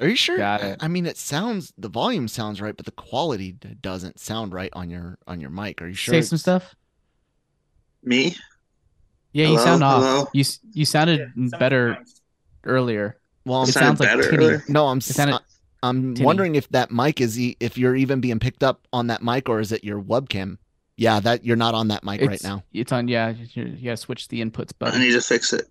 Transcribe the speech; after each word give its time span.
Are 0.00 0.08
you 0.08 0.16
sure? 0.16 0.36
Got 0.38 0.62
it. 0.62 0.78
I 0.80 0.88
mean, 0.88 1.04
it 1.06 1.16
sounds 1.18 1.72
the 1.76 1.88
volume 1.88 2.26
sounds 2.28 2.60
right, 2.60 2.76
but 2.76 2.86
the 2.86 2.92
quality 2.92 3.52
doesn't 3.52 4.18
sound 4.18 4.52
right 4.54 4.70
on 4.72 4.88
your 4.90 5.18
on 5.26 5.40
your 5.40 5.50
mic. 5.50 5.82
Are 5.82 5.88
you 5.88 5.94
sure? 5.94 6.14
Say 6.14 6.22
some 6.22 6.38
stuff. 6.38 6.74
Me? 8.02 8.34
Yeah, 9.32 9.44
you 9.46 9.52
Hello? 9.52 9.64
sound 9.64 9.82
Hello? 9.82 10.20
off. 10.22 10.28
You 10.32 10.44
you 10.72 10.84
sounded 10.84 11.28
better 11.58 11.98
earlier. 12.64 13.18
well, 13.44 13.62
I'm 13.62 13.68
It 13.68 13.72
sounds 13.72 14.00
like 14.00 14.08
better 14.08 14.22
tinny. 14.30 14.44
earlier. 14.44 14.64
no, 14.68 14.86
I'm 14.88 15.00
sounded 15.00 15.38
I'm 15.82 16.14
tinny. 16.14 16.24
wondering 16.26 16.54
if 16.56 16.68
that 16.70 16.90
mic 16.90 17.20
is 17.20 17.38
e- 17.38 17.56
if 17.60 17.76
you're 17.78 17.96
even 17.96 18.20
being 18.20 18.38
picked 18.38 18.62
up 18.62 18.86
on 18.92 19.06
that 19.08 19.22
mic 19.22 19.48
or 19.48 19.60
is 19.60 19.70
it 19.72 19.84
your 19.84 20.00
webcam? 20.00 20.56
Yeah, 20.96 21.20
that 21.20 21.44
you're 21.44 21.56
not 21.56 21.74
on 21.74 21.88
that 21.88 22.04
mic 22.04 22.20
right 22.22 22.42
now. 22.42 22.62
It's 22.72 22.92
on. 22.92 23.08
Yeah, 23.08 23.30
you, 23.54 23.64
you 23.64 23.84
gotta 23.84 23.96
switch 23.96 24.28
the 24.28 24.42
inputs 24.44 24.72
button. 24.78 25.00
I 25.00 25.04
need 25.04 25.12
to 25.12 25.20
fix 25.22 25.52
it. 25.52 25.68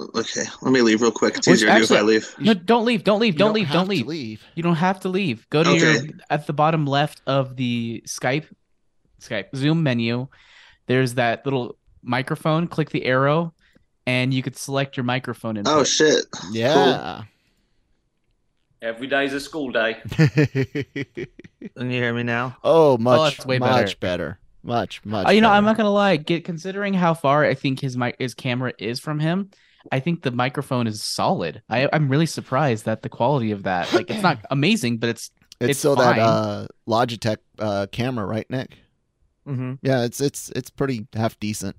L- 0.00 0.10
Okay, 0.16 0.44
let 0.62 0.72
me 0.72 0.80
leave 0.82 1.00
real 1.02 1.12
quick. 1.12 1.36
It's 1.36 1.46
Which 1.46 1.56
easier 1.56 1.70
to 1.70 1.76
do 1.78 1.82
if 1.84 1.92
I 1.92 2.02
leave. 2.02 2.34
No, 2.38 2.54
don't 2.54 2.84
leave. 2.84 3.04
Don't 3.04 3.20
leave. 3.20 3.34
You 3.34 3.38
Don't 3.38 3.52
leave. 3.52 3.70
Don't 3.70 3.88
leave. 3.88 4.06
leave. 4.06 4.44
You 4.54 4.62
don't 4.62 4.76
have 4.76 5.00
to 5.00 5.08
leave. 5.08 5.48
Go 5.50 5.62
to 5.62 5.76
your 5.76 6.02
at 6.30 6.46
the 6.46 6.52
bottom 6.52 6.86
left 6.86 7.22
of 7.26 7.56
the 7.56 8.02
Skype 8.06 8.46
Skype 9.20 9.54
Zoom 9.54 9.82
menu. 9.82 10.28
There's 10.86 11.14
that 11.14 11.44
little 11.44 11.76
microphone. 12.02 12.66
Click 12.66 12.90
the 12.90 13.04
arrow, 13.04 13.54
and 14.06 14.34
you 14.34 14.42
could 14.42 14.56
select 14.56 14.96
your 14.96 15.04
microphone 15.04 15.56
input. 15.56 15.72
Oh 15.72 15.84
shit! 15.84 16.24
Yeah. 16.50 17.22
Every 18.82 19.06
day 19.06 19.26
is 19.26 19.32
a 19.32 19.38
school 19.38 19.70
day. 19.70 19.98
Can 20.16 21.90
you 21.90 22.02
hear 22.02 22.12
me 22.12 22.24
now? 22.24 22.56
oh, 22.64 22.98
much 22.98 23.20
oh, 23.20 23.24
that's 23.24 23.46
way 23.46 23.60
much 23.60 24.00
better. 24.00 24.40
Much 24.64 25.04
much. 25.04 25.26
Oh, 25.28 25.30
you 25.30 25.40
know, 25.40 25.48
better. 25.48 25.56
I'm 25.56 25.64
not 25.64 25.76
gonna 25.76 25.90
lie. 25.90 26.16
Get 26.16 26.44
considering 26.44 26.92
how 26.92 27.14
far 27.14 27.44
I 27.44 27.54
think 27.54 27.78
his 27.80 27.96
mic, 27.96 28.16
his 28.18 28.34
camera 28.34 28.72
is 28.78 28.98
from 28.98 29.20
him. 29.20 29.50
I 29.90 29.98
think 30.00 30.22
the 30.22 30.30
microphone 30.30 30.86
is 30.86 31.02
solid. 31.02 31.62
I, 31.68 31.88
I'm 31.92 32.08
really 32.08 32.26
surprised 32.26 32.84
that 32.84 33.02
the 33.02 33.08
quality 33.08 33.50
of 33.50 33.64
that, 33.64 33.92
like, 33.92 34.10
it's 34.10 34.22
not 34.22 34.38
amazing, 34.50 34.98
but 34.98 35.08
it's 35.08 35.30
It's, 35.60 35.70
it's 35.70 35.78
still 35.80 35.96
fine. 35.96 36.16
that 36.16 36.22
uh 36.22 36.66
Logitech 36.88 37.38
uh 37.58 37.86
camera, 37.90 38.26
right, 38.26 38.48
Nick? 38.50 38.76
Mm-hmm. 39.48 39.74
Yeah, 39.82 40.04
it's 40.04 40.20
it's 40.20 40.50
it's 40.50 40.70
pretty 40.70 41.06
half 41.14 41.38
decent. 41.40 41.76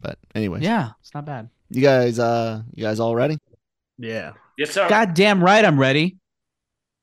But 0.00 0.18
anyway, 0.34 0.60
yeah, 0.62 0.90
it's 1.00 1.12
not 1.12 1.26
bad. 1.26 1.50
you 1.70 1.82
guys 1.82 2.18
uh 2.18 2.62
you 2.74 2.84
guys 2.84 3.00
all 3.00 3.14
ready? 3.14 3.36
Yeah. 3.98 4.32
Yes, 4.56 4.70
sir. 4.70 4.88
God 4.88 5.12
damn 5.14 5.42
right, 5.42 5.64
I'm 5.64 5.78
ready. 5.78 6.16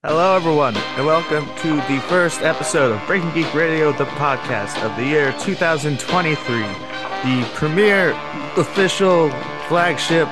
Hello, 0.04 0.36
everyone, 0.36 0.76
and 0.78 1.06
welcome 1.06 1.46
to 1.64 1.76
the 1.92 2.00
first 2.08 2.42
episode 2.42 2.92
of 2.92 3.06
Breaking 3.08 3.32
Geek 3.34 3.52
Radio, 3.56 3.92
the 3.92 4.06
podcast 4.06 4.82
of 4.84 4.96
the 4.98 5.04
year 5.04 5.34
2023, 5.40 6.36
the 7.24 7.50
premier 7.56 8.12
official 8.56 9.30
flagship 9.68 10.28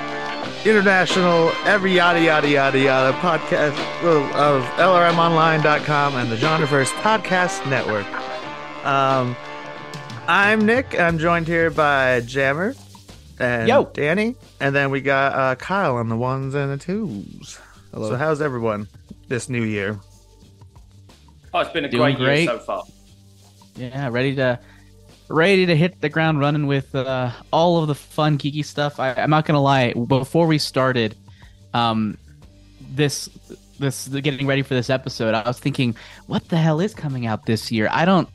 international 0.65 1.51
every 1.65 1.93
yada 1.93 2.21
yada 2.21 2.47
yada 2.47 2.79
yada 2.79 3.17
podcast 3.17 3.77
of 4.33 4.63
LRMOnline.com 4.77 6.15
and 6.15 6.31
the 6.31 6.35
Genreverse 6.35 6.91
Podcast 7.01 7.67
Network. 7.69 8.05
Um, 8.85 9.35
I'm 10.27 10.65
Nick. 10.65 10.99
I'm 10.99 11.17
joined 11.17 11.47
here 11.47 11.69
by 11.69 12.21
Jammer 12.21 12.75
and 13.39 13.67
Yo. 13.67 13.85
Danny, 13.93 14.35
and 14.59 14.75
then 14.75 14.91
we 14.91 15.01
got 15.01 15.33
uh, 15.33 15.55
Kyle 15.55 15.95
on 15.97 16.09
the 16.09 16.15
ones 16.17 16.53
and 16.53 16.71
the 16.71 16.77
twos. 16.77 17.59
Hello. 17.93 18.09
So 18.09 18.15
how's 18.15 18.41
everyone 18.41 18.87
this 19.27 19.49
new 19.49 19.63
year? 19.63 19.99
Oh, 21.53 21.59
it's 21.59 21.71
been 21.71 21.85
a 21.85 21.89
Doing 21.89 22.15
great, 22.15 22.25
great. 22.25 22.43
year 22.45 22.57
so 22.57 22.59
far. 22.59 22.83
Yeah, 23.75 24.09
ready 24.09 24.35
to 24.35 24.59
ready 25.33 25.65
to 25.65 25.75
hit 25.75 25.99
the 26.01 26.09
ground 26.09 26.39
running 26.39 26.67
with 26.67 26.93
uh, 26.95 27.31
all 27.51 27.81
of 27.81 27.87
the 27.87 27.95
fun 27.95 28.37
geeky 28.37 28.63
stuff. 28.63 28.99
I, 28.99 29.13
I'm 29.13 29.29
not 29.29 29.45
gonna 29.45 29.61
lie. 29.61 29.93
Before 29.93 30.47
we 30.47 30.57
started, 30.57 31.15
um, 31.73 32.17
this 32.91 33.29
this 33.79 34.07
getting 34.07 34.45
ready 34.47 34.61
for 34.61 34.75
this 34.75 34.89
episode, 34.89 35.33
I 35.33 35.45
was 35.47 35.59
thinking, 35.59 35.95
what 36.27 36.47
the 36.49 36.57
hell 36.57 36.79
is 36.79 36.93
coming 36.93 37.25
out 37.25 37.45
this 37.45 37.71
year? 37.71 37.87
I 37.91 38.05
don't. 38.05 38.29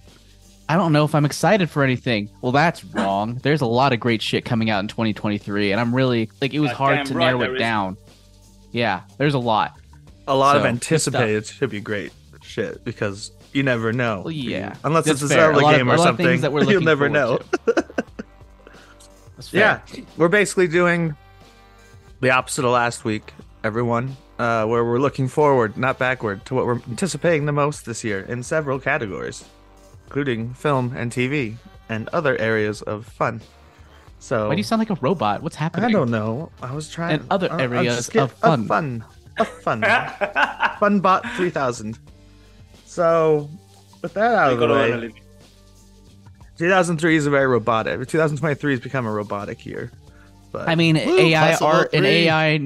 I 0.71 0.77
don't 0.77 0.93
know 0.93 1.05
if 1.05 1.15
I'm 1.15 1.25
excited 1.25 1.71
for 1.71 1.83
anything. 1.83 2.29
Well, 2.43 2.53
that's 2.53 2.84
wrong. 2.95 3.37
There's 3.43 3.62
a 3.62 3.67
lot 3.67 3.93
of 3.95 4.01
great 4.01 4.21
shit 4.21 4.45
coming 4.45 4.69
out 4.69 4.81
in 4.81 4.89
2023, 4.89 5.72
and 5.72 5.81
I'm 5.81 5.95
really 5.95 6.31
like 6.43 6.53
it 6.53 6.61
was 6.61 6.72
Uh, 6.72 6.75
hard 6.75 7.06
to 7.06 7.15
right 7.15 7.27
narrow 7.27 7.39
there 7.39 7.53
it 7.53 7.56
is. 7.56 7.61
down. 7.61 7.97
Yeah, 8.72 9.01
there's 9.17 9.33
a 9.34 9.39
lot. 9.39 9.78
A 10.27 10.34
lot 10.37 10.56
of 10.56 10.61
So, 10.61 10.65
good 10.65 10.71
anticipated 10.75 11.47
should 11.47 11.71
be 11.71 11.81
great 11.81 12.12
shit 12.43 12.84
because 12.84 13.31
you 13.59 13.63
never 13.65 13.93
know. 13.93 14.23
Well, 14.25 14.31
yeah, 14.33 14.75
unless 14.85 15.05
that's 15.05 15.23
it's 15.23 15.31
a 15.31 15.35
fair. 15.35 15.53
Zelda 15.53 15.61
lot 15.67 15.75
of- 15.75 15.79
game 15.81 15.89
a 15.89 15.93
or 15.93 15.97
lot 15.99 16.09
of 16.09 16.17
things 16.17 16.27
something, 16.29 16.41
that 16.43 16.53
we're 16.53 16.65
you'll 16.73 16.81
never 16.83 17.09
know. 17.09 17.39
That's 19.37 19.49
fair. 19.51 19.83
Yeah, 19.95 20.05
we're 20.17 20.29
basically 20.29 20.67
doing 20.69 21.15
the 22.21 22.31
opposite 22.31 22.65
of 22.65 22.73
last 22.73 23.05
week, 23.05 23.33
everyone. 23.63 24.17
Uh, 24.39 24.65
where 24.67 24.85
we're 24.85 25.01
looking 25.01 25.27
forward, 25.27 25.77
not 25.77 25.99
backward, 25.99 26.45
to 26.47 26.55
what 26.55 26.65
we're 26.65 26.81
anticipating 26.89 27.45
the 27.47 27.53
most 27.53 27.85
this 27.85 28.05
year 28.05 28.21
in 28.21 28.41
several 28.45 28.79
categories, 28.79 29.45
including 30.07 30.55
film 30.55 30.95
and 30.97 31.11
TV 31.11 31.57
and 31.89 32.07
other 32.11 32.37
areas 32.39 32.81
of 32.83 33.05
fun. 33.05 33.41
So 34.21 34.47
Why 34.49 34.55
do 34.55 34.59
you 34.59 34.65
sound 34.65 34.79
like 34.79 34.91
a 34.91 34.95
robot? 35.01 35.43
What's 35.43 35.57
happening? 35.57 35.87
I 35.87 35.91
don't 35.91 36.11
know. 36.13 36.53
I 36.63 36.73
was 36.73 36.89
trying. 36.89 37.19
And 37.19 37.27
other 37.33 37.53
areas 37.53 37.97
just 37.97 38.13
get- 38.13 38.23
of 38.23 38.33
fun. 38.33 38.69
fun, 38.69 39.05
of 39.41 39.49
fun, 39.49 39.81
Funbot 39.83 41.29
3000. 41.37 41.99
So, 42.98 43.48
with 44.03 44.12
that 44.14 44.34
out 44.34 44.53
of 44.54 44.59
the 44.59 44.66
gotta 44.66 44.92
earn 44.92 45.04
a 45.04 45.06
way, 45.06 45.12
2003 46.56 47.14
is 47.14 47.26
a 47.26 47.31
very 47.31 47.47
robotic. 47.47 48.09
2023 48.09 48.72
has 48.72 48.81
become 48.81 49.06
a 49.06 49.12
robotic 49.12 49.64
year. 49.64 49.92
But 50.50 50.69
I 50.69 50.75
mean, 50.75 50.97
Woo, 50.97 51.16
AI 51.16 51.50
possible 51.53 51.66
art 51.69 51.91
and 51.92 52.04
three. 52.04 52.28
AI 52.28 52.64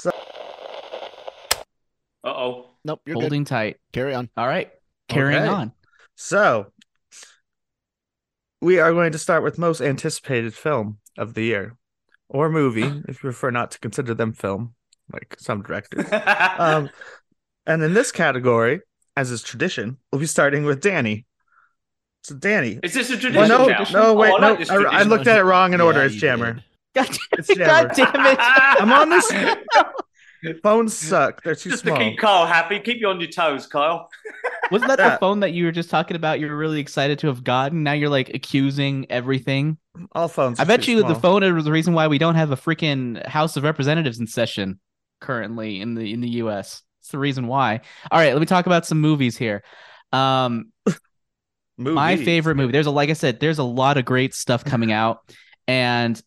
Uh-oh. 2.23 2.71
Nope, 2.83 3.01
you're 3.05 3.13
good. 3.13 3.21
holding 3.21 3.45
tight. 3.45 3.77
Carry 3.91 4.15
on. 4.15 4.27
All 4.35 4.47
right, 4.47 4.71
carrying 5.07 5.43
Okay. 5.43 5.47
on. 5.53 5.71
so 6.15 6.71
we 8.59 8.79
are 8.79 8.91
going 8.91 9.11
to 9.11 9.19
start 9.19 9.43
with 9.43 9.59
most 9.59 9.81
anticipated 9.81 10.55
film 10.55 10.97
of 11.15 11.35
the 11.35 11.43
year, 11.43 11.77
or 12.27 12.49
movie, 12.49 12.81
if 13.07 13.17
you 13.17 13.29
prefer 13.29 13.51
not 13.51 13.69
to 13.69 13.79
consider 13.79 14.15
them 14.15 14.33
film, 14.33 14.73
like 15.11 15.35
some 15.37 15.61
directors. 15.61 16.11
um, 16.57 16.89
and 17.67 17.83
in 17.83 17.93
this 17.93 18.11
category, 18.11 18.81
as 19.15 19.31
is 19.31 19.43
tradition, 19.43 19.97
we'll 20.11 20.19
be 20.19 20.25
starting 20.27 20.65
with 20.65 20.81
Danny. 20.81 21.25
So, 22.23 22.35
Danny. 22.35 22.79
is 22.83 22.93
this 22.93 23.09
a 23.09 23.17
tradition 23.17 23.49
Well, 23.49 23.67
no, 23.67 23.67
now? 23.67 23.85
no, 23.91 24.01
Oh, 24.07 24.13
wait, 24.13 24.31
I 24.33 24.37
no. 24.39 24.53
like 24.53 24.69
I, 24.71 24.99
I 24.99 25.03
looked 25.03 25.27
at 25.27 25.37
it 25.39 25.43
wrong 25.43 25.73
in 25.73 25.81
order. 25.81 25.99
Yeah, 25.99 26.05
It's 26.05 26.15
Jammer. 26.15 26.53
did. 26.53 26.63
God, 26.95 27.17
It's 27.33 27.53
God 27.57 27.93
Jammer. 27.95 28.11
damn 28.13 28.25
it! 28.27 28.37
I'm 28.81 28.91
on 28.93 29.09
this. 29.09 29.31
Phones 30.61 30.93
suck. 30.93 31.41
They're 31.43 31.55
too 31.55 31.69
Just 31.69 31.83
small. 31.83 31.97
to 31.97 32.03
keep 32.03 32.19
Kyle 32.19 32.45
happy. 32.45 32.77
Keep 32.79 32.99
you 32.99 33.07
on 33.07 33.19
your 33.21 33.29
toes, 33.29 33.65
Kyle. 33.65 34.09
Wasn't 34.71 34.89
that 34.89 34.99
Yeah. 34.99 35.11
the 35.11 35.17
phone 35.17 35.39
that 35.39 35.53
you 35.53 35.63
were 35.65 35.71
just 35.71 35.89
talking 35.89 36.15
about? 36.17 36.39
You 36.41 36.47
were 36.47 36.57
really 36.57 36.79
excited 36.81 37.19
to 37.19 37.27
have 37.27 37.43
gotten. 37.45 37.83
Now 37.83 37.93
you're 37.93 38.09
like 38.09 38.29
accusing 38.33 39.05
everything. 39.09 39.77
All 40.11 40.27
phones. 40.27 40.59
I 40.59 40.65
bet 40.65 40.83
too 40.83 40.93
you 40.93 41.03
the 41.03 41.15
phone 41.15 41.43
is 41.43 41.63
the 41.63 41.71
reason 41.71 41.93
why 41.93 42.07
we 42.07 42.17
don't 42.17 42.35
have 42.35 42.51
a 42.51 42.57
freaking 42.57 43.25
House 43.25 43.55
of 43.55 43.63
Representatives 43.63 44.19
in 44.19 44.27
session 44.27 44.79
currently 45.21 45.79
in 45.79 45.93
the 45.95 46.11
in 46.11 46.19
the 46.19 46.29
U.S. 46.29 46.81
It's 47.03 47.11
the 47.11 47.19
reason 47.19 47.47
why. 47.47 47.81
All 48.11 48.17
right, 48.17 48.31
let 48.31 48.39
me 48.39 48.45
talk 48.45 48.65
about 48.65 48.85
some 48.85 49.01
movies 49.01 49.37
here. 49.37 49.61
Um, 50.13 50.71
my 51.77 52.15
favorite 52.15 52.55
movie. 52.55 52.71
There's 52.71 52.85
a 52.85 52.91
like 52.91 53.09
I 53.09 53.13
said, 53.13 53.41
there's 53.41 53.59
a 53.59 53.63
lot 53.63 53.97
of 53.97 54.05
great 54.05 54.33
stuff 54.33 54.63
coming 54.63 54.91
out, 54.93 55.19
and 55.67 56.19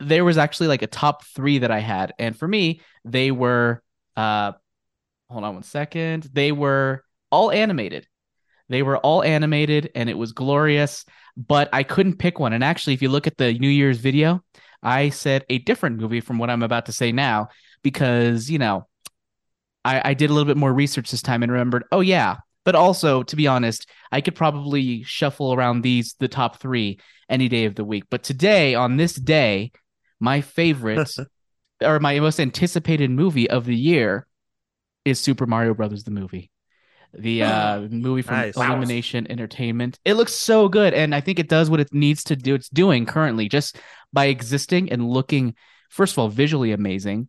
there 0.00 0.24
was 0.24 0.36
actually 0.36 0.66
like 0.66 0.82
a 0.82 0.88
top 0.88 1.24
three 1.26 1.58
that 1.58 1.70
I 1.70 1.78
had, 1.78 2.12
and 2.18 2.36
for 2.36 2.48
me, 2.48 2.80
they 3.04 3.30
were 3.30 3.84
uh, 4.16 4.50
hold 5.30 5.44
on 5.44 5.54
one 5.54 5.62
second. 5.62 6.28
They 6.32 6.50
were 6.50 7.04
all 7.30 7.52
animated. 7.52 8.08
They 8.68 8.82
were 8.82 8.98
all 8.98 9.22
animated, 9.22 9.92
and 9.94 10.10
it 10.10 10.18
was 10.18 10.32
glorious. 10.32 11.04
But 11.36 11.68
I 11.72 11.84
couldn't 11.84 12.16
pick 12.16 12.40
one. 12.40 12.52
And 12.52 12.64
actually, 12.64 12.94
if 12.94 13.02
you 13.02 13.10
look 13.10 13.28
at 13.28 13.36
the 13.36 13.54
New 13.54 13.68
Year's 13.68 13.98
video, 13.98 14.42
I 14.82 15.10
said 15.10 15.44
a 15.48 15.58
different 15.58 16.00
movie 16.00 16.20
from 16.20 16.38
what 16.38 16.50
I'm 16.50 16.64
about 16.64 16.86
to 16.86 16.92
say 16.92 17.12
now 17.12 17.50
because 17.84 18.50
you 18.50 18.58
know 18.58 18.88
I, 19.86 20.10
I 20.10 20.14
did 20.14 20.30
a 20.30 20.32
little 20.32 20.46
bit 20.46 20.56
more 20.56 20.72
research 20.72 21.10
this 21.10 21.22
time 21.22 21.42
and 21.44 21.52
remembered. 21.52 21.84
Oh 21.92 22.00
yeah, 22.00 22.36
but 22.64 22.74
also 22.74 23.22
to 23.22 23.36
be 23.36 23.46
honest, 23.46 23.88
I 24.10 24.20
could 24.20 24.34
probably 24.34 25.04
shuffle 25.04 25.54
around 25.54 25.82
these 25.82 26.16
the 26.18 26.28
top 26.28 26.58
three 26.58 26.98
any 27.28 27.48
day 27.48 27.66
of 27.66 27.76
the 27.76 27.84
week. 27.84 28.04
But 28.10 28.24
today, 28.24 28.74
on 28.74 28.96
this 28.96 29.14
day, 29.14 29.70
my 30.18 30.40
favorite 30.40 31.08
or 31.82 32.00
my 32.00 32.18
most 32.18 32.40
anticipated 32.40 33.10
movie 33.10 33.48
of 33.48 33.64
the 33.64 33.76
year 33.76 34.26
is 35.04 35.20
Super 35.20 35.46
Mario 35.46 35.72
Brothers 35.72 36.02
the 36.02 36.10
movie. 36.10 36.50
The 37.14 37.42
uh 37.44 37.80
movie 37.82 38.22
from 38.22 38.38
Nice. 38.38 38.56
Illumination 38.56 39.30
Entertainment. 39.30 40.00
It 40.04 40.14
looks 40.14 40.32
so 40.32 40.68
good 40.68 40.94
and 40.94 41.14
I 41.14 41.20
think 41.20 41.38
it 41.38 41.48
does 41.48 41.70
what 41.70 41.80
it 41.80 41.94
needs 41.94 42.24
to 42.24 42.34
do. 42.34 42.56
It's 42.56 42.68
doing 42.68 43.06
currently 43.06 43.48
just 43.48 43.78
by 44.12 44.26
existing 44.26 44.90
and 44.90 45.08
looking 45.08 45.54
first 45.90 46.14
of 46.14 46.18
all 46.18 46.28
visually 46.28 46.72
amazing. 46.72 47.28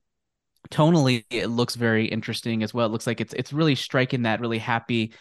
Tonally 0.71 1.25
it 1.29 1.47
looks 1.47 1.75
very 1.75 2.05
interesting 2.05 2.63
as 2.63 2.73
well. 2.73 2.87
It 2.87 2.91
looks 2.91 3.07
like 3.07 3.21
it's 3.21 3.33
it's 3.33 3.53
really 3.53 3.75
striking 3.75 4.23
that 4.23 4.39
really 4.39 4.59
happy 4.59 5.13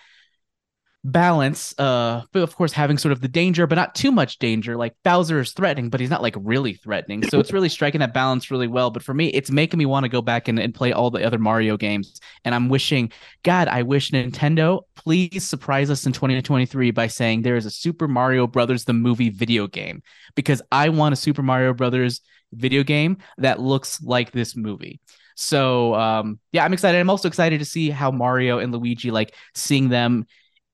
balance 1.04 1.72
uh 1.78 2.22
but 2.32 2.42
of 2.42 2.56
course 2.56 2.72
having 2.72 2.98
sort 2.98 3.12
of 3.12 3.20
the 3.20 3.28
danger 3.28 3.64
but 3.68 3.76
not 3.76 3.94
too 3.94 4.10
much 4.10 4.38
danger. 4.40 4.76
Like 4.76 4.94
bowser 5.04 5.38
is 5.38 5.52
threatening 5.52 5.88
but 5.88 6.00
he's 6.00 6.10
not 6.10 6.22
like 6.22 6.34
really 6.38 6.74
threatening. 6.74 7.22
So 7.28 7.38
it's 7.38 7.52
really 7.52 7.68
striking 7.68 8.00
that 8.00 8.12
balance 8.12 8.50
really 8.50 8.66
well. 8.66 8.90
But 8.90 9.04
for 9.04 9.14
me 9.14 9.28
it's 9.28 9.50
making 9.50 9.78
me 9.78 9.86
want 9.86 10.02
to 10.02 10.08
go 10.08 10.20
back 10.20 10.48
and, 10.48 10.58
and 10.58 10.74
play 10.74 10.92
all 10.92 11.10
the 11.10 11.24
other 11.24 11.38
mario 11.38 11.76
games. 11.76 12.20
And 12.44 12.54
i'm 12.54 12.68
wishing 12.68 13.12
god 13.44 13.68
i 13.68 13.82
wish 13.82 14.10
nintendo 14.10 14.82
please 14.96 15.46
surprise 15.46 15.90
us 15.90 16.06
in 16.06 16.12
2023 16.12 16.90
by 16.90 17.06
saying 17.06 17.42
there 17.42 17.56
is 17.56 17.66
a 17.66 17.70
super 17.70 18.08
mario 18.08 18.46
brothers 18.48 18.84
the 18.84 18.92
movie 18.92 19.30
video 19.30 19.68
game. 19.68 20.02
Because 20.34 20.60
i 20.72 20.88
want 20.88 21.12
a 21.12 21.16
super 21.16 21.42
mario 21.42 21.72
brothers 21.72 22.20
video 22.52 22.82
game 22.82 23.18
that 23.38 23.60
looks 23.60 24.02
like 24.02 24.32
this 24.32 24.56
movie 24.56 25.00
so 25.36 25.94
um 25.94 26.40
yeah 26.50 26.64
i'm 26.64 26.72
excited 26.72 26.98
i'm 26.98 27.10
also 27.10 27.28
excited 27.28 27.60
to 27.60 27.64
see 27.64 27.90
how 27.90 28.10
mario 28.10 28.58
and 28.58 28.72
luigi 28.72 29.10
like 29.10 29.34
seeing 29.54 29.88
them 29.88 30.26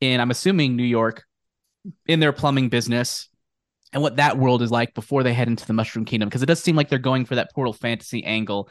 in 0.02 0.20
I'm 0.20 0.30
assuming 0.30 0.76
New 0.76 0.82
York 0.82 1.24
in 2.06 2.20
their 2.20 2.32
plumbing 2.32 2.68
business 2.68 3.28
and 3.92 4.02
what 4.02 4.16
that 4.16 4.36
world 4.36 4.60
is 4.60 4.70
like 4.70 4.94
before 4.94 5.22
they 5.22 5.32
head 5.32 5.48
into 5.48 5.64
the 5.64 5.72
Mushroom 5.72 6.04
Kingdom 6.04 6.28
because 6.28 6.42
it 6.42 6.46
does 6.46 6.62
seem 6.62 6.76
like 6.76 6.88
they're 6.88 6.98
going 6.98 7.24
for 7.24 7.36
that 7.36 7.52
portal 7.54 7.72
fantasy 7.72 8.24
angle. 8.24 8.68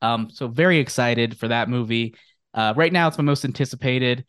Um, 0.00 0.30
so 0.30 0.46
very 0.46 0.78
excited 0.78 1.36
for 1.36 1.48
that 1.48 1.68
movie. 1.68 2.14
Uh, 2.54 2.72
right 2.76 2.92
now, 2.92 3.08
it's 3.08 3.18
my 3.18 3.24
most 3.24 3.44
anticipated, 3.44 4.24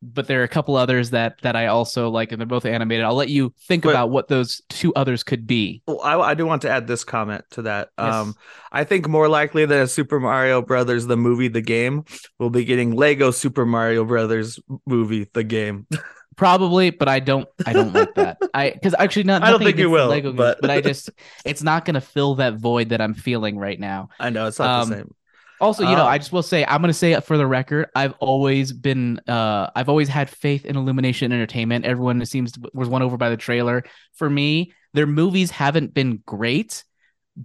but 0.00 0.26
there 0.28 0.40
are 0.40 0.44
a 0.44 0.48
couple 0.48 0.76
others 0.76 1.10
that 1.10 1.40
that 1.42 1.56
I 1.56 1.66
also 1.66 2.08
like, 2.10 2.30
and 2.32 2.40
they're 2.40 2.46
both 2.46 2.64
animated. 2.64 3.04
I'll 3.04 3.14
let 3.14 3.28
you 3.28 3.52
think 3.66 3.82
But- 3.84 3.90
about 3.90 4.10
what 4.10 4.28
those 4.28 4.62
two 4.68 4.94
others 4.94 5.22
could 5.24 5.46
be. 5.46 5.82
Well, 5.86 6.00
I, 6.02 6.16
I 6.18 6.34
do 6.34 6.46
want 6.46 6.62
to 6.62 6.70
add 6.70 6.86
this 6.86 7.04
comment 7.04 7.44
to 7.50 7.62
that. 7.62 7.90
Yes. 7.98 8.14
Um, 8.14 8.34
I 8.70 8.84
think 8.84 9.08
more 9.08 9.28
likely 9.28 9.64
than 9.66 9.82
a 9.82 9.86
Super 9.88 10.20
Mario 10.20 10.62
Brothers 10.62 11.06
the 11.06 11.16
movie, 11.16 11.48
the 11.48 11.60
game, 11.62 12.04
we'll 12.38 12.50
be 12.50 12.64
getting 12.64 12.94
Lego 12.94 13.30
Super 13.30 13.66
Mario 13.66 14.04
Brothers 14.04 14.60
movie, 14.86 15.26
the 15.32 15.42
game. 15.44 15.86
Probably, 16.36 16.90
but 16.90 17.08
I 17.08 17.18
don't. 17.18 17.48
I 17.66 17.72
don't 17.72 17.92
like 17.92 18.14
that. 18.14 18.38
I 18.54 18.70
because 18.70 18.94
actually 18.96 19.24
not. 19.24 19.42
I 19.44 19.50
don't 19.50 19.58
think 19.60 19.76
you 19.76 19.90
will, 19.90 20.06
Lego 20.06 20.28
games, 20.28 20.36
but- 20.36 20.58
but 20.60 20.70
I 20.70 20.80
just 20.92 21.10
it's 21.44 21.64
not 21.64 21.84
going 21.84 21.94
to 21.94 22.00
fill 22.00 22.36
that 22.36 22.54
void 22.54 22.90
that 22.90 23.00
I'm 23.00 23.14
feeling 23.14 23.58
right 23.58 23.78
now. 23.80 24.10
I 24.20 24.30
know 24.30 24.46
it's 24.46 24.60
not 24.60 24.82
Um, 24.82 24.88
the 24.90 24.96
same. 24.98 25.14
Also, 25.60 25.82
you 25.82 25.96
know, 25.96 26.02
Um, 26.02 26.08
I 26.08 26.18
just 26.18 26.32
will 26.32 26.42
say 26.42 26.64
I'm 26.64 26.80
going 26.80 26.88
to 26.90 26.94
say 26.94 27.12
it 27.12 27.24
for 27.24 27.36
the 27.36 27.46
record. 27.46 27.88
I've 27.94 28.14
always 28.20 28.72
been, 28.72 29.20
uh, 29.26 29.70
I've 29.74 29.88
always 29.88 30.08
had 30.08 30.30
faith 30.30 30.64
in 30.64 30.76
Illumination 30.76 31.32
Entertainment. 31.32 31.84
Everyone 31.84 32.24
seems 32.26 32.52
to, 32.52 32.70
was 32.72 32.88
won 32.88 33.02
over 33.02 33.16
by 33.16 33.30
the 33.30 33.36
trailer. 33.36 33.84
For 34.14 34.30
me, 34.30 34.72
their 34.94 35.06
movies 35.06 35.50
haven't 35.50 35.94
been 35.94 36.22
great, 36.24 36.84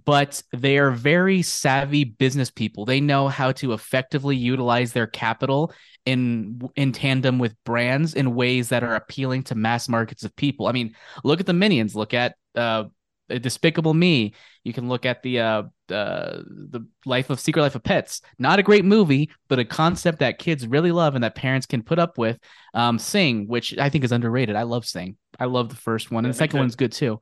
but 0.04 0.42
they 0.52 0.78
are 0.78 0.90
very 0.90 1.42
savvy 1.42 2.04
business 2.04 2.50
people. 2.50 2.84
They 2.84 3.00
know 3.00 3.28
how 3.28 3.52
to 3.52 3.72
effectively 3.72 4.36
utilize 4.36 4.92
their 4.92 5.06
capital 5.06 5.72
in 6.04 6.60
in 6.76 6.92
tandem 6.92 7.38
with 7.38 7.56
brands 7.64 8.14
in 8.14 8.34
ways 8.34 8.68
that 8.68 8.84
are 8.84 8.94
appealing 8.94 9.44
to 9.44 9.54
mass 9.54 9.88
markets 9.88 10.24
of 10.24 10.36
people. 10.36 10.66
I 10.66 10.72
mean, 10.72 10.94
look 11.22 11.40
at 11.40 11.46
the 11.46 11.52
Minions. 11.52 11.94
Look 11.94 12.12
at 12.14 12.34
uh, 12.54 12.84
Despicable 13.28 13.94
Me. 13.94 14.34
You 14.64 14.72
can 14.72 14.88
look 14.88 15.06
at 15.06 15.22
the 15.22 15.40
uh, 15.40 15.62
uh, 15.90 16.42
the 16.46 16.86
Life 17.06 17.30
of 17.30 17.40
Secret 17.40 17.62
Life 17.62 17.74
of 17.74 17.82
Pets. 17.82 18.20
Not 18.38 18.58
a 18.58 18.62
great 18.62 18.84
movie, 18.84 19.30
but 19.48 19.58
a 19.58 19.64
concept 19.64 20.18
that 20.20 20.38
kids 20.38 20.66
really 20.66 20.92
love 20.92 21.14
and 21.14 21.24
that 21.24 21.34
parents 21.34 21.66
can 21.66 21.82
put 21.82 21.98
up 21.98 22.18
with. 22.18 22.38
Um, 22.74 22.98
Sing, 22.98 23.46
which 23.48 23.76
I 23.78 23.88
think 23.88 24.04
is 24.04 24.12
underrated. 24.12 24.56
I 24.56 24.62
love 24.62 24.86
Sing. 24.86 25.16
I 25.38 25.46
love 25.46 25.68
the 25.68 25.76
first 25.76 26.10
one, 26.10 26.24
and 26.24 26.32
the 26.32 26.38
second 26.38 26.60
one's 26.60 26.76
good 26.76 26.92
too. 26.92 27.20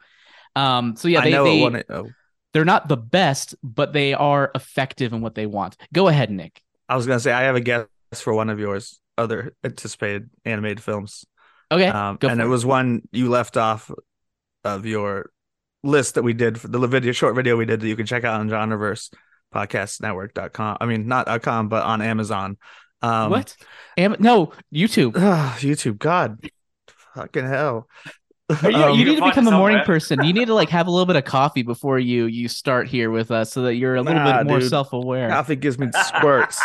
Um, 0.54 0.96
so 0.96 1.08
yeah, 1.08 1.20
they, 1.22 1.30
know 1.30 1.44
they 1.44 1.58
it 1.58 1.62
won 1.62 1.76
it. 1.76 1.86
Oh, 1.88 2.10
they're 2.52 2.64
not 2.64 2.88
the 2.88 2.96
best, 2.96 3.54
but 3.62 3.92
they 3.92 4.12
are 4.14 4.50
effective 4.54 5.12
in 5.12 5.20
what 5.20 5.34
they 5.34 5.46
want. 5.46 5.76
Go 5.92 6.08
ahead, 6.08 6.30
Nick. 6.30 6.60
I 6.88 6.96
was 6.96 7.06
gonna 7.06 7.20
say 7.20 7.32
I 7.32 7.42
have 7.42 7.56
a 7.56 7.60
guess 7.60 7.86
for 8.16 8.34
one 8.34 8.50
of 8.50 8.58
yours 8.58 9.00
other 9.16 9.54
anticipated 9.64 10.28
animated 10.44 10.82
films. 10.82 11.24
Okay, 11.70 11.86
Um, 11.86 12.18
and 12.22 12.40
it 12.40 12.44
it. 12.44 12.48
was 12.48 12.66
one 12.66 13.02
you 13.12 13.30
left 13.30 13.56
off 13.56 13.90
of 14.64 14.84
your 14.84 15.30
list 15.82 16.14
that 16.14 16.22
we 16.22 16.32
did 16.32 16.60
for 16.60 16.68
the 16.68 16.78
video 16.86 17.12
short 17.12 17.34
video 17.34 17.56
we 17.56 17.64
did 17.66 17.80
that 17.80 17.88
you 17.88 17.96
can 17.96 18.06
check 18.06 18.24
out 18.24 18.38
on 18.40 18.48
genreverse 18.48 19.12
podcastnetwork.com. 19.54 20.78
I 20.80 20.86
mean 20.86 21.06
not 21.08 21.42
.com 21.42 21.68
but 21.68 21.84
on 21.84 22.00
Amazon. 22.02 22.56
Um 23.02 23.30
what? 23.30 23.56
Am- 23.96 24.16
no, 24.20 24.52
YouTube. 24.74 25.12
YouTube, 25.14 25.98
God. 25.98 26.38
Fucking 27.14 27.46
hell. 27.46 27.88
You, 28.62 28.68
you 28.70 28.76
Um, 28.76 28.96
need 28.98 29.04
to 29.16 29.24
become 29.24 29.46
a 29.46 29.50
morning 29.50 29.78
somewhere. 29.78 29.84
person. 29.84 30.24
You 30.24 30.32
need 30.32 30.46
to 30.46 30.54
like 30.54 30.68
have 30.68 30.86
a 30.86 30.90
little 30.90 31.06
bit 31.06 31.16
of 31.16 31.24
coffee 31.24 31.62
before 31.62 31.98
you 31.98 32.26
you 32.26 32.48
start 32.48 32.86
here 32.86 33.10
with 33.10 33.30
us, 33.30 33.50
so 33.52 33.62
that 33.62 33.74
you're 33.76 33.96
a 33.96 34.02
little 34.02 34.20
Nah, 34.22 34.38
bit 34.38 34.46
more 34.46 34.60
dude. 34.60 34.68
self 34.68 34.92
aware. 34.92 35.28
Coffee 35.30 35.56
gives 35.56 35.78
me 35.78 35.88
squirts. 36.04 36.60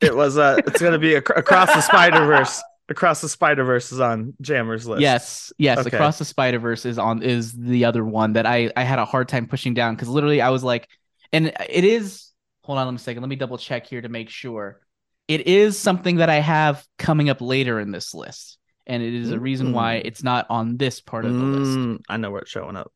it 0.00 0.14
was 0.14 0.38
uh 0.38 0.56
it's 0.66 0.80
gonna 0.80 0.98
be 0.98 1.14
ac- 1.14 1.24
across 1.36 1.72
the 1.74 1.80
Spider 1.90 2.24
Verse. 2.26 2.62
Across 2.88 3.22
the 3.22 3.28
Spider 3.30 3.64
Verse 3.64 3.92
is 3.92 4.00
on 4.00 4.34
Jammer's 4.42 4.86
list. 4.86 5.00
Yes, 5.00 5.52
yes. 5.56 5.78
Okay. 5.78 5.96
Across 5.96 6.18
the 6.18 6.24
Spider 6.26 6.58
Verse 6.58 6.84
is 6.84 6.98
on 6.98 7.22
is 7.22 7.52
the 7.52 7.86
other 7.86 8.04
one 8.04 8.34
that 8.34 8.44
I 8.44 8.70
I 8.76 8.82
had 8.82 8.98
a 8.98 9.04
hard 9.06 9.28
time 9.28 9.46
pushing 9.46 9.72
down 9.72 9.94
because 9.94 10.08
literally 10.08 10.42
I 10.42 10.50
was 10.50 10.62
like, 10.62 10.88
and 11.32 11.46
it 11.68 11.84
is. 11.84 12.30
Hold 12.64 12.78
on, 12.78 12.86
let 12.86 12.92
me 12.92 12.98
second. 12.98 13.22
Let 13.22 13.28
me 13.28 13.36
double 13.36 13.58
check 13.58 13.86
here 13.86 14.00
to 14.02 14.08
make 14.08 14.28
sure. 14.28 14.80
It 15.28 15.46
is 15.46 15.78
something 15.78 16.16
that 16.16 16.28
I 16.28 16.36
have 16.36 16.84
coming 16.98 17.30
up 17.30 17.40
later 17.40 17.80
in 17.80 17.90
this 17.90 18.12
list, 18.12 18.58
and 18.86 19.02
it 19.02 19.14
is 19.14 19.30
a 19.30 19.40
reason 19.40 19.72
why 19.72 19.96
Mm. 19.96 20.02
it's 20.04 20.22
not 20.22 20.46
on 20.50 20.76
this 20.76 21.00
part 21.00 21.24
of 21.24 21.32
the 21.32 21.38
list. 21.44 21.78
Mm, 21.78 22.00
I 22.08 22.18
know 22.18 22.30
where 22.30 22.42
it's 22.42 22.50
showing 22.50 22.76
up. 22.76 22.92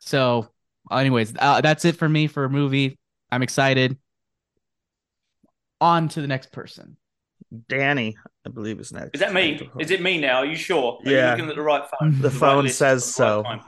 So, 0.00 0.48
anyways, 0.90 1.34
uh, 1.38 1.60
that's 1.60 1.84
it 1.84 1.94
for 1.96 2.08
me 2.08 2.26
for 2.26 2.44
a 2.44 2.50
movie. 2.50 2.98
I'm 3.30 3.42
excited. 3.44 3.96
On 5.80 6.08
to 6.08 6.20
the 6.20 6.26
next 6.26 6.50
person. 6.50 6.96
Danny, 7.68 8.16
I 8.46 8.50
believe 8.50 8.78
is 8.80 8.92
next. 8.92 9.14
Is 9.14 9.20
that 9.20 9.32
me? 9.34 9.68
Is 9.78 9.90
it 9.90 10.00
me 10.00 10.20
now? 10.20 10.38
Are 10.38 10.46
you 10.46 10.56
sure? 10.56 11.00
Are 11.04 11.10
Yeah. 11.10 11.16
you 11.16 11.30
looking 11.30 11.48
at 11.50 11.56
the 11.56 11.62
right 11.62 11.82
phone? 11.82 12.20
The 12.20 12.30
right 12.30 12.38
phone 12.38 12.64
list 12.64 12.78
says 12.78 13.04
at 13.08 13.16
the 13.16 13.22
right 13.22 13.34
so. 13.34 13.44
time? 13.44 13.60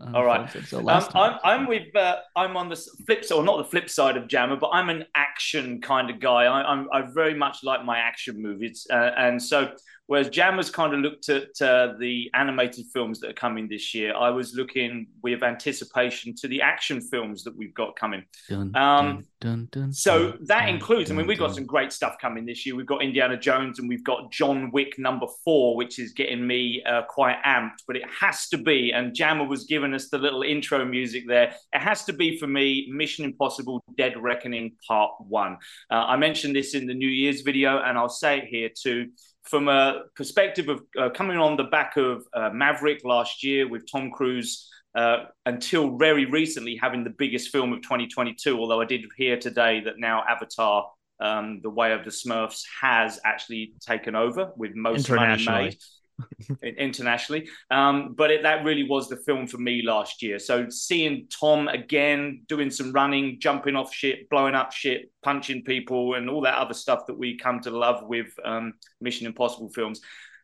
Uh, 0.00 0.14
All 0.14 0.24
right. 0.24 0.48
so 0.64 0.78
Um, 0.78 0.84
last 0.84 1.10
time. 1.10 1.32
I'm, 1.44 1.60
I'm 1.60 1.66
with 1.66 1.94
uh, 1.96 2.16
I'm 2.36 2.56
on 2.56 2.68
the 2.68 2.76
flip 3.06 3.24
side, 3.24 3.34
or 3.34 3.42
not 3.42 3.58
the 3.58 3.64
flip 3.64 3.90
side 3.90 4.16
of 4.16 4.28
Jammer, 4.28 4.56
but 4.56 4.70
I'm 4.72 4.88
an 4.88 5.04
action 5.14 5.80
kind 5.80 6.10
of 6.10 6.20
guy. 6.20 6.44
I, 6.44 6.62
I'm 6.62 6.88
I 6.92 7.02
very 7.12 7.34
much 7.34 7.58
like 7.64 7.84
my 7.84 7.98
action 7.98 8.40
movies, 8.40 8.86
uh, 8.90 9.10
and 9.16 9.42
so 9.42 9.70
whereas 10.08 10.28
Jammer's 10.30 10.70
kind 10.70 10.94
of 10.94 11.00
looked 11.00 11.28
at 11.28 11.60
uh, 11.62 11.92
the 11.98 12.30
animated 12.34 12.86
films 12.92 13.20
that 13.20 13.30
are 13.30 13.34
coming 13.34 13.68
this 13.68 13.94
year, 13.94 14.16
I 14.16 14.30
was 14.30 14.54
looking 14.54 15.06
with 15.22 15.42
anticipation 15.42 16.34
to 16.36 16.48
the 16.48 16.62
action 16.62 17.00
films 17.00 17.44
that 17.44 17.56
we've 17.56 17.74
got 17.74 17.94
coming. 17.94 18.24
Dun, 18.48 18.74
um, 18.74 19.26
dun, 19.40 19.68
dun, 19.70 19.92
So 19.92 20.32
that 20.46 20.68
includes, 20.68 21.10
I 21.10 21.14
mean, 21.14 21.26
we've 21.26 21.38
got 21.38 21.54
some 21.54 21.66
great 21.66 21.92
stuff 21.92 22.16
coming 22.20 22.46
this 22.46 22.64
year. 22.64 22.74
We've 22.74 22.86
got 22.86 23.02
Indiana 23.02 23.36
Jones 23.36 23.78
and 23.78 23.88
we've 23.88 24.02
got 24.02 24.32
John 24.32 24.70
Wick 24.72 24.98
number 24.98 25.26
four, 25.44 25.76
which 25.76 25.98
is 25.98 26.12
getting 26.12 26.44
me 26.44 26.82
uh, 26.84 27.02
quite 27.02 27.36
amped. 27.44 27.84
But 27.86 27.96
it 27.96 28.04
has 28.20 28.48
to 28.48 28.56
be, 28.56 28.92
and 28.92 29.14
Jammer 29.14 29.46
was 29.46 29.64
giving 29.64 29.92
us 29.92 30.08
the 30.08 30.18
little 30.18 30.42
intro 30.42 30.86
music 30.86 31.24
there. 31.28 31.54
It 31.74 31.80
has 31.80 32.04
to 32.06 32.14
be 32.14 32.38
for 32.38 32.46
me 32.46 32.88
Mission 32.90 33.26
Impossible 33.26 33.84
Dead 33.98 34.14
Reckoning 34.16 34.72
Part 34.86 35.12
One. 35.20 35.58
Uh, 35.90 36.06
I 36.06 36.16
mentioned 36.16 36.56
this 36.56 36.74
in 36.74 36.86
the 36.86 36.94
New 36.94 37.08
Year's 37.08 37.42
video, 37.42 37.82
and 37.82 37.98
I'll 37.98 38.08
say 38.08 38.38
it 38.38 38.44
here 38.44 38.70
too. 38.74 39.08
From 39.48 39.68
a 39.68 40.02
perspective 40.14 40.68
of 40.68 40.82
uh, 40.98 41.10
coming 41.10 41.38
on 41.38 41.56
the 41.56 41.64
back 41.64 41.96
of 41.96 42.24
uh, 42.34 42.50
Maverick 42.52 43.04
last 43.04 43.42
year 43.42 43.66
with 43.66 43.90
Tom 43.90 44.10
Cruise, 44.10 44.68
uh, 44.94 45.24
until 45.46 45.96
very 45.96 46.26
recently 46.26 46.76
having 46.76 47.04
the 47.04 47.14
biggest 47.18 47.50
film 47.50 47.72
of 47.72 47.80
2022. 47.82 48.58
Although 48.58 48.80
I 48.80 48.84
did 48.84 49.04
hear 49.16 49.38
today 49.38 49.80
that 49.84 49.98
now 49.98 50.24
Avatar, 50.28 50.90
um, 51.20 51.60
The 51.62 51.70
Way 51.70 51.92
of 51.92 52.04
the 52.04 52.10
Smurfs, 52.10 52.62
has 52.80 53.20
actually 53.24 53.72
taken 53.80 54.14
over 54.14 54.50
with 54.56 54.74
most 54.74 55.08
money 55.10 55.44
made 55.46 55.78
internationally. 56.62 57.48
Um, 57.70 58.14
but 58.16 58.30
it, 58.30 58.42
that 58.42 58.64
really 58.64 58.84
was 58.84 59.08
the 59.08 59.16
film 59.16 59.46
for 59.46 59.58
me 59.58 59.82
last 59.82 60.22
year. 60.22 60.38
So 60.38 60.68
seeing 60.68 61.28
Tom 61.28 61.68
again 61.68 62.42
doing 62.46 62.70
some 62.70 62.92
running, 62.92 63.38
jumping 63.40 63.76
off 63.76 63.92
shit, 63.92 64.28
blowing 64.30 64.54
up 64.54 64.72
shit, 64.72 65.10
punching 65.22 65.64
people, 65.64 66.14
and 66.14 66.28
all 66.28 66.42
that 66.42 66.58
other 66.58 66.74
stuff 66.74 67.06
that 67.06 67.18
we 67.18 67.36
come 67.36 67.60
to 67.60 67.70
love 67.70 68.06
with 68.06 68.28
um, 68.44 68.74
Mission 69.00 69.26
Impossible 69.26 69.70
films. 69.70 70.00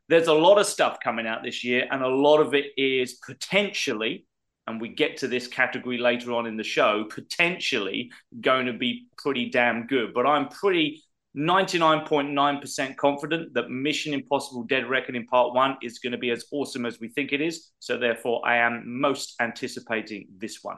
There's 0.09 0.29
a 0.29 0.35
lot 0.35 0.59
of 0.59 0.67
stuff 0.67 0.99
coming 1.03 1.27
out 1.27 1.43
this 1.43 1.65
year, 1.65 1.87
and 1.91 2.03
a 2.03 2.09
lot 2.09 2.41
of 2.41 2.55
it 2.55 2.67
is 2.77 3.15
potentially, 3.27 4.27
and 4.67 4.81
we 4.81 4.91
get 4.91 5.17
to 5.19 5.29
this 5.29 5.47
category 5.47 5.97
later 5.97 6.33
on 6.33 6.47
in 6.47 6.57
the 6.57 6.65
show, 6.65 7.05
potentially 7.05 8.11
going 8.41 8.67
to 8.67 8.75
be 8.75 9.07
pretty 9.17 9.49
damn 9.49 9.87
good. 9.87 10.13
But 10.13 10.27
I'm 10.27 10.49
pretty 10.49 11.03
99.9% 11.37 12.97
confident 12.97 13.55
that 13.55 13.69
Mission 13.71 14.15
Impossible 14.15 14.63
Dead 14.65 14.89
Reckoning 14.89 15.27
Part 15.27 15.55
1 15.55 15.79
is 15.83 15.99
going 15.99 16.13
to 16.13 16.19
be 16.19 16.31
as 16.31 16.45
awesome 16.53 16.87
as 16.87 17.01
we 17.01 17.09
think 17.09 17.33
it 17.33 17.41
is. 17.41 17.71
So 17.81 17.99
therefore, 17.99 18.47
I 18.47 18.59
am 18.59 18.83
most 19.01 19.35
anticipating 19.41 20.29
this 20.39 20.61
one. 20.63 20.77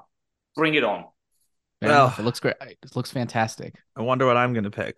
Bring 0.55 0.75
it 0.75 0.85
on. 0.85 1.05
Fair 1.81 1.91
Well- 1.91 2.15
it 2.19 2.23
looks 2.23 2.41
great. 2.41 2.55
It 2.61 2.97
looks 2.97 3.11
fantastic. 3.11 3.75
I 3.95 4.03
wonder 4.03 4.25
what 4.27 4.37
I'm 4.37 4.55
gonna 4.55 4.71
pick. 4.71 4.97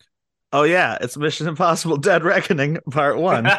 Oh 0.53 0.63
yeah, 0.63 0.97
it's 1.01 1.17
Mission 1.17 1.47
Impossible 1.49 1.97
Dead 1.99 2.23
Reckoning 2.25 2.79
Part 2.91 3.19
One. 3.19 3.45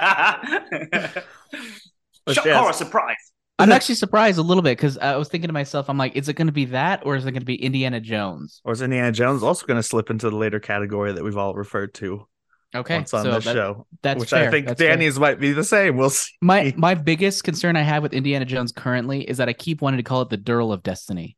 Shock 2.29 2.45
yes. 2.45 2.59
horror 2.59 2.73
surprise. 2.73 3.28
I'm 3.59 3.71
actually 3.73 3.95
surprised 3.95 4.39
a 4.39 4.41
little 4.41 4.63
bit 4.63 4.77
because 4.77 4.97
I 4.97 5.15
was 5.17 5.27
thinking 5.27 5.49
to 5.49 5.53
myself, 5.53 5.89
I'm 5.89 5.97
like, 5.97 6.15
is 6.15 6.29
it 6.29 6.33
going 6.33 6.47
to 6.47 6.53
be 6.53 6.65
that 6.65 7.05
or 7.05 7.15
is 7.15 7.25
it 7.25 7.31
going 7.31 7.41
to 7.41 7.45
be 7.45 7.61
Indiana 7.63 7.99
Jones? 7.99 8.61
or 8.63 8.73
is 8.73 8.81
Indiana 8.81 9.11
Jones 9.11 9.43
also 9.43 9.65
gonna 9.65 9.83
slip 9.83 10.09
into 10.09 10.29
the 10.29 10.35
later 10.35 10.59
category 10.59 11.11
that 11.13 11.23
we've 11.23 11.37
all 11.37 11.53
referred 11.53 11.93
to? 11.95 12.27
Okay, 12.73 12.97
once 12.97 13.13
on 13.13 13.23
so 13.23 13.31
this 13.31 13.45
that- 13.45 13.53
show, 13.53 13.87
that's 14.03 14.19
which 14.19 14.29
fair. 14.29 14.47
I 14.47 14.51
think 14.51 14.67
That's 14.67 14.79
fair. 14.79 14.89
Danny's 14.89 15.17
might 15.19 15.39
be 15.39 15.53
the 15.53 15.63
same. 15.63 15.97
We'll 15.97 16.11
see. 16.11 16.31
My 16.41 16.73
my 16.77 16.93
biggest 16.93 17.43
concern 17.43 17.75
I 17.75 17.81
have 17.81 18.03
with 18.03 18.13
Indiana 18.13 18.45
Jones 18.45 18.71
currently 18.71 19.27
is 19.27 19.37
that 19.37 19.49
I 19.49 19.53
keep 19.53 19.81
wanting 19.81 19.97
to 19.97 20.03
call 20.03 20.21
it 20.21 20.29
the 20.29 20.37
Durl 20.37 20.71
of 20.71 20.83
Destiny. 20.83 21.35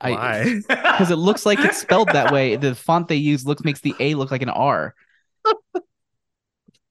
Why? 0.00 0.60
because 0.68 1.10
it 1.10 1.16
looks 1.16 1.44
like 1.44 1.58
it's 1.58 1.78
spelled 1.78 2.10
that 2.10 2.32
way. 2.32 2.54
The 2.54 2.76
font 2.76 3.08
they 3.08 3.16
use 3.16 3.44
looks 3.44 3.64
makes 3.64 3.80
the 3.80 3.94
A 3.98 4.14
look 4.14 4.30
like 4.30 4.42
an 4.42 4.48
R. 4.48 4.94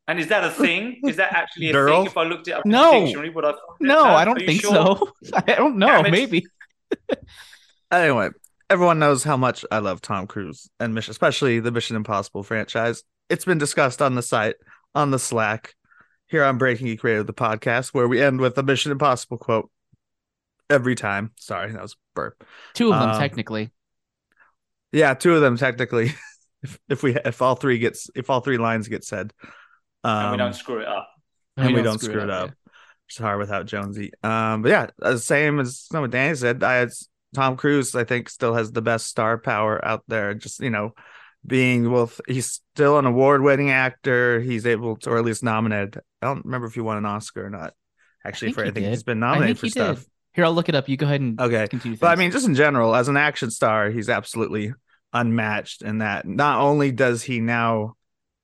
And 0.08 0.20
is 0.20 0.28
that 0.28 0.44
a 0.44 0.50
thing? 0.52 1.02
Is 1.06 1.18
that 1.18 1.34
actually 1.34 1.70
a 1.70 1.74
Durl? 1.74 1.90
thing? 1.98 2.06
If 2.08 2.18
I 2.18 2.24
looked 2.24 2.48
it 2.48 2.54
up 2.54 2.66
in 2.66 2.72
No. 2.72 2.92
the 2.94 3.00
dictionary, 3.06 3.30
would 3.30 3.44
I? 3.46 3.54
No, 3.82 4.04
I 4.06 4.24
don't 4.26 4.40
think 4.40 4.62
sure? 4.62 4.72
so. 4.72 5.12
I 5.34 5.42
don't 5.56 5.78
know. 5.78 6.02
Damn. 6.04 6.12
Maybe. 6.12 6.46
Anyway, 7.92 8.30
everyone 8.70 9.00
knows 9.00 9.24
how 9.24 9.38
much 9.38 9.66
I 9.72 9.80
love 9.80 10.02
Tom 10.02 10.28
Cruise 10.28 10.70
and 10.80 10.94
Mission, 10.94 11.12
especially 11.12 11.60
the 11.62 11.72
Mission 11.72 11.96
Impossible 11.96 12.44
franchise. 12.44 13.04
It's 13.30 13.46
been 13.46 13.58
discussed 13.58 14.02
on 14.02 14.16
the 14.16 14.22
site, 14.22 14.56
on 14.94 15.12
the 15.12 15.20
Slack, 15.20 15.74
here 16.28 16.44
on 16.44 16.58
Breaking 16.58 16.88
Geek 16.88 17.04
Radio, 17.04 17.24
the 17.24 17.34
podcast, 17.34 17.94
where 17.94 18.08
we 18.08 18.22
end 18.22 18.42
with 18.42 18.58
a 18.58 18.64
Mission 18.64 18.92
Impossible 18.92 19.38
quote 19.38 19.72
every 20.70 20.96
time. 20.96 21.32
Sorry, 21.38 21.72
that 21.72 21.82
was 21.82 21.94
a 21.94 21.96
burp. 22.14 22.44
Two 22.74 22.92
of 22.92 23.00
them 23.00 23.12
Um, 23.12 23.20
technically. 23.20 23.72
Yeah, 24.92 25.14
two 25.14 25.34
of 25.36 25.42
them 25.42 25.56
technically. 25.56 26.12
if, 26.62 26.80
if 26.90 27.04
we 27.04 27.16
if 27.16 27.42
all 27.42 27.56
three 27.56 27.78
gets 27.80 28.10
if 28.16 28.30
all 28.30 28.42
three 28.42 28.58
lines 28.58 28.90
get 28.90 29.06
said, 29.06 29.32
um, 30.08 30.22
And 30.24 30.32
we 30.32 30.38
don't 30.38 30.54
screw 30.54 30.80
it 30.80 30.88
up. 30.88 31.10
and 31.58 31.74
we 31.76 31.82
don't 31.82 32.00
screw 32.02 32.22
it 32.22 32.30
up. 32.30 32.52
It's 33.10 33.18
hard 33.18 33.40
without 33.40 33.66
Jonesy. 33.66 34.12
Um, 34.24 34.62
but 34.62 34.70
yeah, 34.70 34.88
the 35.00 35.18
same 35.18 35.60
as 35.60 35.80
some 35.80 36.04
of 36.04 36.12
Danny 36.12 36.36
said. 36.36 36.62
I 36.64 36.76
had 36.76 36.90
Tom 37.34 37.56
Cruise. 37.58 37.96
I 37.96 38.04
think 38.04 38.30
still 38.30 38.54
has 38.54 38.72
the 38.72 38.82
best 38.82 39.08
star 39.08 39.38
power 39.38 39.84
out 39.84 40.04
there. 40.08 40.34
Just 40.34 40.60
you 40.60 40.70
know, 40.70 40.94
being 41.46 41.86
both. 41.86 42.20
He's 42.28 42.62
still 42.74 42.98
an 43.00 43.06
award-winning 43.06 43.72
actor. 43.72 44.42
He's 44.42 44.66
able 44.66 44.98
to, 44.98 45.10
or 45.12 45.18
at 45.18 45.24
least 45.26 45.42
nominated. 45.44 46.00
I 46.22 46.28
don't 46.28 46.44
remember 46.44 46.68
if 46.68 46.74
he 46.74 46.82
won 46.82 46.98
an 46.98 47.06
Oscar 47.06 47.46
or 47.46 47.50
not. 47.50 47.74
Actually, 48.26 48.50
think 48.50 48.56
for 48.56 48.64
he 48.66 48.70
I 48.70 48.74
think 48.74 48.84
did. 48.86 48.90
he's 48.90 49.04
been 49.04 49.24
I 49.24 49.28
nominated 49.34 49.48
think 49.48 49.60
for 49.60 49.66
he 49.68 49.70
stuff. 49.72 50.00
did. 50.00 50.08
Here, 50.34 50.46
I'll 50.46 50.54
look 50.54 50.68
it 50.70 50.76
up. 50.76 50.90
You 50.90 50.98
go 50.98 51.06
ahead 51.06 51.22
and 51.22 51.40
Okay, 51.40 51.68
continue. 51.70 51.98
but 51.98 52.08
I 52.12 52.16
mean, 52.16 52.32
just 52.32 52.46
in 52.46 52.56
general, 52.56 52.94
as 52.94 53.08
an 53.08 53.16
action 53.18 53.50
star, 53.52 53.90
he's 53.90 54.10
absolutely 54.10 54.74
unmatched 55.14 55.82
in 55.82 56.00
that. 56.00 56.28
Not 56.28 56.60
only 56.60 56.92
does 56.92 57.24
he 57.24 57.40
now, 57.40 57.96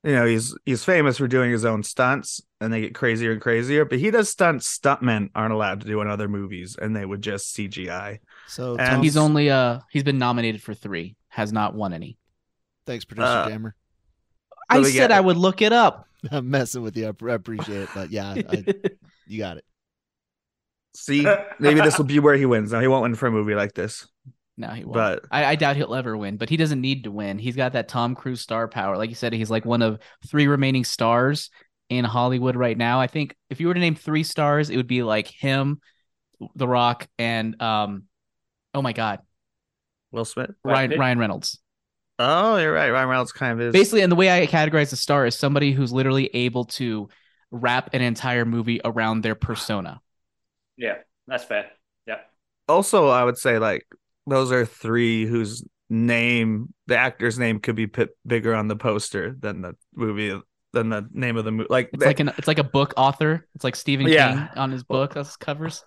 you 0.03 0.12
know, 0.13 0.25
he's 0.25 0.55
he's 0.65 0.83
famous 0.83 1.17
for 1.17 1.27
doing 1.27 1.51
his 1.51 1.63
own 1.65 1.83
stunts, 1.83 2.41
and 2.60 2.74
they 2.74 2.81
get 2.81 2.93
crazier 2.93 3.31
and 3.31 3.41
crazier. 3.41 3.86
But 3.86 4.00
he 4.00 4.12
does 4.12 4.29
stunts 4.29 4.77
stuntmen 4.77 5.29
aren't 5.33 5.53
allowed 5.53 5.81
to 5.81 5.88
do 5.88 6.01
in 6.01 6.07
other 6.10 6.27
movies, 6.27 6.75
and 6.79 6.95
they 6.95 7.05
would 7.05 7.22
just 7.22 7.55
CGI. 7.55 8.19
So 8.48 8.72
And 8.77 8.79
Tom's- 8.88 9.03
he's 9.03 9.17
only 9.17 9.50
uh 9.50 9.79
he's 9.91 10.03
been 10.03 10.17
nominated 10.17 10.62
for 10.62 10.74
three, 10.74 11.15
has 11.29 11.53
not 11.53 11.74
won 11.74 11.93
any. 11.93 12.17
thanks, 12.86 13.05
producer 13.05 13.27
uh, 13.27 13.50
Jammer. 13.50 13.75
I 14.69 14.81
said 14.83 14.91
get- 14.93 15.12
I 15.12 15.22
would 15.22 15.38
look 15.38 15.62
it 15.62 15.72
up. 15.74 16.07
I'm 16.31 16.50
messing 16.50 16.81
with 16.83 16.95
you. 16.98 17.05
I 17.07 17.25
I 17.29 17.33
appreciate 17.33 17.81
it, 17.83 17.89
but 17.95 18.10
yeah, 18.12 18.29
I, 18.31 18.65
you 19.27 19.39
got 19.39 19.57
it. 19.57 19.65
See, 20.95 21.25
maybe 21.60 21.81
this 21.81 21.98
will 21.98 22.05
be 22.05 22.19
where 22.19 22.36
he 22.36 22.45
wins. 22.45 22.72
Now 22.72 22.79
he 22.79 22.88
won't 22.88 23.01
win 23.03 23.15
for 23.15 23.27
a 23.27 23.31
movie 23.31 23.55
like 23.55 23.74
this. 23.74 24.07
No, 24.57 24.67
he 24.69 24.83
won't. 24.83 24.93
But- 24.93 25.25
I, 25.31 25.45
I 25.45 25.55
doubt 25.55 25.75
he'll 25.75 25.95
ever 25.95 26.15
win. 26.15 26.38
But 26.38 26.50
he 26.50 26.57
doesn't 26.57 26.81
need 26.81 27.05
to 27.05 27.12
win. 27.12 27.39
He's 27.39 27.55
got 27.55 27.74
that 27.74 27.88
Tom 27.88 28.15
Cruise 28.15 28.41
star 28.41 28.67
power. 28.67 28.98
Like 28.98 29.10
you 29.10 29.15
said, 29.15 29.33
he's 29.33 29.50
like 29.50 29.65
one 29.65 29.81
of 29.81 30.00
three 30.27 30.48
remaining 30.48 30.83
stars 30.83 31.50
in 31.89 32.05
Hollywood 32.05 32.55
right 32.55 32.77
now. 32.77 33.00
I 33.00 33.07
think 33.07 33.36
if 33.50 33.60
you 33.60 33.67
were 33.67 33.74
to 33.74 33.79
name 33.79 33.95
three 33.95 34.24
stars, 34.24 34.69
it 34.69 34.77
would 34.77 34.88
be 34.88 35.03
like 35.03 35.27
him, 35.27 35.81
The 36.55 36.67
Rock, 36.67 37.07
and 37.17 37.60
um, 37.62 38.03
oh 38.74 38.81
my 38.81 38.93
God, 38.93 39.19
Will 40.12 40.25
Smith. 40.25 40.51
Ryan 40.63 40.91
Pitt? 40.91 41.00
Ryan 41.00 41.19
Reynolds. 41.19 41.60
Oh, 42.19 42.57
you're 42.57 42.72
right. 42.72 42.91
Ryan 42.91 43.10
Reynolds 43.10 43.31
kind 43.31 43.53
of 43.53 43.67
is. 43.67 43.74
Basically, 43.74 44.01
and 44.01 44.12
the 44.12 44.15
way 44.15 44.29
I 44.29 44.45
categorize 44.45 44.93
a 44.93 44.95
star 44.95 45.25
is 45.25 45.36
somebody 45.36 45.72
who's 45.72 45.91
literally 45.91 46.27
able 46.33 46.65
to 46.65 47.10
wrap 47.50 47.93
an 47.93 48.01
entire 48.01 48.45
movie 48.45 48.79
around 48.86 49.22
their 49.22 49.36
persona. 49.36 50.00
Yeah, 50.77 50.98
that's 51.27 51.43
fair. 51.43 51.72
Yeah. 52.05 52.19
also, 52.69 53.07
I 53.10 53.24
would 53.24 53.38
say 53.38 53.57
like 53.60 53.86
those 54.27 54.51
are 54.51 54.65
three 54.65 55.25
whose 55.25 55.63
name, 55.89 56.73
the 56.87 56.97
actor's 56.97 57.37
name, 57.37 57.59
could 57.59 57.75
be 57.75 57.87
put 57.87 58.11
bigger 58.25 58.53
on 58.55 58.67
the 58.67 58.75
poster 58.75 59.35
than 59.39 59.61
the 59.61 59.75
movie, 59.95 60.39
than 60.73 60.89
the 60.89 61.07
name 61.11 61.37
of 61.37 61.45
the 61.45 61.51
movie. 61.51 61.67
Like, 61.69 61.89
It's 61.93 62.03
like 62.05 62.19
an 62.19 62.29
it's 62.37 62.47
like 62.47 62.59
a 62.59 62.63
book 62.63 62.93
author. 62.97 63.47
It's 63.55 63.63
like 63.63 63.75
Stephen 63.75 64.07
Yeah. 64.07 64.47
King 64.47 64.57
on 64.57 64.71
his 64.71 64.83
book. 64.83 65.13
That's 65.13 65.35
covers. 65.37 65.83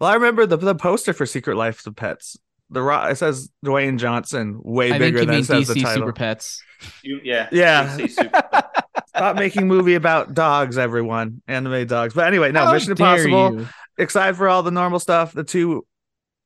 well, 0.00 0.10
I 0.10 0.14
remember 0.14 0.46
the 0.46 0.56
the 0.56 0.74
poster 0.74 1.12
for 1.12 1.26
Secret 1.26 1.56
Life 1.56 1.86
of 1.86 1.96
Pets. 1.96 2.36
The 2.70 2.80
Rock 2.82 3.10
it 3.12 3.16
says 3.16 3.50
Dwayne 3.64 3.98
Johnson 3.98 4.58
way 4.62 4.86
I 4.86 4.98
think 4.98 5.00
bigger 5.00 5.18
you 5.18 5.26
than 5.26 5.34
mean 5.34 5.40
it 5.42 5.46
says 5.46 5.68
the 5.68 5.74
title. 5.74 5.94
Super 6.02 6.12
Pets. 6.14 6.62
You, 7.02 7.20
yeah. 7.22 7.48
Yeah. 7.52 7.96
DC 7.98 8.14
Stop 9.08 9.36
making 9.36 9.68
movie 9.68 9.94
about 9.94 10.32
dogs, 10.32 10.78
everyone. 10.78 11.42
Anime 11.46 11.86
dogs. 11.86 12.14
But 12.14 12.26
anyway, 12.26 12.50
no, 12.50 12.64
How 12.64 12.72
Mission 12.72 12.94
dare 12.94 13.26
Impossible. 13.26 13.60
you. 13.60 13.68
Excited 13.98 14.36
for 14.36 14.48
all 14.48 14.62
the 14.62 14.70
normal 14.70 14.98
stuff. 14.98 15.32
The 15.34 15.44
two 15.44 15.86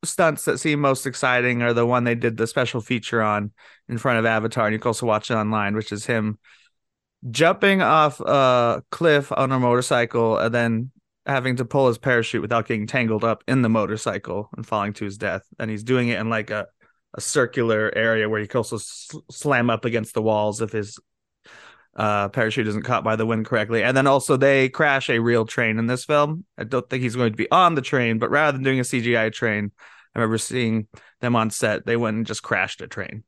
stunts 0.07 0.45
that 0.45 0.59
seem 0.59 0.81
most 0.81 1.07
exciting 1.07 1.63
are 1.63 1.73
the 1.73 1.87
one 1.87 2.05
they 2.05 2.15
did 2.15 2.37
the 2.37 2.47
special 2.47 2.81
feature 2.81 3.23
on 3.23 3.53
in 3.89 3.99
front 3.99 4.19
of 4.19 4.27
Avatar, 4.27 4.67
and 4.67 4.73
you 4.73 4.79
can 4.79 4.89
also 4.89 5.07
watch 5.07 5.31
it 5.31 5.35
online, 5.35 5.75
which 5.75 5.93
is 5.93 6.07
him 6.07 6.39
jumping 7.31 7.83
off 7.83 8.21
a 8.21 8.83
cliff 8.91 9.33
on 9.33 9.53
a 9.53 9.59
motorcycle 9.59 10.39
and 10.39 10.55
then 10.55 10.91
having 11.27 11.57
to 11.57 11.65
pull 11.65 11.89
his 11.89 11.99
parachute 11.99 12.43
without 12.43 12.69
getting 12.69 12.87
tangled 12.87 13.25
up 13.25 13.43
in 13.49 13.63
the 13.63 13.69
motorcycle 13.69 14.49
and 14.57 14.67
falling 14.67 14.93
to 14.93 15.05
his 15.05 15.19
death. 15.19 15.43
And 15.59 15.71
he's 15.71 15.83
doing 15.83 16.09
it 16.09 16.21
in 16.21 16.31
like 16.31 16.51
a, 16.51 16.67
a 17.15 17.21
circular 17.21 17.93
area 17.97 18.29
where 18.29 18.41
he 18.41 18.47
can 18.47 18.59
also 18.59 18.79
sl- 18.79 19.19
slam 19.31 19.71
up 19.71 19.85
against 19.85 20.15
the 20.15 20.23
walls 20.23 20.61
if 20.61 20.71
his 20.71 20.99
uh, 21.97 22.29
parachute 22.29 22.69
isn't 22.69 22.83
caught 22.83 23.03
by 23.03 23.17
the 23.17 23.27
wind 23.27 23.47
correctly. 23.47 23.83
And 23.83 23.97
then 23.97 24.07
also 24.07 24.37
they 24.37 24.69
crash 24.69 25.11
a 25.11 25.19
real 25.19 25.47
train 25.47 25.79
in 25.79 25.87
this 25.87 26.05
film. 26.05 26.45
I 26.57 26.65
don't 26.65 26.89
think 26.89 27.03
he's 27.03 27.17
going 27.17 27.33
to 27.33 27.37
be 27.37 27.51
on 27.51 27.75
the 27.75 27.83
train, 27.83 28.19
but 28.19 28.31
rather 28.31 28.57
than 28.57 28.63
doing 28.63 28.81
a 28.81 28.83
CGI 28.83 29.33
train, 29.33 29.73
I 30.17 30.21
remember 30.21 30.39
seeing 30.39 30.89
them 31.21 31.37
on 31.37 31.51
set. 31.51 31.85
They 31.85 31.97
went 31.97 32.17
and 32.17 32.27
just 32.27 32.43
crashed 32.43 32.81
a 32.81 32.89
train. 32.89 33.25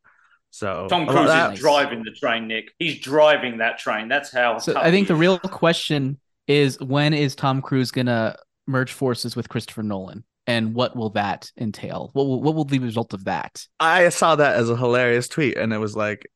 So 0.50 0.86
Tom 0.88 1.02
I 1.02 1.04
love 1.04 1.14
Cruise 1.14 1.28
that. 1.28 1.52
is 1.52 1.60
driving 1.60 2.02
the 2.02 2.12
train, 2.12 2.48
Nick. 2.48 2.72
He's 2.78 2.98
driving 2.98 3.58
that 3.58 3.78
train. 3.78 4.08
That's 4.08 4.32
how. 4.32 4.56
So 4.56 4.74
I 4.74 4.90
think 4.90 5.06
the 5.06 5.14
real 5.14 5.38
question 5.38 6.18
is 6.46 6.80
when 6.80 7.12
is 7.12 7.34
Tom 7.34 7.60
Cruise 7.60 7.90
gonna 7.90 8.36
merge 8.66 8.92
forces 8.92 9.36
with 9.36 9.50
Christopher 9.50 9.82
Nolan, 9.82 10.24
and 10.46 10.74
what 10.74 10.96
will 10.96 11.10
that 11.10 11.52
entail? 11.58 12.08
What 12.14 12.26
will, 12.26 12.40
what 12.40 12.54
will 12.54 12.64
the 12.64 12.78
result 12.78 13.12
of 13.12 13.24
that? 13.24 13.66
I 13.78 14.08
saw 14.08 14.36
that 14.36 14.56
as 14.56 14.70
a 14.70 14.76
hilarious 14.76 15.28
tweet, 15.28 15.58
and 15.58 15.74
it 15.74 15.78
was 15.78 15.94
like, 15.94 16.26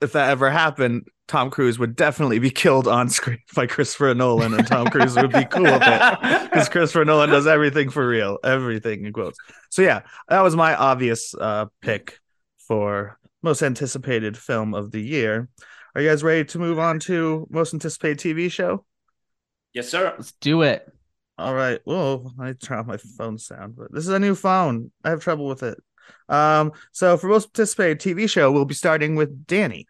if 0.00 0.12
that 0.12 0.30
ever 0.30 0.50
happened, 0.50 1.08
Tom 1.28 1.50
Cruise 1.50 1.78
would 1.78 1.94
definitely 1.94 2.38
be 2.38 2.50
killed 2.50 2.88
on 2.88 3.08
screen 3.08 3.38
by 3.54 3.66
Christopher 3.66 4.14
Nolan, 4.14 4.54
and 4.54 4.66
Tom 4.66 4.88
Cruise 4.88 5.14
would 5.16 5.32
be 5.32 5.44
cool 5.44 5.62
with 5.62 5.82
it 5.84 6.18
because 6.50 6.68
Christopher 6.70 7.04
Nolan 7.04 7.30
does 7.30 7.46
everything 7.46 7.90
for 7.90 8.06
real, 8.06 8.38
everything 8.42 9.04
in 9.06 9.12
quotes. 9.12 9.38
So 9.70 9.82
yeah, 9.82 10.02
that 10.28 10.40
was 10.40 10.56
my 10.56 10.74
obvious 10.74 11.34
uh, 11.34 11.66
pick 11.82 12.18
for 12.58 13.18
most 13.42 13.62
anticipated 13.62 14.36
film 14.36 14.74
of 14.74 14.90
the 14.90 15.00
year. 15.00 15.48
Are 15.94 16.00
you 16.00 16.08
guys 16.08 16.22
ready 16.22 16.44
to 16.46 16.58
move 16.58 16.78
on 16.78 16.98
to 17.00 17.46
most 17.50 17.74
anticipated 17.74 18.18
TV 18.18 18.50
show? 18.50 18.84
Yes, 19.72 19.88
sir. 19.88 20.14
Let's 20.16 20.32
do 20.32 20.62
it. 20.62 20.88
All 21.38 21.54
right. 21.54 21.80
Well, 21.84 22.34
I 22.38 22.52
turn 22.52 22.78
off 22.78 22.86
my 22.86 22.96
phone 22.96 23.38
sound, 23.38 23.76
but 23.76 23.92
this 23.92 24.04
is 24.04 24.10
a 24.10 24.18
new 24.18 24.34
phone. 24.34 24.90
I 25.04 25.10
have 25.10 25.20
trouble 25.20 25.46
with 25.46 25.62
it. 25.62 25.78
Um, 26.28 26.72
so 26.92 27.16
for 27.16 27.28
most 27.28 27.46
anticipated 27.48 28.00
TV 28.00 28.28
show, 28.28 28.50
we'll 28.52 28.64
be 28.64 28.74
starting 28.74 29.16
with 29.16 29.46
Danny. 29.46 29.86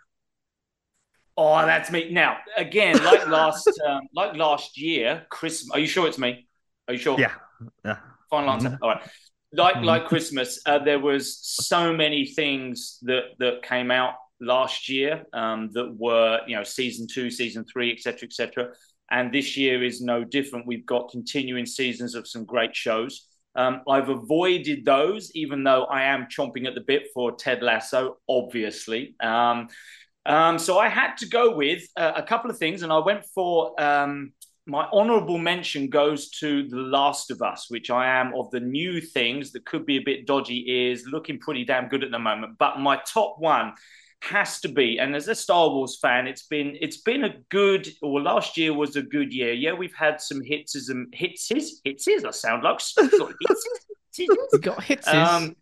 Oh, 1.37 1.65
that's 1.65 1.91
me. 1.91 2.11
Now, 2.11 2.39
again, 2.57 3.03
like 3.03 3.27
last, 3.27 3.69
um, 3.89 4.03
like 4.15 4.37
last 4.37 4.79
year, 4.79 5.27
Christmas. 5.31 5.71
Are 5.73 5.79
you 5.79 5.87
sure 5.87 6.07
it's 6.07 6.19
me? 6.19 6.47
Are 6.89 6.95
you 6.95 7.01
sure? 7.01 7.19
Yeah. 7.19 7.33
Yeah. 7.85 7.97
Final 8.29 8.51
answer. 8.51 8.71
Mhm. 8.71 8.79
All 8.83 8.91
right. 8.91 9.03
Like 9.53 9.77
Mhm. 9.77 9.85
like 9.85 10.07
Christmas, 10.07 10.61
uh, 10.67 10.79
there 10.79 10.99
was 11.01 11.39
so 11.43 11.93
many 11.93 12.27
things 12.27 12.99
that 13.03 13.37
that 13.39 13.63
came 13.63 13.91
out 13.91 14.15
last 14.41 14.89
year 14.89 15.25
um, 15.33 15.71
that 15.73 15.95
were 15.97 16.41
you 16.47 16.57
know 16.57 16.63
season 16.65 17.07
two, 17.07 17.31
season 17.31 17.65
three, 17.65 17.93
etc., 17.93 18.27
etc. 18.27 18.73
And 19.11 19.33
this 19.33 19.57
year 19.57 19.83
is 19.83 20.01
no 20.01 20.23
different. 20.25 20.67
We've 20.67 20.87
got 20.87 21.11
continuing 21.11 21.67
seasons 21.67 22.15
of 22.15 22.29
some 22.29 22.45
great 22.45 22.77
shows. 22.77 23.27
Um, 23.57 23.83
I've 23.89 24.09
avoided 24.09 24.85
those, 24.85 25.31
even 25.35 25.65
though 25.65 25.85
I 25.85 26.05
am 26.05 26.27
chomping 26.27 26.67
at 26.67 26.75
the 26.75 26.81
bit 26.81 27.09
for 27.13 27.33
Ted 27.33 27.63
Lasso, 27.63 28.19
obviously. 28.29 29.15
Um, 29.21 29.69
um, 30.27 30.59
so 30.59 30.79
I 30.79 30.89
had 30.89 31.17
to 31.19 31.29
go 31.29 31.55
with 31.55 31.83
uh, 31.97 32.13
a 32.15 32.23
couple 32.23 32.51
of 32.51 32.59
things, 32.59 32.83
and 32.83 32.93
I 32.93 32.99
went 32.99 33.25
for 33.35 33.81
um, 33.81 34.33
my 34.67 34.87
honorable 34.93 35.39
mention 35.39 35.89
goes 35.89 36.31
to 36.39 36.69
The 36.69 36.77
Last 36.77 37.31
of 37.31 37.43
Us, 37.43 37.67
which 37.71 37.91
I 37.91 38.07
am 38.07 38.33
of 38.35 38.51
the 38.51 38.61
new 38.61 39.01
things 39.01 39.51
that 39.53 39.65
could 39.65 39.85
be 39.85 39.97
a 39.97 40.03
bit 40.03 40.27
dodgy, 40.27 40.91
is 40.91 41.07
looking 41.07 41.39
pretty 41.39 41.65
damn 41.65 41.89
good 41.89 42.05
at 42.05 42.11
the 42.11 42.19
moment. 42.19 42.57
But 42.59 42.79
my 42.79 43.01
top 43.07 43.37
one 43.39 43.73
has 44.23 44.61
to 44.61 44.69
be, 44.69 44.99
and 44.99 45.17
as 45.17 45.29
a 45.29 45.35
Star 45.35 45.69
Wars 45.71 45.99
fan, 46.01 46.27
it's 46.27 46.47
been 46.47 46.77
it's 46.81 46.99
been 46.99 47.25
a 47.25 47.35
good, 47.51 47.89
or 48.03 48.21
last 48.21 48.57
year 48.57 48.73
was 48.75 48.97
a 48.97 49.03
good 49.03 49.33
year. 49.33 49.53
Yeah, 49.53 49.73
we've 49.73 49.95
had 49.95 50.21
some 50.21 50.43
hits 50.43 50.89
and 50.89 51.13
hitses, 51.13 51.81
hitses. 51.85 52.25
I 52.25 52.31
sound 52.31 52.63
like. 52.65 52.81
You 54.19 54.59
got 54.61 54.83
hits. 54.83 55.07
Um, 55.09 55.55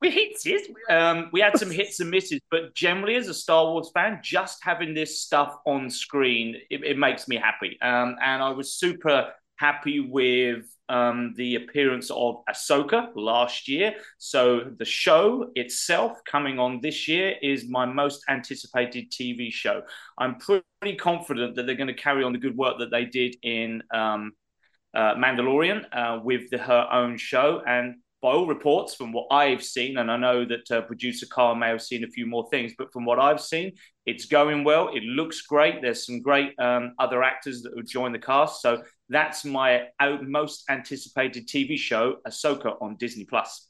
we 0.00 0.10
hits 0.10 0.46
it. 0.46 0.70
Um, 0.88 1.28
we 1.32 1.40
had 1.40 1.58
some 1.58 1.70
hits 1.70 2.00
and 2.00 2.10
misses, 2.10 2.40
but 2.50 2.74
generally, 2.74 3.16
as 3.16 3.28
a 3.28 3.34
Star 3.34 3.64
Wars 3.64 3.90
fan, 3.92 4.20
just 4.22 4.62
having 4.62 4.94
this 4.94 5.20
stuff 5.20 5.56
on 5.66 5.90
screen 5.90 6.56
it, 6.70 6.84
it 6.84 6.98
makes 6.98 7.26
me 7.26 7.36
happy. 7.36 7.78
Um, 7.82 8.16
and 8.22 8.42
I 8.42 8.50
was 8.50 8.74
super 8.74 9.32
happy 9.56 10.00
with 10.00 10.66
um, 10.88 11.34
the 11.36 11.56
appearance 11.56 12.10
of 12.10 12.42
Ahsoka 12.48 13.10
last 13.14 13.68
year. 13.68 13.94
So 14.18 14.70
the 14.78 14.84
show 14.84 15.50
itself 15.54 16.18
coming 16.24 16.58
on 16.58 16.80
this 16.80 17.08
year 17.08 17.34
is 17.42 17.68
my 17.68 17.84
most 17.84 18.24
anticipated 18.28 19.10
TV 19.10 19.52
show. 19.52 19.82
I'm 20.18 20.36
pretty 20.36 20.96
confident 20.96 21.56
that 21.56 21.66
they're 21.66 21.74
going 21.74 21.88
to 21.88 21.94
carry 21.94 22.24
on 22.24 22.32
the 22.32 22.38
good 22.38 22.56
work 22.56 22.78
that 22.78 22.90
they 22.90 23.04
did 23.04 23.36
in 23.42 23.82
um, 23.92 24.32
uh, 24.94 25.14
Mandalorian 25.14 25.84
uh, 25.92 26.20
with 26.22 26.50
the, 26.50 26.58
her 26.58 26.88
own 26.90 27.16
show. 27.18 27.62
And 27.66 27.96
by 28.20 28.30
all 28.30 28.46
reports, 28.46 28.94
from 28.94 29.12
what 29.12 29.28
I've 29.30 29.62
seen, 29.62 29.98
and 29.98 30.10
I 30.10 30.16
know 30.16 30.44
that 30.44 30.70
uh, 30.70 30.82
producer 30.82 31.26
Carl 31.30 31.54
may 31.54 31.68
have 31.68 31.82
seen 31.82 32.02
a 32.02 32.08
few 32.08 32.26
more 32.26 32.48
things, 32.50 32.72
but 32.76 32.92
from 32.92 33.04
what 33.04 33.20
I've 33.20 33.40
seen, 33.40 33.72
it's 34.06 34.24
going 34.24 34.64
well. 34.64 34.88
It 34.88 35.04
looks 35.04 35.42
great. 35.42 35.82
There's 35.82 36.04
some 36.04 36.20
great 36.20 36.58
um, 36.58 36.94
other 36.98 37.22
actors 37.22 37.62
that 37.62 37.76
have 37.76 37.86
joined 37.86 38.14
the 38.14 38.18
cast. 38.18 38.60
So 38.60 38.82
that's 39.08 39.44
my 39.44 39.88
most 40.00 40.64
anticipated 40.68 41.46
TV 41.46 41.78
show, 41.78 42.16
Ahsoka 42.26 42.80
on 42.82 42.96
Disney 42.96 43.24
Plus. 43.24 43.68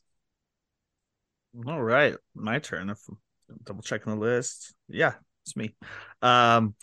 All 1.67 1.83
right, 1.83 2.15
my 2.35 2.59
turn. 2.59 2.89
If 2.89 3.01
double 3.65 3.83
checking 3.83 4.15
the 4.15 4.19
list, 4.19 4.75
yeah, 4.89 5.15
it's 5.45 5.57
me. 5.57 5.75
Um, 6.23 6.75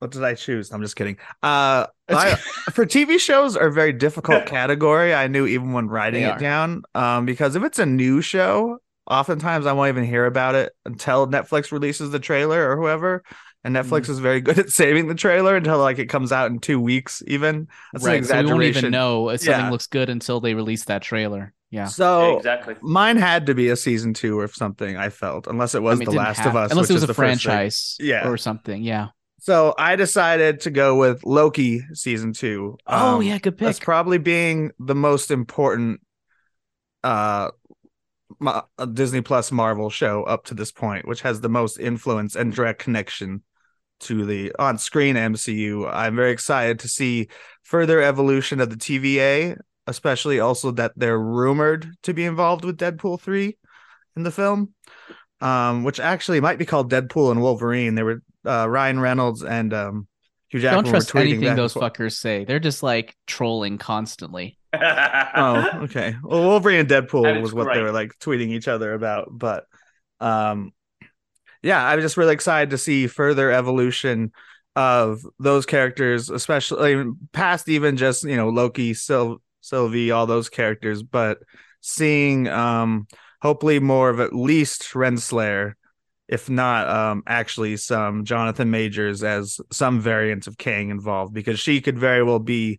what 0.00 0.10
did 0.10 0.24
I 0.24 0.34
choose? 0.34 0.72
I'm 0.72 0.82
just 0.82 0.96
kidding. 0.96 1.16
Uh, 1.42 1.86
I, 2.08 2.34
for 2.72 2.84
TV 2.84 3.18
shows 3.20 3.56
are 3.56 3.68
a 3.68 3.72
very 3.72 3.92
difficult 3.92 4.46
category. 4.56 5.14
I 5.14 5.28
knew 5.28 5.46
even 5.46 5.72
when 5.72 5.88
writing 5.88 6.22
They 6.22 6.28
it 6.28 6.32
are. 6.32 6.38
down, 6.38 6.82
um, 6.94 7.24
because 7.26 7.54
if 7.54 7.62
it's 7.62 7.78
a 7.78 7.86
new 7.86 8.20
show, 8.20 8.78
oftentimes 9.06 9.66
I 9.66 9.72
won't 9.72 9.90
even 9.90 10.04
hear 10.04 10.26
about 10.26 10.54
it 10.56 10.72
until 10.84 11.26
Netflix 11.28 11.70
releases 11.72 12.10
the 12.10 12.18
trailer 12.18 12.70
or 12.70 12.76
whoever. 12.76 13.22
And 13.62 13.76
Netflix 13.76 14.02
Mm-hmm. 14.04 14.12
is 14.12 14.18
very 14.20 14.40
good 14.46 14.58
at 14.58 14.70
saving 14.70 15.06
the 15.08 15.14
trailer 15.14 15.54
until 15.54 15.78
like 15.78 15.98
it 15.98 16.06
comes 16.06 16.32
out 16.32 16.50
in 16.50 16.60
two 16.60 16.80
weeks. 16.80 17.22
Even 17.26 17.68
that's 17.92 18.04
an 18.04 18.10
right. 18.10 18.24
So 18.24 18.42
we 18.42 18.50
won't 18.50 18.62
even 18.64 18.90
know 18.90 19.28
if 19.28 19.42
something 19.42 19.64
Yeah. 19.66 19.70
looks 19.70 19.86
good 19.86 20.08
until 20.08 20.40
they 20.40 20.54
release 20.54 20.84
that 20.86 21.02
trailer. 21.02 21.52
Yeah. 21.70 21.84
So 21.84 22.38
exactly. 22.38 22.74
mine 22.80 23.18
had 23.18 23.46
to 23.46 23.54
be 23.54 23.68
a 23.68 23.76
season 23.76 24.14
two 24.14 24.40
or 24.40 24.48
something. 24.48 24.96
I 24.96 25.10
felt 25.10 25.46
unless 25.46 25.74
it 25.74 25.78
I 25.78 25.80
was 25.82 25.98
mean, 25.98 26.08
it 26.08 26.12
The 26.12 26.16
Last 26.16 26.38
have- 26.38 26.46
of 26.48 26.56
Us, 26.56 26.70
unless 26.70 26.84
which 26.84 26.90
it 26.90 26.94
was 26.94 27.02
is 27.02 27.04
a 27.04 27.06
the 27.08 27.14
franchise, 27.14 27.96
Yeah. 28.00 28.26
or 28.28 28.38
something. 28.38 28.82
Yeah. 28.82 29.08
So 29.40 29.74
I 29.78 29.96
decided 29.96 30.60
to 30.60 30.70
go 30.70 30.96
with 30.96 31.24
Loki 31.24 31.82
season 31.94 32.32
two. 32.32 32.76
oh 32.86 33.16
Um, 33.16 33.22
yeah, 33.22 33.38
good 33.38 33.56
pick. 33.56 33.66
That's 33.66 33.78
probably 33.80 34.18
being 34.18 34.70
the 34.78 34.94
most 34.94 35.30
important 35.30 36.00
uh 37.02 37.50
Ma- 38.38 38.62
uh, 38.78 38.86
Disney 38.86 39.20
Plus 39.20 39.50
Marvel 39.52 39.90
show 39.90 40.22
up 40.22 40.44
to 40.46 40.54
this 40.54 40.72
point, 40.72 41.06
which 41.06 41.22
has 41.22 41.40
the 41.40 41.48
most 41.48 41.78
influence 41.78 42.36
and 42.36 42.54
direct 42.54 42.80
connection 42.80 43.42
to 44.00 44.24
the 44.24 44.52
on-screen 44.58 45.16
MCU. 45.16 45.86
I'm 45.92 46.16
very 46.16 46.30
excited 46.30 46.78
to 46.80 46.88
see 46.88 47.28
further 47.64 48.00
evolution 48.00 48.60
of 48.60 48.70
the 48.70 48.76
TVA, 48.76 49.56
especially 49.86 50.40
also 50.40 50.70
that 50.72 50.92
they're 50.96 51.18
rumored 51.18 51.90
to 52.04 52.14
be 52.14 52.24
involved 52.24 52.64
with 52.64 52.78
Deadpool 52.78 53.20
3 53.20 53.58
in 54.16 54.22
the 54.22 54.30
film. 54.30 54.74
Um, 55.42 55.84
which 55.84 56.00
actually 56.00 56.40
might 56.40 56.58
be 56.58 56.66
called 56.66 56.90
Deadpool 56.90 57.30
and 57.30 57.40
Wolverine. 57.40 57.94
They 57.94 58.02
were 58.02 58.22
uh, 58.46 58.68
Ryan 58.68 59.00
Reynolds 59.00 59.42
and 59.42 59.72
um, 59.72 60.08
Hugh 60.48 60.60
Jackman 60.60 60.84
Don't 60.84 60.90
trust 60.92 61.14
were 61.14 61.20
tweeting 61.20 61.34
anything 61.34 61.56
those 61.56 61.74
fuckers 61.74 62.14
say. 62.14 62.44
They're 62.44 62.58
just 62.58 62.82
like 62.82 63.16
trolling 63.26 63.78
constantly. 63.78 64.56
Oh, 64.72 65.82
okay. 65.84 66.14
Well, 66.22 66.42
Wolverine 66.42 66.80
and 66.80 66.88
Deadpool 66.88 67.40
was 67.40 67.52
what 67.52 67.72
they 67.72 67.82
were 67.82 67.92
like 67.92 68.12
tweeting 68.20 68.48
each 68.48 68.68
other 68.68 68.94
about, 68.94 69.28
but 69.30 69.64
um 70.20 70.72
yeah, 71.62 71.84
I'm 71.84 72.00
just 72.00 72.16
really 72.16 72.32
excited 72.34 72.70
to 72.70 72.78
see 72.78 73.06
further 73.06 73.50
evolution 73.50 74.32
of 74.76 75.20
those 75.38 75.66
characters, 75.66 76.30
especially 76.30 77.04
past 77.32 77.68
even 77.68 77.96
just, 77.96 78.24
you 78.24 78.36
know, 78.36 78.48
Loki, 78.48 78.94
Syl- 78.94 79.42
Sylvie, 79.60 80.10
all 80.10 80.26
those 80.26 80.48
characters, 80.48 81.02
but 81.02 81.38
seeing 81.80 82.48
um 82.48 83.06
hopefully 83.42 83.80
more 83.80 84.10
of 84.10 84.20
at 84.20 84.34
least 84.34 84.92
Renslayer, 84.94 85.74
if 86.30 86.48
not 86.48 86.88
um 86.88 87.22
actually 87.26 87.76
some 87.76 88.24
Jonathan 88.24 88.70
Majors 88.70 89.24
as 89.24 89.60
some 89.72 90.00
variant 90.00 90.46
of 90.46 90.56
Kang 90.56 90.90
involved, 90.90 91.34
because 91.34 91.58
she 91.58 91.80
could 91.80 91.98
very 91.98 92.22
well 92.22 92.38
be 92.38 92.78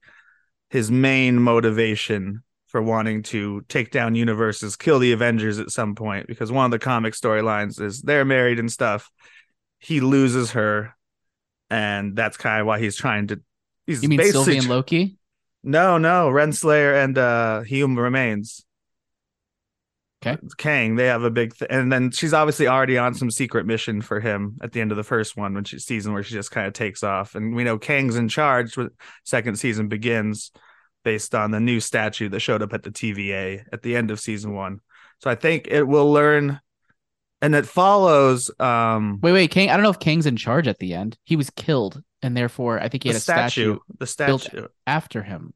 his 0.69 0.89
main 0.89 1.39
motivation 1.39 2.43
for 2.67 2.81
wanting 2.81 3.21
to 3.23 3.61
take 3.67 3.91
down 3.91 4.15
universes, 4.15 4.77
kill 4.77 4.99
the 4.99 5.11
Avengers 5.11 5.59
at 5.59 5.69
some 5.69 5.95
point, 5.95 6.27
because 6.27 6.49
one 6.49 6.63
of 6.63 6.71
the 6.71 6.79
comic 6.79 7.13
storylines 7.13 7.81
is 7.81 8.01
they're 8.01 8.23
married 8.23 8.57
and 8.57 8.71
stuff. 8.71 9.11
He 9.79 9.99
loses 9.99 10.51
her, 10.51 10.95
and 11.69 12.15
that's 12.15 12.37
kind 12.37 12.61
of 12.61 12.67
why 12.67 12.79
he's 12.79 12.95
trying 12.95 13.27
to. 13.27 13.41
He's 13.85 14.01
You 14.01 14.07
mean 14.07 14.17
basically 14.17 14.43
Sylvie 14.43 14.57
and 14.59 14.69
Loki? 14.69 15.17
no, 15.63 15.97
no, 15.97 16.29
Renslayer 16.29 17.03
and 17.03 17.17
uh 17.17 17.61
He 17.61 17.81
Who 17.81 17.93
Remains. 17.99 18.63
Okay. 20.23 20.37
Kang, 20.57 20.95
they 20.95 21.07
have 21.07 21.23
a 21.23 21.31
big 21.31 21.55
th- 21.55 21.71
and 21.71 21.91
then 21.91 22.11
she's 22.11 22.33
obviously 22.33 22.67
already 22.67 22.97
on 22.97 23.15
some 23.15 23.31
secret 23.31 23.65
mission 23.65 24.01
for 24.01 24.19
him 24.19 24.57
at 24.61 24.71
the 24.71 24.79
end 24.79 24.91
of 24.91 24.97
the 24.97 25.03
first 25.03 25.35
one 25.35 25.55
when 25.55 25.63
she 25.63 25.79
season 25.79 26.13
where 26.13 26.21
she 26.21 26.35
just 26.35 26.51
kind 26.51 26.67
of 26.67 26.73
takes 26.73 27.01
off. 27.03 27.33
And 27.33 27.55
we 27.55 27.63
know 27.63 27.79
Kang's 27.79 28.15
in 28.15 28.27
charge 28.29 28.77
when 28.77 28.89
second 29.25 29.57
season 29.57 29.87
begins 29.87 30.51
based 31.03 31.33
on 31.33 31.49
the 31.49 31.59
new 31.59 31.79
statue 31.79 32.29
that 32.29 32.39
showed 32.39 32.61
up 32.61 32.73
at 32.73 32.83
the 32.83 32.91
TVA 32.91 33.63
at 33.73 33.81
the 33.81 33.95
end 33.95 34.11
of 34.11 34.19
season 34.19 34.53
one. 34.53 34.79
So 35.19 35.29
I 35.31 35.35
think 35.35 35.67
it 35.67 35.83
will 35.83 36.11
learn 36.11 36.59
and 37.41 37.55
it 37.55 37.65
follows 37.65 38.51
um 38.59 39.19
Wait, 39.23 39.31
wait, 39.31 39.49
King. 39.49 39.69
I 39.71 39.73
don't 39.73 39.83
know 39.83 39.89
if 39.89 39.99
Kang's 39.99 40.27
in 40.27 40.35
charge 40.37 40.67
at 40.67 40.77
the 40.77 40.93
end. 40.93 41.17
He 41.23 41.35
was 41.35 41.49
killed, 41.49 42.01
and 42.21 42.37
therefore 42.37 42.79
I 42.79 42.87
think 42.89 43.03
he 43.03 43.09
had 43.09 43.15
a 43.15 43.19
statue, 43.19 43.47
statue. 43.47 43.79
The 43.97 44.25
built- 44.27 44.41
statue. 44.41 44.67
after 44.85 45.23
him. 45.23 45.53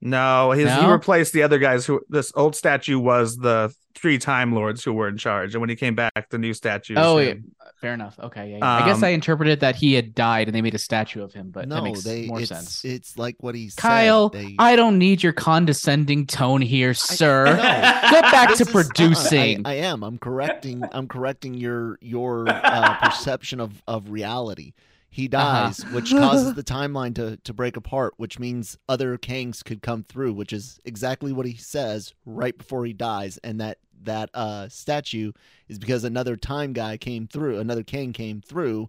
No, 0.00 0.52
his 0.52 0.72
he 0.72 0.86
replaced 0.86 1.32
the 1.32 1.42
other 1.42 1.58
guys 1.58 1.84
who 1.84 2.00
this 2.08 2.32
old 2.34 2.56
statue 2.56 2.98
was 2.98 3.36
the 3.36 3.74
three 3.94 4.18
time 4.18 4.54
lords 4.54 4.82
who 4.82 4.92
were 4.94 5.08
in 5.08 5.18
charge. 5.18 5.54
And 5.54 5.60
when 5.60 5.68
he 5.68 5.76
came 5.76 5.94
back, 5.94 6.30
the 6.30 6.38
new 6.38 6.54
statue. 6.54 6.94
Oh, 6.96 7.18
yeah. 7.18 7.34
fair 7.80 7.92
enough. 7.92 8.18
Okay, 8.18 8.52
yeah. 8.52 8.58
yeah. 8.58 8.66
I 8.66 8.86
guess 8.86 8.98
Um, 8.98 9.04
I 9.04 9.08
interpreted 9.08 9.60
that 9.60 9.76
he 9.76 9.92
had 9.94 10.14
died, 10.14 10.48
and 10.48 10.54
they 10.54 10.62
made 10.62 10.74
a 10.74 10.78
statue 10.78 11.22
of 11.22 11.34
him. 11.34 11.50
But 11.50 11.68
that 11.68 11.74
no, 11.74 11.82
makes 11.82 12.02
they 12.02 12.26
more 12.26 12.40
it's, 12.40 12.48
sense. 12.48 12.84
It's 12.84 13.18
like 13.18 13.36
what 13.40 13.54
he 13.54 13.70
Kyle, 13.76 14.30
said. 14.32 14.40
They, 14.40 14.56
I 14.58 14.74
don't 14.76 14.98
need 14.98 15.22
your 15.22 15.34
condescending 15.34 16.26
tone 16.26 16.62
here, 16.62 16.94
sir. 16.94 17.44
no. 17.44 17.56
Get 18.10 18.22
back 18.22 18.54
to 18.56 18.62
is- 18.62 18.70
producing. 18.70 19.66
I, 19.66 19.72
I 19.72 19.74
am. 19.74 20.02
I'm 20.02 20.18
correcting. 20.18 20.82
I'm 20.92 21.08
correcting 21.08 21.54
your 21.54 21.98
your 22.00 22.48
uh, 22.48 22.96
perception 23.02 23.60
of 23.60 23.82
of 23.86 24.10
reality. 24.10 24.72
He 25.12 25.28
Uh-huh. 25.32 25.66
dies, 25.66 25.84
which 25.92 26.10
causes 26.12 26.54
the 26.54 26.62
timeline 26.62 27.14
to 27.16 27.36
to 27.38 27.52
break 27.52 27.76
apart, 27.76 28.14
which 28.16 28.38
means 28.38 28.78
other 28.88 29.18
Kangs 29.18 29.64
could 29.64 29.82
come 29.82 30.04
through, 30.04 30.32
which 30.34 30.52
is 30.52 30.78
exactly 30.84 31.32
what 31.32 31.46
he 31.46 31.56
says 31.56 32.14
right 32.24 32.56
before 32.56 32.86
he 32.86 32.92
dies, 32.92 33.38
and 33.42 33.60
that 33.60 33.78
that 34.02 34.30
uh 34.34 34.68
statue 34.68 35.32
is 35.68 35.78
because 35.78 36.04
another 36.04 36.36
time 36.36 36.72
guy 36.72 36.96
came 36.96 37.26
through, 37.26 37.58
another 37.58 37.82
Kang 37.82 38.12
came 38.12 38.40
through, 38.40 38.88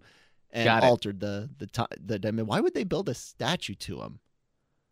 and 0.52 0.68
altered 0.84 1.20
the 1.20 1.50
the 1.58 1.66
time. 1.66 1.88
The 1.98 2.18
dimension. 2.18 2.46
Why 2.46 2.60
would 2.60 2.74
they 2.74 2.84
build 2.84 3.08
a 3.08 3.14
statue 3.14 3.74
to 3.74 4.02
him? 4.02 4.20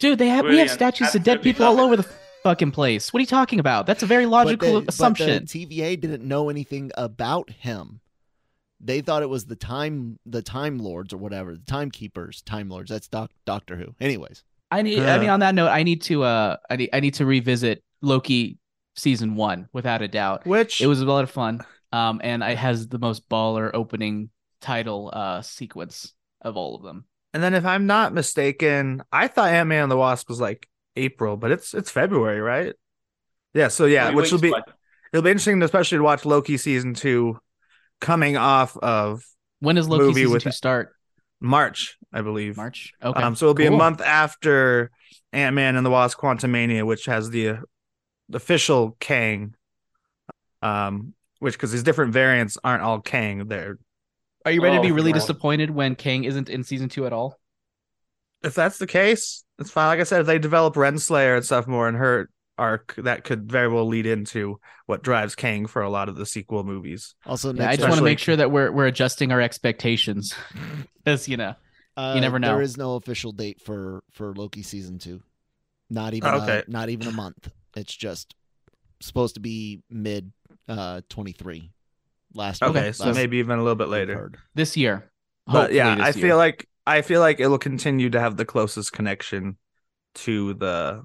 Dude, 0.00 0.18
they 0.18 0.28
have 0.28 0.44
we 0.44 0.58
have 0.58 0.70
statues 0.70 1.14
of 1.14 1.22
dead 1.22 1.42
people 1.42 1.64
all 1.64 1.78
over 1.78 1.96
the 1.96 2.06
fucking 2.42 2.72
place. 2.72 3.12
What 3.12 3.18
are 3.18 3.22
you 3.22 3.26
talking 3.26 3.60
about? 3.60 3.86
That's 3.86 4.02
a 4.02 4.06
very 4.06 4.26
logical 4.26 4.74
but 4.74 4.84
the, 4.86 4.88
assumption. 4.88 5.40
But 5.40 5.48
the 5.48 5.66
TVA 5.66 6.00
didn't 6.00 6.24
know 6.26 6.48
anything 6.48 6.90
about 6.96 7.50
him. 7.50 8.00
They 8.82 9.00
thought 9.02 9.22
it 9.22 9.28
was 9.28 9.44
the 9.44 9.56
time, 9.56 10.18
the 10.24 10.42
Time 10.42 10.78
Lords 10.78 11.12
or 11.12 11.18
whatever, 11.18 11.54
the 11.54 11.64
Timekeepers, 11.64 12.42
Time 12.42 12.68
Lords. 12.68 12.90
That's 12.90 13.08
doc, 13.08 13.30
Doctor 13.44 13.76
Who. 13.76 13.94
Anyways, 14.00 14.42
I 14.70 14.82
need. 14.82 15.00
I 15.00 15.18
mean, 15.18 15.28
on 15.28 15.40
that 15.40 15.54
note, 15.54 15.68
I 15.68 15.82
need 15.82 16.02
to. 16.02 16.22
Uh, 16.22 16.56
I 16.70 16.76
need. 16.76 16.90
I 16.92 17.00
need 17.00 17.14
to 17.14 17.26
revisit 17.26 17.82
Loki 18.02 18.58
season 18.96 19.36
one 19.36 19.68
without 19.72 20.02
a 20.02 20.08
doubt. 20.08 20.46
Which 20.46 20.80
It 20.80 20.86
was 20.86 21.00
a 21.00 21.04
lot 21.06 21.24
of 21.24 21.30
fun. 21.30 21.60
Um, 21.92 22.20
and 22.22 22.42
it 22.42 22.56
has 22.56 22.88
the 22.88 22.98
most 22.98 23.28
baller 23.28 23.70
opening 23.74 24.30
title 24.60 25.10
uh 25.12 25.40
sequence 25.40 26.12
of 26.42 26.54
all 26.56 26.76
of 26.76 26.82
them. 26.82 27.04
and 27.32 27.42
then 27.42 27.54
if 27.54 27.64
I'm 27.64 27.86
not 27.86 28.12
mistaken, 28.14 29.02
I 29.10 29.26
thought 29.28 29.50
Ant 29.50 29.68
Man 29.68 29.84
and 29.84 29.90
the 29.92 29.96
Wasp 29.96 30.28
was 30.28 30.40
like 30.40 30.68
April, 30.96 31.36
but 31.36 31.50
it's 31.50 31.74
it's 31.74 31.90
February, 31.90 32.40
right? 32.40 32.74
Yeah, 33.54 33.68
so 33.68 33.86
yeah, 33.86 34.08
Three 34.08 34.16
which 34.16 34.32
will 34.32 34.38
be 34.38 34.48
away. 34.50 34.60
it'll 35.12 35.22
be 35.24 35.30
interesting, 35.30 35.62
especially 35.62 35.98
to 35.98 36.04
watch 36.04 36.24
Loki 36.24 36.56
season 36.56 36.94
two 36.94 37.38
coming 38.00 38.36
off 38.36 38.76
of 38.78 39.22
When 39.60 39.76
does 39.76 39.88
Loki 39.88 40.04
Movie 40.04 40.14
season 40.22 40.32
with- 40.32 40.42
two 40.44 40.52
start? 40.52 40.94
March, 41.40 41.96
I 42.12 42.20
believe. 42.20 42.56
March. 42.58 42.92
Okay. 43.02 43.22
Um, 43.22 43.34
so 43.34 43.46
it'll 43.46 43.54
be 43.54 43.66
a 43.66 43.70
month 43.70 44.00
after 44.02 44.90
Ant 45.32 45.54
Man 45.54 45.76
and 45.76 45.86
the 45.86 45.90
Wasp: 45.90 46.18
Quantumania, 46.18 46.84
which 46.86 47.06
has 47.06 47.30
the, 47.30 47.48
uh, 47.48 47.56
the 48.28 48.36
official 48.36 48.96
Kang. 49.00 49.54
Um, 50.62 51.14
which 51.38 51.54
because 51.54 51.72
these 51.72 51.82
different 51.82 52.12
variants 52.12 52.58
aren't 52.62 52.82
all 52.82 53.00
Kang. 53.00 53.46
They're 53.48 53.78
Are 54.44 54.52
you 54.52 54.62
ready 54.62 54.76
to 54.76 54.82
be 54.82 54.90
Oh, 54.90 54.94
really 54.94 55.12
God. 55.12 55.20
disappointed 55.20 55.70
when 55.70 55.94
Kang 55.96 56.24
isn't 56.24 56.50
in 56.50 56.62
season 56.64 56.88
two 56.88 57.06
at 57.06 57.12
all? 57.12 57.38
if 58.42 58.54
that's 58.54 58.78
the 58.78 58.86
case, 58.86 59.44
it's 59.58 59.70
fine. 59.70 59.88
Like 59.88 60.00
I 60.00 60.04
said, 60.04 60.20
if 60.22 60.26
they 60.26 60.38
develop 60.38 60.74
Renslayer 60.74 61.36
and 61.36 61.44
stuff 61.44 61.66
more 61.66 61.88
and 61.88 61.96
her 61.96 62.30
arc 62.60 62.94
that 62.98 63.24
could 63.24 63.50
very 63.50 63.66
well 63.68 63.86
lead 63.86 64.06
into 64.06 64.60
what 64.86 65.02
drives 65.02 65.34
Kang 65.34 65.66
for 65.66 65.82
a 65.82 65.90
lot 65.90 66.08
of 66.08 66.16
the 66.16 66.26
sequel 66.26 66.62
movies. 66.62 67.14
Also, 67.26 67.52
Yeah, 67.52 67.70
I 67.70 67.76
just 67.76 67.88
want 67.88 67.98
to 67.98 68.04
make 68.04 68.18
sure 68.20 68.36
that 68.36 68.50
we're 68.52 68.70
we're 68.70 68.86
adjusting 68.86 69.32
our 69.32 69.40
expectations, 69.40 70.34
because 71.04 71.28
you 71.28 71.36
know. 71.36 71.54
Uh, 71.96 72.12
You 72.14 72.20
never 72.20 72.38
know. 72.38 72.52
There 72.54 72.62
is 72.62 72.76
no 72.76 72.94
official 72.94 73.32
date 73.32 73.60
for 73.64 74.02
for 74.12 74.32
Loki 74.34 74.62
season 74.62 74.98
two. 74.98 75.22
Not 75.90 76.14
even 76.14 76.30
Okay. 76.34 76.62
a, 76.66 76.70
not 76.70 76.88
even 76.88 77.08
a 77.08 77.12
month. 77.12 77.50
It's 77.76 77.94
just 77.96 78.34
supposed 79.00 79.34
to 79.34 79.40
be 79.40 79.82
mid 79.90 80.32
uh 80.68 81.00
23. 81.08 81.72
Last 82.34 82.62
Okay, 82.62 82.86
week- 82.86 82.94
so 82.94 83.06
last 83.06 83.16
maybe 83.16 83.38
even 83.38 83.58
a 83.58 83.62
little 83.62 83.74
bit 83.74 83.88
later. 83.88 84.14
heard. 84.14 84.36
this 84.54 84.76
year. 84.76 85.10
But 85.46 85.72
yeah, 85.72 85.96
I 85.98 86.12
this 86.12 86.22
feel 86.22 86.36
like 86.36 86.68
I 86.86 87.02
feel 87.02 87.20
like 87.20 87.40
it'll 87.40 87.58
continue 87.58 88.08
to 88.10 88.20
have 88.20 88.36
the 88.36 88.44
closest 88.44 88.92
connection 88.92 89.58
to 90.26 90.54
the 90.54 91.04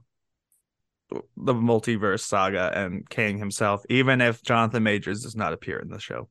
the 1.38 1.54
multiverse 1.54 2.22
saga 2.22 2.72
and 2.76 3.08
Kang 3.10 3.38
himself, 3.38 3.84
even 3.90 4.22
if 4.22 4.42
Jonathan 4.44 4.84
Majors 4.84 5.22
does 5.22 5.36
not 5.36 5.54
appear 5.54 5.80
in 5.80 5.90
the 5.90 6.00
show. 6.00 6.30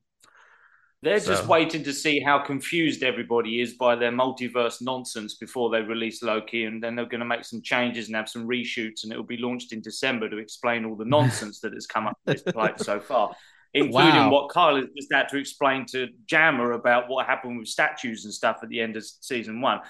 They're 1.01 1.19
just 1.19 1.45
waiting 1.47 1.83
to 1.83 1.93
see 1.93 2.19
how 2.19 2.39
confused 2.39 3.03
everybody 3.03 3.61
is 3.61 3.75
by 3.75 3.95
their 3.95 4.11
multiverse 4.11 4.81
nonsense 4.81 5.35
before 5.35 5.69
they 5.69 5.81
release 5.81 6.23
Loki, 6.23 6.65
and 6.65 6.81
then 6.81 6.95
they're 6.95 7.05
going 7.05 7.19
to 7.19 7.25
make 7.27 7.45
some 7.45 7.61
changes 7.61 8.07
and 8.07 8.15
have 8.15 8.27
some 8.27 8.47
reshoots, 8.47 9.03
and 9.03 9.13
it 9.13 9.15
will 9.15 9.23
be 9.23 9.37
launched 9.37 9.71
in 9.71 9.81
December 9.81 10.29
to 10.29 10.37
explain 10.37 10.83
all 10.83 10.95
the 10.95 11.05
nonsense 11.05 11.59
that 11.59 11.73
has 11.73 11.85
come 11.85 12.07
up 12.07 12.17
this 12.25 12.41
pipe 12.41 12.79
so 12.79 12.99
far, 12.99 13.35
including 13.75 14.15
Wow. 14.15 14.31
what 14.31 14.49
Kyle 14.49 14.77
has 14.77 14.85
just 14.97 15.13
had 15.13 15.29
to 15.29 15.37
explain 15.37 15.85
to 15.91 16.07
Jammer 16.25 16.71
about 16.71 17.07
what 17.07 17.27
happened 17.27 17.59
with 17.59 17.67
statues 17.67 18.25
and 18.25 18.33
stuff 18.33 18.57
at 18.63 18.69
the 18.69 18.79
end 18.81 18.97
of 18.97 19.05
season 19.05 19.61
one. 19.61 19.81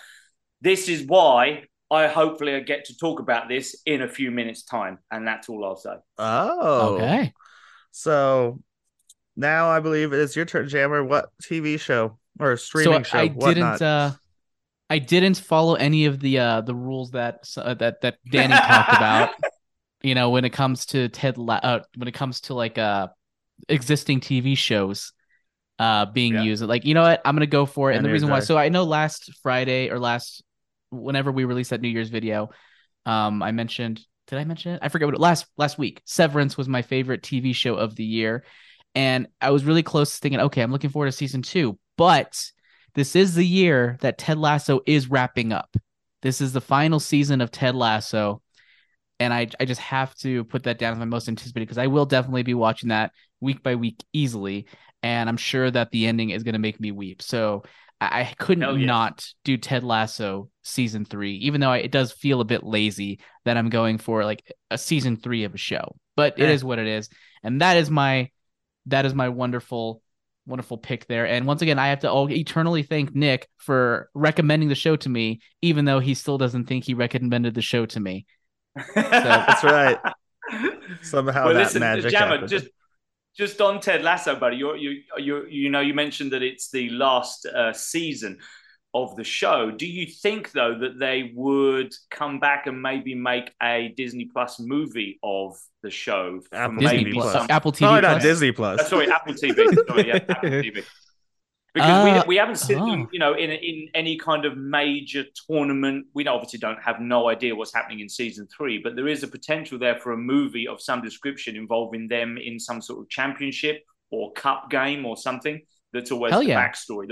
This 0.59 0.89
is 0.89 1.05
why 1.07 1.63
I 1.91 2.07
hopefully 2.07 2.59
get 2.61 2.85
to 2.85 2.97
talk 2.97 3.19
about 3.19 3.47
this 3.47 3.75
in 3.85 4.01
a 4.01 4.07
few 4.07 4.31
minutes' 4.31 4.63
time, 4.63 4.99
and 5.11 5.27
that's 5.27 5.49
all 5.49 5.63
I'll 5.63 5.75
say. 5.75 5.95
Oh, 6.17 6.93
Okay. 6.93 7.33
So 7.91 8.61
now 9.35 9.69
I 9.69 9.79
believe 9.79 10.13
it 10.13 10.19
is 10.19 10.35
your 10.35 10.45
turn, 10.45 10.67
Jammer. 10.67 11.03
What 11.03 11.29
TV 11.41 11.77
show 11.77 12.17
or 12.39 12.57
streaming 12.57 13.03
so 13.03 13.07
show? 13.07 13.19
I 13.19 13.27
whatnot? 13.27 13.53
didn't. 13.53 13.81
Uh, 13.81 14.11
I 14.89 14.99
didn't 14.99 15.37
follow 15.37 15.75
any 15.75 16.05
of 16.05 16.19
the 16.19 16.39
uh, 16.39 16.61
the 16.61 16.75
rules 16.75 17.11
that 17.11 17.49
uh, 17.57 17.73
that 17.75 18.01
that 18.01 18.17
Danny 18.29 18.59
talked 18.59 18.93
about. 18.93 19.29
You 20.03 20.15
know, 20.15 20.29
when 20.29 20.45
it 20.45 20.51
comes 20.51 20.85
to 20.87 21.09
Ted, 21.09 21.37
La- 21.37 21.55
uh, 21.63 21.79
when 21.97 22.07
it 22.07 22.13
comes 22.13 22.41
to 22.41 22.53
like 22.53 22.77
uh 22.77 23.07
existing 23.69 24.19
TV 24.19 24.55
shows 24.55 25.13
uh 25.79 26.05
being 26.07 26.35
Yeah. 26.35 26.43
used, 26.43 26.63
like 26.63 26.85
you 26.85 26.93
know 26.93 27.03
what, 27.03 27.21
I'm 27.25 27.35
gonna 27.35 27.47
go 27.47 27.65
for 27.65 27.91
it. 27.91 27.93
Yeah, 27.93 27.97
and 27.97 28.05
the 28.05 28.11
reason 28.11 28.27
did 28.27 28.33
why, 28.33 28.39
so 28.41 28.57
I 28.57 28.69
know 28.69 28.83
last 28.83 29.31
Friday 29.41 29.89
or 29.89 29.99
last 29.99 30.43
whenever 30.95 31.31
we 31.31 31.45
released 31.45 31.69
that 31.69 31.81
New 31.81 31.89
Year's 31.89 32.09
video, 32.09 32.49
um, 33.05 33.41
I 33.43 33.51
mentioned. 33.51 34.01
Did 34.27 34.39
I 34.39 34.43
mention 34.43 34.73
it? 34.73 34.79
I 34.81 34.89
forget 34.89 35.07
what 35.07 35.15
it, 35.15 35.21
last 35.21 35.45
last 35.57 35.77
week. 35.77 36.01
Severance 36.05 36.57
was 36.57 36.67
my 36.67 36.81
favorite 36.81 37.21
TV 37.21 37.53
show 37.53 37.75
of 37.75 37.95
the 37.95 38.03
year, 38.03 38.43
and 38.95 39.27
I 39.39 39.51
was 39.51 39.65
really 39.65 39.83
close 39.83 40.13
to 40.13 40.19
thinking, 40.19 40.39
okay, 40.41 40.61
I'm 40.61 40.71
looking 40.71 40.89
forward 40.89 41.07
to 41.07 41.11
season 41.11 41.43
two. 41.43 41.77
But 41.97 42.43
this 42.95 43.15
is 43.15 43.35
the 43.35 43.45
year 43.45 43.97
that 44.01 44.17
Ted 44.17 44.37
Lasso 44.37 44.81
is 44.87 45.09
wrapping 45.09 45.53
up. 45.53 45.75
This 46.21 46.41
is 46.41 46.53
the 46.53 46.61
final 46.61 46.99
season 46.99 47.39
of 47.41 47.51
Ted 47.51 47.75
Lasso, 47.75 48.41
and 49.19 49.31
I 49.33 49.47
I 49.59 49.65
just 49.65 49.81
have 49.81 50.15
to 50.15 50.43
put 50.45 50.63
that 50.63 50.79
down 50.79 50.93
as 50.93 50.99
my 50.99 51.05
most 51.05 51.27
anticipated 51.27 51.67
because 51.67 51.77
I 51.77 51.87
will 51.87 52.05
definitely 52.05 52.43
be 52.43 52.55
watching 52.55 52.89
that 52.89 53.11
week 53.41 53.61
by 53.61 53.75
week 53.75 54.03
easily, 54.11 54.65
and 55.03 55.29
I'm 55.29 55.37
sure 55.37 55.69
that 55.69 55.91
the 55.91 56.07
ending 56.07 56.31
is 56.31 56.41
going 56.41 56.53
to 56.53 56.59
make 56.59 56.79
me 56.79 56.91
weep. 56.91 57.21
So 57.21 57.63
I, 58.01 58.21
I 58.21 58.33
couldn't 58.37 58.63
Hell 58.63 58.77
yes. 58.77 58.87
not 58.87 59.25
do 59.43 59.57
Ted 59.57 59.83
Lasso 59.83 60.49
season 60.63 61.05
three, 61.05 61.35
even 61.37 61.61
though 61.61 61.71
I, 61.71 61.77
it 61.77 61.91
does 61.91 62.11
feel 62.11 62.41
a 62.41 62.45
bit 62.45 62.63
lazy 62.63 63.19
that 63.45 63.57
I'm 63.57 63.69
going 63.69 63.97
for 63.97 64.23
like 64.25 64.43
a 64.71 64.77
season 64.77 65.17
three 65.17 65.43
of 65.43 65.53
a 65.53 65.57
show. 65.57 65.95
But 66.15 66.39
it 66.39 66.45
Eh. 66.45 66.51
is 66.51 66.63
what 66.63 66.79
it 66.79 66.87
is, 66.87 67.09
and 67.43 67.61
that 67.61 67.77
is 67.77 67.89
my 67.89 68.29
that 68.87 69.05
is 69.05 69.13
my 69.13 69.29
wonderful 69.29 70.01
wonderful 70.47 70.77
pick 70.77 71.07
there. 71.07 71.25
And 71.25 71.47
once 71.47 71.61
again, 71.63 71.79
I 71.79 71.87
have 71.87 72.01
to 72.01 72.11
all 72.11 72.29
eternally 72.29 72.83
thank 72.83 73.15
Nick 73.15 73.47
for 73.57 74.09
recommending 74.13 74.69
the 74.69 74.75
show 74.75 74.95
to 74.97 75.09
me, 75.09 75.39
even 75.63 75.85
though 75.85 75.99
he 75.99 76.13
still 76.13 76.37
doesn't 76.37 76.65
think 76.65 76.83
he 76.83 76.93
recommended 76.93 77.55
the 77.55 77.61
show 77.63 77.85
to 77.87 77.99
me. 77.99 78.25
That's 78.95 79.63
right. 79.63 79.97
Somehow 81.01 81.45
well, 81.45 81.53
that 81.55 81.59
listen, 81.63 81.79
magic 81.79 82.11
Jammer, 82.11 82.33
happened. 82.33 82.49
just 82.49 82.67
just 83.35 83.59
on 83.61 83.79
Ted 83.81 84.03
Lasso, 84.03 84.35
buddy. 84.35 84.57
You 84.57 84.75
you 84.75 85.01
you 85.17 85.45
you 85.47 85.69
know 85.69 85.81
you 85.81 85.93
mentioned 85.93 86.31
that 86.31 86.41
it's 86.43 86.69
the 86.71 86.89
last 86.89 87.45
uh, 87.45 87.73
season 87.73 88.39
of 88.93 89.15
the 89.17 89.23
show. 89.25 89.71
Do 89.71 89.85
you 89.85 90.05
think 90.07 90.51
though 90.53 90.77
that 90.79 90.97
they 90.99 91.31
would 91.35 91.93
come 92.09 92.39
back 92.39 92.65
and 92.65 92.81
maybe 92.81 93.13
make 93.13 93.51
a 93.61 93.93
Disney 93.97 94.25
Plus 94.31 94.59
movie 94.59 95.19
of 95.21 95.57
the 95.83 95.89
show? 95.91 96.39
Apple 96.53 96.77
Disney 96.79 96.97
maybe 96.97 97.11
TV 97.11 97.13
Plus, 97.15 97.33
some- 97.33 97.47
Apple 97.49 97.71
TV 97.73 97.79
Probably 97.79 97.99
Plus. 98.01 98.13
not 98.13 98.21
Disney 98.21 98.51
Plus. 98.53 98.79
Uh, 98.79 98.83
sorry, 98.85 99.11
Apple 99.11 99.33
TV. 99.33 99.87
Sorry, 99.87 100.07
yeah, 100.07 100.15
Apple 100.29 100.49
TV. 100.49 100.85
Because 101.75 101.89
Uh, 101.89 102.23
we, 102.23 102.29
we 102.29 102.35
haven't 102.37 102.55
seen 102.55 102.79
oh. 102.79 102.89
them, 102.89 103.09
you 103.11 103.19
know, 103.19 103.33
in 103.33 103.51
in 103.51 103.89
any 103.93 104.17
kind 104.17 104.45
of 104.45 104.57
major 104.57 105.25
tournament. 105.47 106.07
We 106.13 106.25
obviously 106.25 106.59
don't 106.59 106.81
have 106.81 106.99
no 107.01 107.29
idea 107.29 107.53
what's 107.53 107.73
happening 107.73 107.99
in 107.99 108.09
season 108.09 108.47
three, 108.55 108.79
but 108.83 108.95
there 108.95 109.09
is 109.09 109.21
a 109.23 109.27
potential 109.27 109.77
there 109.77 109.99
for 109.99 110.13
a 110.13 110.17
movie 110.17 110.67
of 110.67 110.81
some 110.81 111.01
description 111.01 111.55
involving 111.55 112.07
them 112.07 112.37
in 112.37 112.59
some 112.59 112.81
sort 112.81 113.01
of 113.01 113.09
championship 113.09 113.83
or 114.09 114.31
cup 114.33 114.69
game 114.71 115.05
or 115.05 115.17
something. 115.17 115.61
That's 115.93 116.11
always 116.11 116.31
Hell 116.31 116.41
the 116.41 116.47
yeah. 116.47 116.67
backstory. 116.67 117.07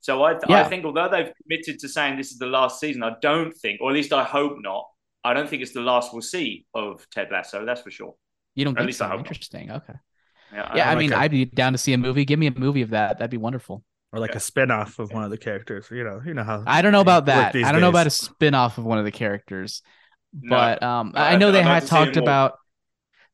So 0.00 0.22
I, 0.24 0.32
Yeah. 0.48 0.60
I 0.60 0.64
think 0.64 0.84
although 0.84 1.08
they've 1.08 1.32
committed 1.42 1.78
to 1.80 1.88
saying 1.88 2.16
this 2.16 2.30
is 2.30 2.38
the 2.38 2.46
last 2.46 2.78
season, 2.80 3.02
I 3.02 3.14
don't 3.20 3.52
think, 3.62 3.80
or 3.80 3.90
at 3.90 3.94
least 3.94 4.12
I 4.12 4.24
hope 4.24 4.58
not. 4.60 4.84
I 5.24 5.32
don't 5.34 5.48
think 5.48 5.62
it's 5.62 5.72
the 5.72 5.80
last 5.80 6.12
we'll 6.12 6.22
see 6.22 6.66
of 6.74 7.04
Ted 7.10 7.28
Lasso. 7.32 7.64
That's 7.64 7.80
for 7.82 7.90
sure. 7.90 8.14
You 8.54 8.64
don't 8.64 8.74
At 8.76 8.80
think 8.80 8.86
least 8.86 8.98
so? 8.98 9.06
hope 9.06 9.16
not. 9.16 9.26
Interesting. 9.26 9.70
Okay. 9.70 9.94
Yeah, 10.52 10.72
Yeah, 10.76 10.84
I 10.86 10.94
like 10.94 10.98
mean, 10.98 11.12
a- 11.12 11.16
I'd 11.16 11.30
be 11.30 11.44
down 11.44 11.72
to 11.72 11.78
see 11.78 11.92
a 11.92 11.98
movie. 11.98 12.24
Give 12.24 12.38
me 12.38 12.46
a 12.46 12.58
movie 12.58 12.82
of 12.82 12.90
that. 12.90 13.18
That'd 13.18 13.30
be 13.30 13.36
wonderful. 13.36 13.82
or 14.12 14.20
like 14.20 14.34
a 14.34 14.40
spin-off 14.40 14.98
of 14.98 15.12
one 15.12 15.24
of 15.24 15.30
the 15.30 15.36
characters. 15.38 15.88
You 15.90 16.04
know, 16.04 16.20
you 16.24 16.32
know 16.34 16.44
how 16.44 16.62
I 16.66 16.80
don't 16.82 16.92
know 16.92 17.00
about 17.00 17.26
that. 17.26 17.54
I 17.56 17.72
don't 17.72 17.80
know 17.80 17.88
about 17.88 18.06
a 18.06 18.10
days. 18.10 18.14
spin-off 18.14 18.78
of 18.78 18.84
one 18.84 18.98
of 18.98 19.04
the 19.04 19.10
characters. 19.12 19.82
No. 20.32 20.56
But 20.56 20.82
um 20.82 21.12
No, 21.14 21.20
I 21.20 21.28
I'd- 21.30 21.36
know 21.38 21.52
they 21.52 21.60
I'd 21.60 21.66
had 21.66 21.80
to 21.82 21.86
see 21.86 21.86
it 21.86 22.04
talked 22.04 22.16
about 22.16 22.58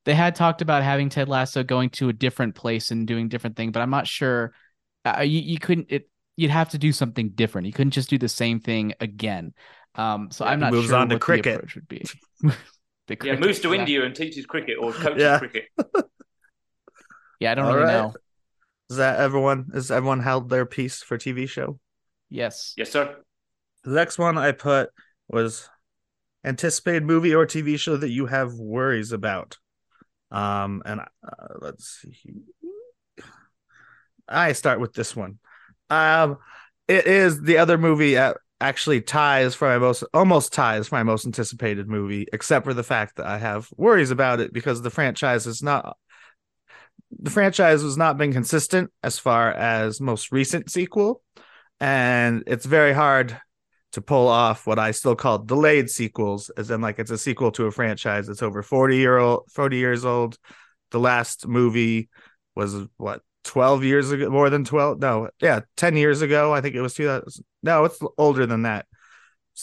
they 0.04 0.14
had 0.14 0.34
talked 0.34 0.62
about 0.62 0.82
having 0.82 1.08
Ted 1.10 1.28
Lasso 1.28 1.62
going 1.62 1.90
to 1.90 2.08
a 2.08 2.12
different 2.12 2.54
place 2.56 2.90
and 2.90 3.06
doing 3.06 3.28
different 3.28 3.56
thing, 3.56 3.70
but 3.70 3.80
I'm 3.80 3.90
not 3.90 4.06
sure 4.06 4.52
uh, 5.04 5.20
you, 5.22 5.40
you 5.40 5.58
couldn't 5.58 5.88
it 5.90 6.08
you'd 6.36 6.50
have 6.50 6.70
to 6.70 6.78
do 6.78 6.92
something 6.92 7.30
different. 7.30 7.66
You 7.66 7.72
couldn't 7.72 7.90
just 7.92 8.08
do 8.10 8.18
the 8.18 8.28
same 8.28 8.58
thing 8.60 8.94
again. 9.00 9.52
Um 9.94 10.30
so 10.30 10.44
Yeah, 10.44 10.52
I'm 10.52 10.60
not 10.60 10.72
moves 10.72 10.88
sure 10.88 10.96
on 10.96 11.08
to 11.10 11.16
what 11.16 11.26
the 11.26 11.38
approach 11.50 11.74
would 11.76 11.88
be. 11.88 12.04
The 13.08 13.18
Yeah, 13.22 13.36
moves 13.36 13.58
to 13.60 13.72
yeah. 13.74 13.80
India 13.80 14.04
and 14.04 14.14
teaches 14.14 14.46
cricket 14.46 14.78
or 14.80 14.92
coaches 14.92 15.22
Yeah. 15.22 15.38
cricket. 15.38 15.64
Yeah, 17.42 17.52
I 17.52 17.54
don't 17.56 17.66
All 17.66 17.74
really 17.74 17.86
right. 17.86 17.92
know. 17.92 18.14
Is 18.88 18.98
that 18.98 19.18
everyone? 19.18 19.70
Is 19.74 19.90
everyone 19.90 20.20
held 20.20 20.48
their 20.48 20.64
piece 20.64 21.02
for 21.02 21.18
TV 21.18 21.46
show? 21.46 21.80
Yes. 22.30 22.72
Yes, 22.76 22.90
sir. 22.92 23.16
The 23.82 23.90
next 23.90 24.16
one 24.16 24.38
I 24.38 24.52
put 24.52 24.90
was 25.28 25.68
anticipated 26.44 27.02
movie 27.04 27.34
or 27.34 27.44
TV 27.44 27.76
show 27.76 27.96
that 27.96 28.10
you 28.10 28.26
have 28.26 28.54
worries 28.54 29.10
about. 29.10 29.58
Um, 30.30 30.82
and 30.86 31.00
uh, 31.00 31.06
let's 31.60 32.00
see. 32.02 32.42
I 34.28 34.52
start 34.52 34.78
with 34.78 34.92
this 34.92 35.16
one. 35.16 35.40
Um, 35.90 36.38
it 36.86 37.06
is 37.06 37.40
the 37.40 37.58
other 37.58 37.76
movie 37.76 38.16
uh, 38.16 38.34
actually 38.60 39.00
ties 39.00 39.56
for 39.56 39.66
my 39.66 39.78
most 39.78 40.04
almost 40.14 40.52
ties 40.52 40.88
for 40.88 40.94
my 40.94 41.02
most 41.02 41.26
anticipated 41.26 41.88
movie, 41.88 42.28
except 42.32 42.64
for 42.64 42.72
the 42.72 42.84
fact 42.84 43.16
that 43.16 43.26
I 43.26 43.38
have 43.38 43.68
worries 43.76 44.12
about 44.12 44.38
it 44.38 44.52
because 44.52 44.80
the 44.80 44.90
franchise 44.90 45.46
is 45.48 45.60
not 45.60 45.96
the 47.10 47.30
franchise 47.30 47.82
has 47.82 47.96
not 47.96 48.18
been 48.18 48.32
consistent 48.32 48.90
as 49.02 49.18
far 49.18 49.52
as 49.52 50.00
most 50.00 50.32
recent 50.32 50.70
sequel, 50.70 51.22
and 51.80 52.42
it's 52.46 52.66
very 52.66 52.92
hard 52.92 53.38
to 53.92 54.00
pull 54.00 54.28
off 54.28 54.66
what 54.66 54.78
I 54.78 54.92
still 54.92 55.14
call 55.14 55.38
delayed 55.38 55.90
sequels, 55.90 56.50
as 56.56 56.70
in 56.70 56.80
like 56.80 56.98
it's 56.98 57.10
a 57.10 57.18
sequel 57.18 57.52
to 57.52 57.66
a 57.66 57.70
franchise 57.70 58.26
that's 58.26 58.42
over 58.42 58.62
40 58.62 58.96
year 58.96 59.18
old 59.18 59.44
40 59.52 59.76
years 59.76 60.04
old. 60.04 60.38
The 60.90 61.00
last 61.00 61.46
movie 61.46 62.08
was 62.54 62.74
what 62.96 63.20
12 63.44 63.84
years 63.84 64.10
ago, 64.10 64.30
more 64.30 64.50
than 64.50 64.64
12. 64.64 65.00
No, 65.00 65.28
yeah, 65.40 65.60
10 65.76 65.96
years 65.96 66.22
ago. 66.22 66.52
I 66.52 66.60
think 66.60 66.74
it 66.74 66.80
was 66.80 66.94
2000. 66.94 67.44
No, 67.62 67.84
it's 67.84 67.98
older 68.16 68.46
than 68.46 68.62
that. 68.62 68.86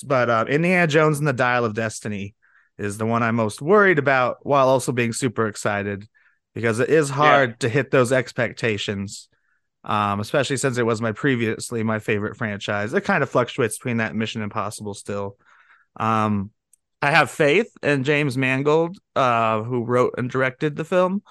But 0.05 0.29
uh, 0.29 0.45
Indiana 0.47 0.87
Jones 0.87 1.19
and 1.19 1.27
the 1.27 1.33
Dial 1.33 1.65
of 1.65 1.73
Destiny 1.73 2.35
is 2.77 2.97
the 2.97 3.05
one 3.05 3.23
I'm 3.23 3.35
most 3.35 3.61
worried 3.61 3.99
about, 3.99 4.37
while 4.43 4.67
also 4.67 4.91
being 4.91 5.13
super 5.13 5.47
excited 5.47 6.07
because 6.53 6.79
it 6.79 6.89
is 6.89 7.09
hard 7.09 7.59
to 7.61 7.69
hit 7.69 7.91
those 7.91 8.11
expectations 8.11 9.29
um, 9.83 10.19
especially 10.19 10.57
since 10.57 10.77
it 10.77 10.85
was 10.85 11.01
my 11.01 11.11
previously 11.11 11.83
my 11.83 11.99
favorite 11.99 12.37
franchise. 12.37 12.93
It 12.93 13.05
kind 13.05 13.23
of 13.23 13.29
fluctuates 13.29 13.77
between 13.77 13.97
that 13.97 14.11
and 14.11 14.19
Mission 14.19 14.41
Impossible 14.41 14.93
still. 14.93 15.37
Um, 15.99 16.51
I 17.01 17.11
have 17.11 17.31
faith 17.31 17.71
in 17.81 18.03
James 18.03 18.37
Mangold, 18.37 18.97
uh, 19.15 19.63
who 19.63 19.85
wrote 19.85 20.15
and 20.17 20.29
directed 20.29 20.75
the 20.75 20.83
film, 20.83 21.23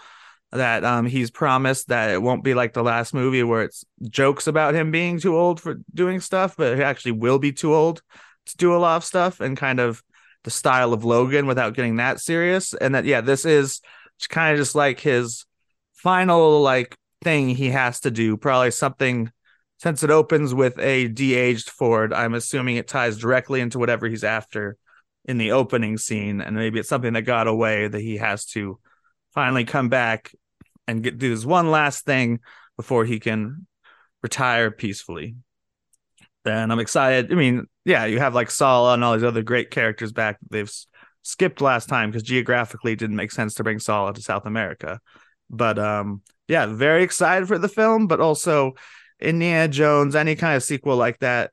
that 0.50 0.82
um, 0.82 1.04
he's 1.04 1.30
promised 1.30 1.88
that 1.88 2.10
it 2.10 2.22
won't 2.22 2.42
be 2.42 2.54
like 2.54 2.72
the 2.72 2.82
last 2.82 3.12
movie 3.12 3.42
where 3.42 3.62
it's 3.62 3.84
jokes 4.08 4.46
about 4.46 4.74
him 4.74 4.90
being 4.90 5.20
too 5.20 5.36
old 5.36 5.60
for 5.60 5.76
doing 5.92 6.20
stuff, 6.20 6.56
but 6.56 6.76
he 6.76 6.82
actually 6.82 7.12
will 7.12 7.38
be 7.38 7.52
too 7.52 7.74
old 7.74 8.00
to 8.46 8.56
do 8.56 8.74
a 8.74 8.78
lot 8.78 8.96
of 8.96 9.04
stuff 9.04 9.40
and 9.40 9.58
kind 9.58 9.78
of 9.78 10.02
the 10.44 10.50
style 10.50 10.94
of 10.94 11.04
Logan 11.04 11.46
without 11.46 11.74
getting 11.74 11.96
that 11.96 12.18
serious. 12.18 12.72
And 12.72 12.94
that 12.94 13.04
yeah, 13.04 13.20
this 13.20 13.44
is 13.44 13.82
kind 14.26 14.52
of 14.52 14.58
just 14.58 14.74
like 14.74 15.00
his 15.00 15.46
final 15.94 16.60
like 16.60 16.96
thing 17.22 17.48
he 17.48 17.70
has 17.70 18.00
to 18.00 18.10
do. 18.10 18.36
Probably 18.36 18.70
something 18.70 19.30
since 19.78 20.02
it 20.02 20.10
opens 20.10 20.52
with 20.54 20.78
a 20.78 21.08
de-aged 21.08 21.70
Ford. 21.70 22.12
I'm 22.12 22.34
assuming 22.34 22.76
it 22.76 22.88
ties 22.88 23.16
directly 23.16 23.60
into 23.60 23.78
whatever 23.78 24.08
he's 24.08 24.24
after 24.24 24.76
in 25.24 25.38
the 25.38 25.52
opening 25.52 25.98
scene, 25.98 26.40
and 26.40 26.56
maybe 26.56 26.78
it's 26.78 26.88
something 26.88 27.12
that 27.12 27.22
got 27.22 27.46
away 27.46 27.86
that 27.86 28.00
he 28.00 28.16
has 28.16 28.46
to 28.46 28.78
finally 29.34 29.64
come 29.64 29.88
back 29.88 30.32
and 30.86 31.02
get 31.02 31.18
do 31.18 31.34
this 31.34 31.44
one 31.44 31.70
last 31.70 32.06
thing 32.06 32.40
before 32.76 33.04
he 33.04 33.20
can 33.20 33.66
retire 34.22 34.70
peacefully. 34.70 35.36
Then 36.44 36.70
I'm 36.70 36.78
excited. 36.78 37.30
I 37.30 37.34
mean, 37.34 37.66
yeah, 37.84 38.06
you 38.06 38.18
have 38.20 38.34
like 38.34 38.50
Sallah 38.50 38.94
and 38.94 39.04
all 39.04 39.14
these 39.14 39.24
other 39.24 39.42
great 39.42 39.70
characters 39.70 40.12
back. 40.12 40.38
They've 40.48 40.72
skipped 41.28 41.60
last 41.60 41.90
time 41.90 42.10
because 42.10 42.22
geographically 42.22 42.92
it 42.92 42.98
didn't 42.98 43.16
make 43.16 43.30
sense 43.30 43.52
to 43.54 43.62
bring 43.62 43.78
Sallah 43.78 44.14
to 44.14 44.22
South 44.22 44.46
America. 44.46 44.98
But 45.50 45.78
um, 45.78 46.22
yeah, 46.48 46.64
very 46.66 47.02
excited 47.02 47.46
for 47.46 47.58
the 47.58 47.68
film, 47.68 48.06
but 48.06 48.18
also 48.18 48.72
Indiana 49.20 49.68
Jones, 49.68 50.16
any 50.16 50.36
kind 50.36 50.56
of 50.56 50.62
sequel 50.62 50.96
like 50.96 51.18
that, 51.18 51.50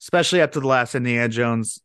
especially 0.00 0.40
after 0.40 0.60
the 0.60 0.66
last 0.66 0.94
Indiana 0.94 1.28
Jones, 1.28 1.82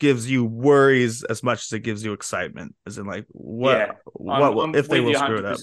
gives 0.00 0.28
you 0.28 0.44
worries 0.44 1.22
as 1.22 1.44
much 1.44 1.62
as 1.64 1.72
it 1.72 1.80
gives 1.80 2.04
you 2.04 2.12
excitement. 2.12 2.74
As 2.84 2.98
in, 2.98 3.06
like, 3.06 3.26
what, 3.28 3.78
Yeah, 3.78 3.92
what, 4.14 4.42
I'm- 4.42 4.58
I'm 4.58 4.74
if 4.74 4.88
they 4.88 5.00
will 5.00 5.14
screw 5.14 5.38
it 5.38 5.44
up? 5.44 5.58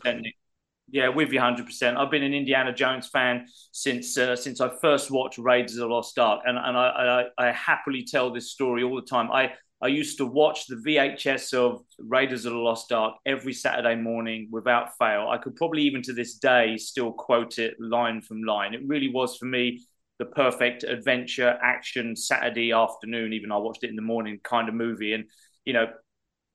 Yeah, 0.90 1.08
with 1.10 1.34
you 1.34 1.40
hundred 1.40 1.66
percent. 1.66 1.98
I've 1.98 2.12
been 2.12 2.22
an 2.24 2.36
Indiana 2.36 2.72
Jones 2.72 3.08
fan 3.08 3.48
since 3.72 4.16
uh, 4.16 4.36
since 4.36 4.62
I 4.62 4.70
first 4.80 5.10
watched 5.10 5.40
Raiders 5.40 5.74
of 5.78 5.80
the 5.80 5.88
Lost 5.88 6.20
Ark, 6.20 6.42
and 6.46 6.56
and 6.56 6.78
I, 6.78 7.26
I 7.40 7.48
I 7.48 7.52
happily 7.52 8.06
tell 8.06 8.32
this 8.32 8.52
story 8.52 8.84
all 8.84 8.96
the 8.96 9.02
time. 9.02 9.32
I 9.32 9.54
I 9.84 9.88
used 9.88 10.18
to 10.20 10.26
watch 10.26 10.68
the 10.68 10.78
VHS 10.78 11.54
of 11.54 11.82
Raiders 12.00 12.46
of 12.46 12.54
the 12.54 12.60
Lost 12.60 12.94
Ark 12.94 13.16
every 13.26 13.52
Saturday 13.52 13.96
morning 13.96 14.48
without 14.50 14.98
fail. 14.98 15.28
I 15.30 15.38
could 15.38 15.58
probably 15.58 15.82
even 15.82 16.02
to 16.04 16.14
this 16.14 16.36
day 16.36 16.78
still 16.78 17.12
quote 17.12 17.60
it 17.60 17.76
line 17.82 18.22
from 18.22 18.44
line. 18.44 18.74
It 18.74 18.88
really 18.88 19.10
was 19.10 19.36
for 19.36 19.44
me 19.44 19.82
the 20.20 20.26
perfect 20.26 20.84
adventure 20.84 21.60
action 21.62 22.16
Saturday 22.16 22.72
afternoon. 22.72 23.34
Even 23.34 23.52
I 23.52 23.58
watched 23.58 23.84
it 23.84 23.90
in 23.90 23.98
the 23.98 24.02
morning 24.02 24.40
kind 24.42 24.70
of 24.70 24.76
movie, 24.76 25.12
and 25.12 25.26
you 25.66 25.74
know 25.74 25.88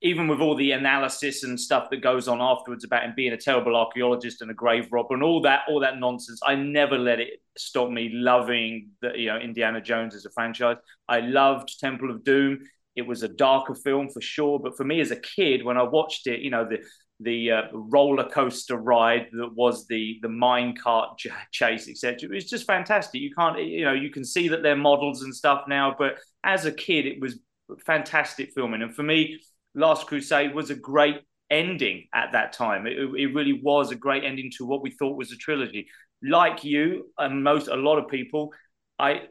even 0.01 0.27
with 0.29 0.41
all 0.41 0.55
the 0.55 0.73
analysis 0.73 1.43
and 1.43 1.61
stuff 1.61 1.91
that 1.91 2.01
goes 2.01 2.29
on 2.29 2.41
afterwards 2.41 2.85
about 2.85 3.03
him 3.03 3.13
being 3.17 3.33
a 3.33 3.37
terrible 3.37 3.77
archaeologist 3.77 4.41
and 4.41 4.51
a 4.51 4.55
grave 4.55 4.87
robber 4.93 5.13
and 5.13 5.23
all 5.23 5.43
that 5.43 5.63
all 5.69 5.81
that 5.81 5.99
nonsense, 5.99 6.41
I 6.47 6.55
never 6.55 6.97
let 6.97 7.21
it 7.21 7.43
stop 7.59 7.91
me 7.91 8.11
loving 8.11 8.91
the 9.03 9.13
you 9.17 9.27
know 9.27 9.37
Indiana 9.37 9.83
Jones 9.83 10.15
as 10.15 10.25
a 10.25 10.31
franchise. 10.31 10.77
I 11.09 11.21
loved 11.21 11.79
Temple 11.79 12.11
of 12.11 12.25
Doom. 12.25 12.61
It 12.99 13.07
was 13.07 13.23
a 13.23 13.29
darker 13.29 13.75
film 13.75 14.09
for 14.09 14.21
sure, 14.21 14.59
but 14.59 14.77
for 14.77 14.85
me 14.85 15.01
as 15.01 15.11
a 15.11 15.17
kid, 15.17 15.65
when 15.65 15.77
I 15.77 15.83
watched 15.83 16.27
it, 16.27 16.41
you 16.41 16.51
know 16.51 16.69
the 16.69 16.79
the 17.21 17.51
uh, 17.51 17.63
roller 17.73 18.29
coaster 18.29 18.77
ride 18.77 19.27
that 19.33 19.55
was 19.55 19.87
the 19.87 20.19
the 20.23 20.29
mine 20.29 20.77
cart 20.77 21.19
ch- 21.19 21.29
chase, 21.51 21.89
etc. 21.89 22.29
It 22.31 22.35
was 22.35 22.49
just 22.49 22.67
fantastic. 22.67 23.21
You 23.21 23.35
can't, 23.35 23.59
you 23.59 23.85
know, 23.85 23.93
you 23.93 24.11
can 24.11 24.25
see 24.25 24.49
that 24.49 24.63
they're 24.63 24.77
models 24.77 25.23
and 25.23 25.35
stuff 25.35 25.65
now, 25.69 25.95
but 25.99 26.19
as 26.45 26.65
a 26.65 26.73
kid, 26.73 27.07
it 27.07 27.21
was 27.21 27.39
fantastic 27.85 28.53
filming. 28.55 28.83
And 28.83 28.95
for 28.95 29.03
me, 29.03 29.41
Last 29.75 30.07
Crusade 30.07 30.55
was 30.55 30.71
a 30.71 30.75
great 30.75 31.21
ending 31.51 32.07
at 32.15 32.33
that 32.33 32.53
time. 32.53 32.87
It, 32.87 32.99
it 32.99 33.35
really 33.35 33.61
was 33.63 33.91
a 33.91 33.97
great 33.97 34.25
ending 34.25 34.51
to 34.59 34.65
what 34.67 34.83
we 34.83 34.91
thought 34.91 35.17
was 35.17 35.33
a 35.33 35.37
trilogy. 35.37 35.89
Like 36.23 36.65
you 36.65 37.11
and 37.19 37.43
most, 37.43 37.69
a 37.69 37.77
lot 37.77 37.99
of 37.99 38.09
people, 38.09 38.53
I 38.99 39.23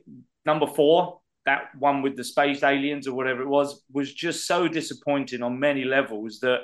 number 0.45 0.67
four, 0.67 1.19
that 1.47 1.69
one 1.79 2.01
with 2.01 2.17
the 2.17 2.23
space 2.23 2.61
aliens 2.61 3.07
or 3.07 3.15
whatever 3.15 3.41
it 3.41 3.47
was, 3.47 3.81
was 3.91 4.13
just 4.13 4.45
so 4.45 4.67
disappointing 4.67 5.41
on 5.41 5.59
many 5.59 5.85
levels 5.85 6.39
that 6.41 6.59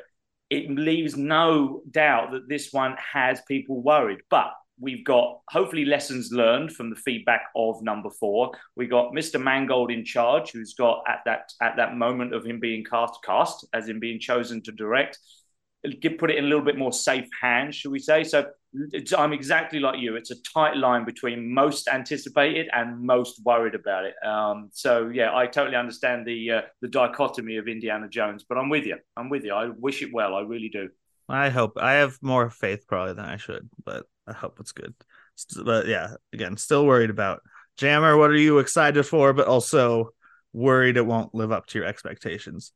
it 0.50 0.70
leaves 0.70 1.16
no 1.16 1.82
doubt 1.90 2.32
that 2.32 2.50
this 2.50 2.72
one 2.74 2.96
has 2.98 3.42
people 3.48 3.82
worried. 3.82 4.20
But 4.30 4.52
we've 4.78 5.06
got 5.06 5.40
hopefully 5.50 5.86
lessons 5.86 6.32
learned 6.34 6.74
from 6.74 6.90
the 6.90 6.98
feedback 6.98 7.44
of 7.56 7.82
number 7.82 8.10
four. 8.10 8.52
We 8.76 8.88
got 8.88 9.14
Mr. 9.14 9.42
Mangold 9.42 9.90
in 9.90 10.04
charge, 10.04 10.52
who's 10.52 10.74
got 10.74 11.02
at 11.08 11.22
that 11.26 11.54
at 11.62 11.78
that 11.78 11.96
moment 11.96 12.34
of 12.34 12.46
him 12.46 12.60
being 12.60 12.84
cast 12.84 13.20
cast, 13.26 13.66
as 13.74 13.88
in 13.88 14.02
being 14.02 14.20
chosen 14.20 14.62
to 14.64 14.74
direct, 14.74 15.18
put 16.18 16.32
it 16.32 16.38
in 16.38 16.46
a 16.46 16.48
little 16.48 16.64
bit 16.64 16.78
more 16.78 16.94
safe 16.94 17.28
hands, 17.42 17.76
should 17.76 17.92
we 17.92 18.00
say? 18.00 18.24
So 18.24 18.46
I'm 19.18 19.34
exactly 19.34 19.80
like 19.80 20.00
you. 20.00 20.16
It's 20.16 20.32
a 20.32 20.42
tight 20.42 20.78
line 20.78 21.06
between 21.06 21.54
most 21.54 21.88
anticipated 21.88 22.70
and 22.74 23.02
most 23.02 23.42
worried 23.46 23.76
about 23.76 24.06
it. 24.06 24.16
Um, 24.26 24.70
so 24.74 25.10
yeah, 25.10 25.36
I 25.36 25.46
totally 25.48 25.76
understand 25.76 26.26
the 26.26 26.52
uh, 26.52 26.62
the 26.82 26.88
dichotomy 26.88 27.58
of 27.58 27.68
Indiana 27.68 28.08
Jones, 28.08 28.46
but 28.48 28.58
I'm 28.58 28.70
with 28.70 28.86
you. 28.86 28.98
I'm 29.18 29.30
with 29.30 29.44
you. 29.44 29.54
I 29.54 29.70
wish 29.70 30.02
it 30.02 30.14
well. 30.14 30.36
I 30.36 30.42
really 30.42 30.70
do. 30.70 30.90
I 31.30 31.50
hope 31.50 31.78
I 31.78 31.94
have 31.94 32.18
more 32.22 32.50
faith 32.50 32.86
probably 32.88 33.14
than 33.14 33.26
I 33.26 33.38
should, 33.38 33.70
but 33.84 34.06
I 34.28 34.34
hope 34.34 34.60
it's 34.60 34.72
good. 34.72 34.94
But 35.64 35.88
yeah, 35.88 36.16
again, 36.32 36.58
still 36.58 36.86
worried 36.86 37.10
about 37.10 37.42
Jammer. 37.78 38.18
What 38.18 38.30
are 38.30 38.36
you 38.36 38.60
excited 38.60 39.04
for? 39.04 39.34
But 39.34 39.48
also 39.48 40.10
worried 40.54 40.98
it 40.98 41.06
won't 41.06 41.34
live 41.34 41.52
up 41.52 41.66
to 41.68 41.80
your 41.80 41.88
expectations. 41.88 42.72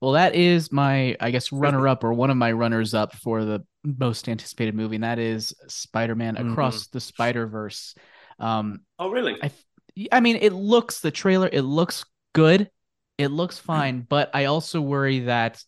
Well, 0.00 0.12
that 0.12 0.34
is 0.34 0.70
my, 0.70 1.16
I 1.20 1.30
guess, 1.32 1.50
runner 1.50 1.88
up 1.88 2.04
or 2.04 2.12
one 2.12 2.30
of 2.30 2.36
my 2.36 2.52
runners 2.52 2.94
up 2.94 3.14
for 3.16 3.44
the 3.44 3.64
most 3.84 4.28
anticipated 4.28 4.74
movie, 4.74 4.96
and 4.96 5.04
that 5.04 5.18
is 5.18 5.52
Spider 5.66 6.14
Man 6.14 6.36
Across 6.36 6.88
the 6.88 7.00
Spider 7.00 7.46
Verse. 7.46 7.94
Um, 8.38 8.80
Oh 8.98 9.10
really? 9.10 9.36
I, 9.42 9.50
I 10.12 10.20
mean, 10.20 10.36
it 10.36 10.52
looks 10.52 11.00
the 11.00 11.10
trailer, 11.10 11.48
it 11.50 11.62
looks 11.62 12.04
good, 12.32 12.70
it 13.16 13.28
looks 13.28 13.58
fine, 13.58 14.06
but 14.08 14.30
I 14.34 14.44
also 14.44 14.80
worry 14.80 15.20
that 15.20 15.62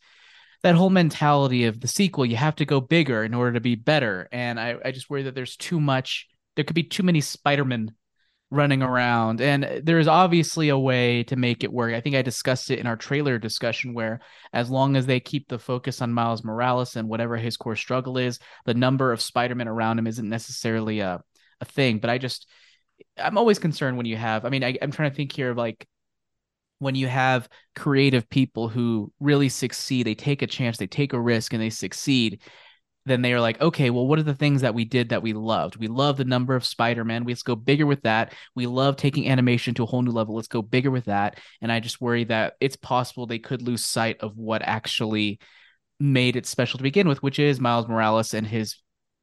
that 0.62 0.76
whole 0.76 0.90
mentality 0.90 1.64
of 1.64 1.80
the 1.80 1.88
sequel, 1.88 2.26
you 2.26 2.36
have 2.36 2.56
to 2.56 2.66
go 2.66 2.80
bigger 2.80 3.24
in 3.24 3.34
order 3.34 3.54
to 3.54 3.60
be 3.60 3.74
better, 3.74 4.28
and 4.30 4.60
I, 4.60 4.76
I 4.84 4.92
just 4.92 5.10
worry 5.10 5.24
that 5.24 5.34
there's 5.34 5.56
too 5.56 5.80
much. 5.80 6.28
There 6.54 6.64
could 6.64 6.74
be 6.74 6.84
too 6.84 7.02
many 7.02 7.20
Spider-Man 7.20 7.92
running 8.50 8.82
around, 8.82 9.40
and 9.40 9.82
there 9.84 9.98
is 9.98 10.08
obviously 10.08 10.70
a 10.70 10.78
way 10.78 11.22
to 11.24 11.36
make 11.36 11.62
it 11.62 11.72
work. 11.72 11.94
I 11.94 12.00
think 12.00 12.16
I 12.16 12.22
discussed 12.22 12.70
it 12.70 12.80
in 12.80 12.86
our 12.86 12.96
trailer 12.96 13.38
discussion, 13.38 13.94
where 13.94 14.20
as 14.52 14.70
long 14.70 14.96
as 14.96 15.06
they 15.06 15.20
keep 15.20 15.48
the 15.48 15.58
focus 15.58 16.02
on 16.02 16.12
Miles 16.12 16.42
Morales 16.42 16.96
and 16.96 17.08
whatever 17.08 17.36
his 17.36 17.56
core 17.56 17.76
struggle 17.76 18.18
is, 18.18 18.38
the 18.66 18.74
number 18.74 19.12
of 19.12 19.20
Spider-Man 19.20 19.68
around 19.68 19.98
him 19.98 20.06
isn't 20.06 20.28
necessarily 20.28 21.00
a 21.00 21.22
a 21.60 21.64
thing. 21.64 21.98
But 21.98 22.10
I 22.10 22.18
just 22.18 22.46
I'm 23.16 23.38
always 23.38 23.58
concerned 23.58 23.96
when 23.96 24.06
you 24.06 24.16
have. 24.16 24.44
I 24.44 24.48
mean, 24.48 24.64
I, 24.64 24.76
I'm 24.82 24.90
trying 24.90 25.10
to 25.10 25.16
think 25.16 25.32
here 25.32 25.50
of 25.50 25.56
like 25.56 25.86
when 26.78 26.94
you 26.94 27.06
have 27.06 27.48
creative 27.76 28.28
people 28.30 28.68
who 28.68 29.12
really 29.20 29.48
succeed, 29.48 30.06
they 30.06 30.14
take 30.14 30.42
a 30.42 30.46
chance, 30.46 30.78
they 30.78 30.86
take 30.86 31.12
a 31.12 31.20
risk, 31.20 31.52
and 31.52 31.62
they 31.62 31.70
succeed. 31.70 32.40
Then 33.06 33.22
they 33.22 33.32
are 33.32 33.40
like, 33.40 33.60
okay, 33.60 33.88
well, 33.90 34.06
what 34.06 34.18
are 34.18 34.24
the 34.24 34.34
things 34.34 34.60
that 34.60 34.74
we 34.74 34.84
did 34.84 35.08
that 35.08 35.22
we 35.22 35.32
loved? 35.32 35.76
We 35.76 35.88
love 35.88 36.16
the 36.16 36.24
number 36.24 36.54
of 36.54 36.66
Spider-Man. 36.66 37.24
Let's 37.24 37.42
go 37.42 37.56
bigger 37.56 37.86
with 37.86 38.02
that. 38.02 38.34
We 38.54 38.66
love 38.66 38.96
taking 38.96 39.28
animation 39.28 39.74
to 39.74 39.84
a 39.84 39.86
whole 39.86 40.02
new 40.02 40.10
level. 40.10 40.34
Let's 40.34 40.48
go 40.48 40.60
bigger 40.60 40.90
with 40.90 41.06
that. 41.06 41.38
And 41.62 41.72
I 41.72 41.80
just 41.80 42.00
worry 42.00 42.24
that 42.24 42.54
it's 42.60 42.76
possible 42.76 43.26
they 43.26 43.38
could 43.38 43.62
lose 43.62 43.84
sight 43.84 44.18
of 44.20 44.36
what 44.36 44.62
actually 44.62 45.38
made 45.98 46.36
it 46.36 46.46
special 46.46 46.78
to 46.78 46.82
begin 46.82 47.08
with, 47.08 47.22
which 47.22 47.38
is 47.38 47.60
Miles 47.60 47.88
Morales 47.88 48.34
and 48.34 48.46
his 48.46 48.76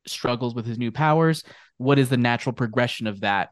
struggles 0.08 0.56
with 0.56 0.66
his 0.66 0.78
new 0.78 0.92
powers. 0.92 1.44
What 1.78 2.00
is 2.00 2.10
the 2.10 2.18
natural 2.18 2.54
progression 2.54 3.08
of 3.08 3.22
that? 3.22 3.50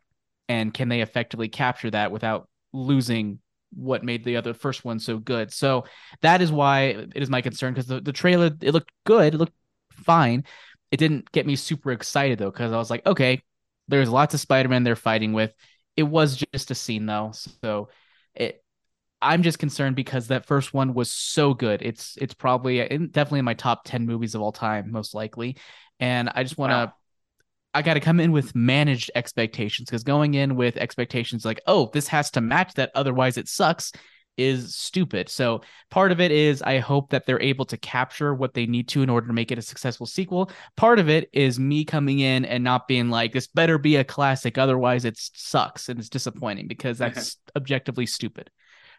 And 0.48 0.74
can 0.74 0.90
they 0.90 1.02
effectively 1.02 1.50
capture 1.50 1.92
that 1.92 2.12
without 2.12 2.48
losing 2.74 3.40
what 3.74 4.04
made 4.04 4.24
the 4.24 4.38
other 4.38 4.54
first 4.54 4.86
one 4.86 5.00
so 5.00 5.18
good? 5.18 5.52
So 5.52 5.86
that 6.22 6.42
is 6.42 6.52
why 6.52 6.82
it 6.82 7.14
is 7.16 7.30
my 7.30 7.42
concern 7.42 7.74
because 7.74 7.88
the, 7.88 8.00
the 8.00 8.14
trailer, 8.14 8.52
it 8.62 8.74
looked 8.74 8.92
good. 9.06 9.34
It 9.34 9.38
looked 9.38 9.54
fine. 9.98 10.44
It 10.92 10.98
didn't 10.98 11.32
get 11.32 11.46
me 11.46 11.56
super 11.56 11.92
excited 11.92 12.40
though, 12.40 12.52
because 12.52 12.72
I 12.72 12.78
was 12.78 12.90
like, 12.90 13.06
okay, 13.06 13.42
there's 13.88 14.10
lots 14.10 14.34
of 14.34 14.40
Spider-Man 14.40 14.84
they're 14.84 14.96
fighting 14.96 15.34
with. 15.34 15.54
It 15.96 16.04
was 16.04 16.44
just 16.54 16.72
a 16.72 16.76
scene 16.76 17.06
though. 17.06 17.32
So 17.62 17.90
it 18.34 18.64
I'm 19.22 19.44
just 19.44 19.60
concerned 19.60 19.96
because 19.96 20.28
that 20.28 20.46
first 20.46 20.74
one 20.74 20.94
was 20.94 21.12
so 21.12 21.54
good. 21.54 21.82
It's 21.82 22.18
it's 22.22 22.34
probably 22.34 22.80
in, 22.80 23.10
definitely 23.10 23.40
in 23.40 23.46
my 23.46 23.54
top 23.54 23.82
10 23.86 24.06
movies 24.06 24.36
of 24.36 24.42
all 24.42 24.52
time 24.52 24.92
most 24.92 25.16
likely. 25.16 25.58
And 26.00 26.30
I 26.34 26.44
just 26.44 26.58
want 26.58 26.72
to 26.72 26.76
Wow. 26.76 26.94
I 27.74 27.82
got 27.82 27.96
to 27.96 28.00
come 28.00 28.22
in 28.22 28.32
with 28.32 28.56
managed 28.56 29.12
expectations 29.16 29.90
because 29.90 30.04
going 30.04 30.34
in 30.34 30.56
with 30.56 30.78
expectations 30.78 31.44
like, 31.44 31.60
"Oh, 31.68 31.90
this 31.94 32.08
has 32.08 32.32
to 32.32 32.42
match 32.42 32.74
that 32.76 32.92
otherwise 32.96 33.38
it 33.38 33.50
sucks." 33.50 33.92
Is 34.38 34.76
stupid. 34.76 35.30
So 35.30 35.62
part 35.90 36.12
of 36.12 36.20
it 36.20 36.32
is 36.32 36.62
I 36.62 36.80
hope 36.80 37.10
that 37.12 37.26
they're 37.26 37.42
able 37.42 37.66
to 37.66 37.78
capture 37.78 38.34
what 38.34 38.54
they 38.54 38.66
need 38.66 38.88
to 38.90 39.02
in 39.02 39.10
order 39.10 39.28
to 39.28 39.34
make 39.34 39.52
it 39.52 39.58
a 39.58 39.62
successful 39.62 40.06
sequel. 40.06 40.52
Part 40.76 41.00
of 41.00 41.10
it 41.10 41.30
is 41.34 41.60
me 41.60 41.86
coming 41.86 42.20
in 42.20 42.46
and 42.46 42.64
not 42.64 42.88
being 42.88 43.10
like 43.10 43.32
this 43.34 43.48
better 43.48 43.78
be 43.78 43.96
a 43.96 44.04
classic 44.04 44.58
otherwise 44.58 45.06
it 45.06 45.18
sucks 45.18 45.90
and 45.90 46.00
it's 46.00 46.10
disappointing 46.10 46.68
because 46.68 46.98
that's 46.98 47.38
objectively 47.56 48.06
stupid. 48.06 48.50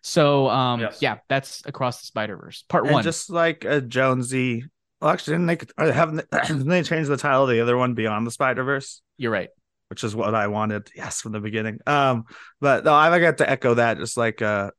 So 0.02 0.48
um 0.48 0.80
Yes. 0.80 1.02
yeah, 1.02 1.18
that's 1.28 1.62
across 1.66 2.00
the 2.00 2.06
Spider-Verse. 2.06 2.64
Part 2.68 2.84
And 2.84 2.94
1. 2.94 3.04
just 3.04 3.28
like 3.30 3.64
a 3.64 3.80
Jonesy. 3.80 4.64
Well, 5.00 5.10
actually, 5.10 5.34
didn't 5.38 5.46
they 5.76 5.92
haven't 5.92 6.16
they, 6.30 6.38
didn't 6.46 6.68
they 6.68 6.82
change 6.82 7.08
the 7.08 7.16
title 7.18 7.42
of 7.44 7.50
the 7.50 7.60
other 7.60 7.76
one 7.76 7.94
Beyond 7.94 8.26
the 8.26 8.30
Spider 8.30 8.64
Verse? 8.64 9.02
You're 9.18 9.32
right. 9.32 9.50
which 9.88 10.02
is 10.04 10.16
what 10.16 10.34
I 10.34 10.46
wanted. 10.48 10.90
Yes, 10.96 11.20
from 11.20 11.32
the 11.32 11.40
beginning. 11.40 11.78
Um, 11.86 12.24
but 12.60 12.84
no, 12.84 12.94
I 12.94 13.18
got 13.20 13.38
to 13.38 13.48
echo 13.50 13.74
that. 13.74 13.98
Just 13.98 14.16
like 14.16 14.40
uh, 14.42 14.70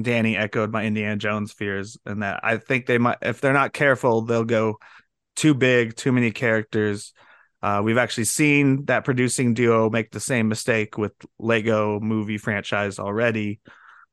Danny 0.00 0.36
echoed 0.36 0.70
my 0.70 0.84
Indiana 0.84 1.16
Jones 1.16 1.52
fears, 1.52 1.98
and 2.06 2.22
that 2.22 2.40
I 2.42 2.58
think 2.58 2.86
they 2.86 2.98
might, 2.98 3.18
if 3.22 3.40
they're 3.40 3.52
not 3.52 3.72
careful, 3.72 4.22
they'll 4.22 4.44
go 4.44 4.78
too 5.36 5.54
big, 5.54 5.96
too 5.96 6.12
many 6.12 6.30
characters. 6.30 7.12
Uh, 7.62 7.80
we've 7.84 7.98
actually 7.98 8.24
seen 8.24 8.84
that 8.86 9.04
producing 9.04 9.54
duo 9.54 9.90
make 9.90 10.10
the 10.10 10.20
same 10.20 10.48
mistake 10.48 10.96
with 10.96 11.12
Lego 11.38 12.00
movie 12.00 12.38
franchise 12.38 12.98
already. 12.98 13.60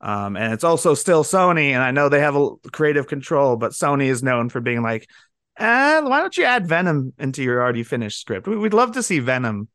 Um, 0.02 0.36
and 0.36 0.54
it's 0.54 0.64
also 0.64 0.94
still 0.94 1.24
Sony, 1.24 1.72
and 1.72 1.82
I 1.82 1.92
know 1.92 2.10
they 2.10 2.20
have 2.20 2.36
a 2.36 2.56
creative 2.72 3.08
control, 3.08 3.56
but 3.56 3.72
Sony 3.72 4.08
is 4.08 4.22
known 4.22 4.50
for 4.50 4.62
being 4.62 4.84
like, 4.84 5.10
eh, 5.58 6.00
why 6.02 6.22
don't 6.22 6.38
you 6.38 6.44
add 6.44 6.68
Venom 6.68 7.14
into 7.18 7.42
your 7.44 7.62
already 7.62 7.84
finished 7.84 8.20
script? 8.20 8.48
We'd 8.48 8.74
love 8.74 8.94
to 8.94 9.04
see 9.04 9.20
Venom 9.20 9.70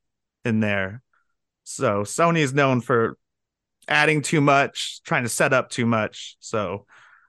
in 0.45 0.61
there. 0.61 1.03
So 1.65 2.03
Sony 2.03 2.39
is 2.39 2.55
known 2.55 2.81
for 2.81 3.17
adding 3.93 4.23
too 4.23 4.41
much, 4.41 5.03
trying 5.05 5.23
to 5.23 5.29
set 5.29 5.53
up 5.53 5.71
too 5.71 5.87
much. 5.87 6.37
So 6.41 6.87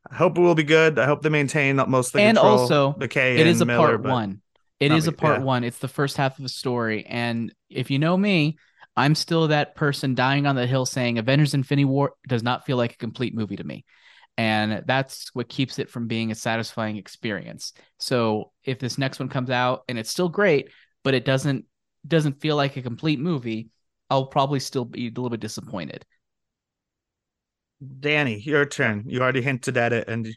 I 0.10 0.16
hope 0.16 0.38
it 0.38 0.42
will 0.42 0.56
be 0.56 0.64
good. 0.64 0.98
I 0.98 1.06
hope 1.06 1.22
they 1.22 1.30
maintain 1.30 1.76
most 1.88 2.08
of 2.08 2.14
the 2.14 2.22
and 2.22 2.38
control. 2.38 2.60
also 2.60 2.94
McKay 2.94 3.38
it 3.38 3.48
is 3.48 3.62
a 3.62 3.66
Miller, 3.66 3.98
part 3.98 4.04
one. 4.04 4.42
It 4.80 4.92
is 4.92 5.08
a 5.08 5.12
part 5.12 5.40
yeah. 5.40 5.46
one. 5.46 5.64
It's 5.64 5.78
the 5.78 5.88
first 5.88 6.18
half 6.18 6.40
of 6.40 6.46
a 6.46 6.50
story. 6.50 7.06
And 7.06 7.54
if 7.70 7.90
you 7.90 8.00
know 8.00 8.18
me, 8.18 8.58
I'm 8.98 9.16
still 9.16 9.48
that 9.48 9.76
person 9.76 10.14
dying 10.14 10.46
on 10.46 10.56
the 10.56 10.68
hill 10.68 10.86
saying 10.86 11.18
Avengers 11.18 11.54
Infinity 11.54 11.86
War 11.86 12.14
does 12.28 12.44
not 12.44 12.66
feel 12.66 12.78
like 12.78 12.94
a 12.94 12.98
complete 12.98 13.34
movie 13.34 13.56
to 13.56 13.64
me. 13.64 13.86
And 14.38 14.84
that's 14.86 15.34
what 15.34 15.48
keeps 15.48 15.80
it 15.80 15.90
from 15.90 16.08
being 16.08 16.32
a 16.32 16.36
satisfying 16.36 16.98
experience. 16.98 17.74
So 18.00 18.52
if 18.64 18.80
this 18.80 18.98
next 18.98 19.20
one 19.20 19.30
comes 19.30 19.50
out 19.50 19.84
and 19.88 19.98
it's 19.98 20.10
still 20.10 20.30
great, 20.30 20.70
but 21.04 21.14
it 21.14 21.26
doesn't 21.26 21.66
doesn't 22.06 22.42
feel 22.42 22.58
like 22.58 22.76
a 22.76 22.82
complete 22.82 23.20
movie, 23.20 23.70
I'll 24.10 24.28
probably 24.28 24.60
still 24.60 24.86
be 24.86 25.08
a 25.08 25.10
little 25.10 25.30
bit 25.30 25.40
disappointed. 25.40 26.06
Danny, 28.00 28.40
your 28.40 28.66
turn. 28.66 29.04
You 29.08 29.22
already 29.22 29.42
hinted 29.42 29.78
at 29.78 29.94
it, 29.94 30.08
and 30.08 30.28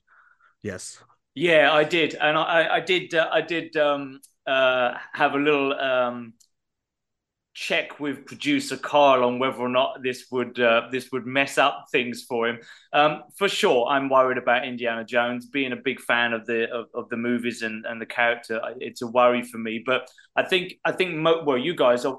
yes, 0.62 1.02
Yeah, 1.34 1.72
I 1.72 1.84
did, 1.84 2.14
and 2.14 2.36
I, 2.38 2.76
I 2.76 2.80
did, 2.80 3.14
uh, 3.14 3.28
I 3.30 3.42
did 3.42 3.76
um, 3.76 4.20
uh, 4.46 4.94
have 5.12 5.34
a 5.34 5.38
little 5.38 5.74
um, 5.74 6.32
check 7.52 8.00
with 8.00 8.26
producer 8.26 8.76
Carl 8.76 9.24
on 9.24 9.38
whether 9.38 9.58
or 9.58 9.68
not 9.68 10.02
this 10.02 10.26
would 10.30 10.58
uh, 10.58 10.88
this 10.90 11.10
would 11.12 11.26
mess 11.26 11.58
up 11.58 11.86
things 11.92 12.24
for 12.26 12.48
him. 12.48 12.58
Um, 12.92 13.22
for 13.36 13.48
sure, 13.48 13.86
I'm 13.86 14.08
worried 14.08 14.38
about 14.38 14.66
Indiana 14.66 15.04
Jones. 15.04 15.46
Being 15.46 15.72
a 15.72 15.76
big 15.76 16.00
fan 16.00 16.32
of 16.32 16.46
the 16.46 16.70
of, 16.70 16.86
of 16.94 17.08
the 17.10 17.16
movies 17.18 17.60
and, 17.62 17.84
and 17.86 18.00
the 18.00 18.06
character, 18.06 18.60
it's 18.78 19.02
a 19.02 19.06
worry 19.06 19.42
for 19.42 19.58
me. 19.58 19.82
But 19.84 20.08
I 20.34 20.42
think 20.42 20.74
I 20.86 20.92
think 20.92 21.14
mo- 21.16 21.44
well, 21.44 21.58
you 21.58 21.74
guys 21.74 22.06
are, 22.06 22.18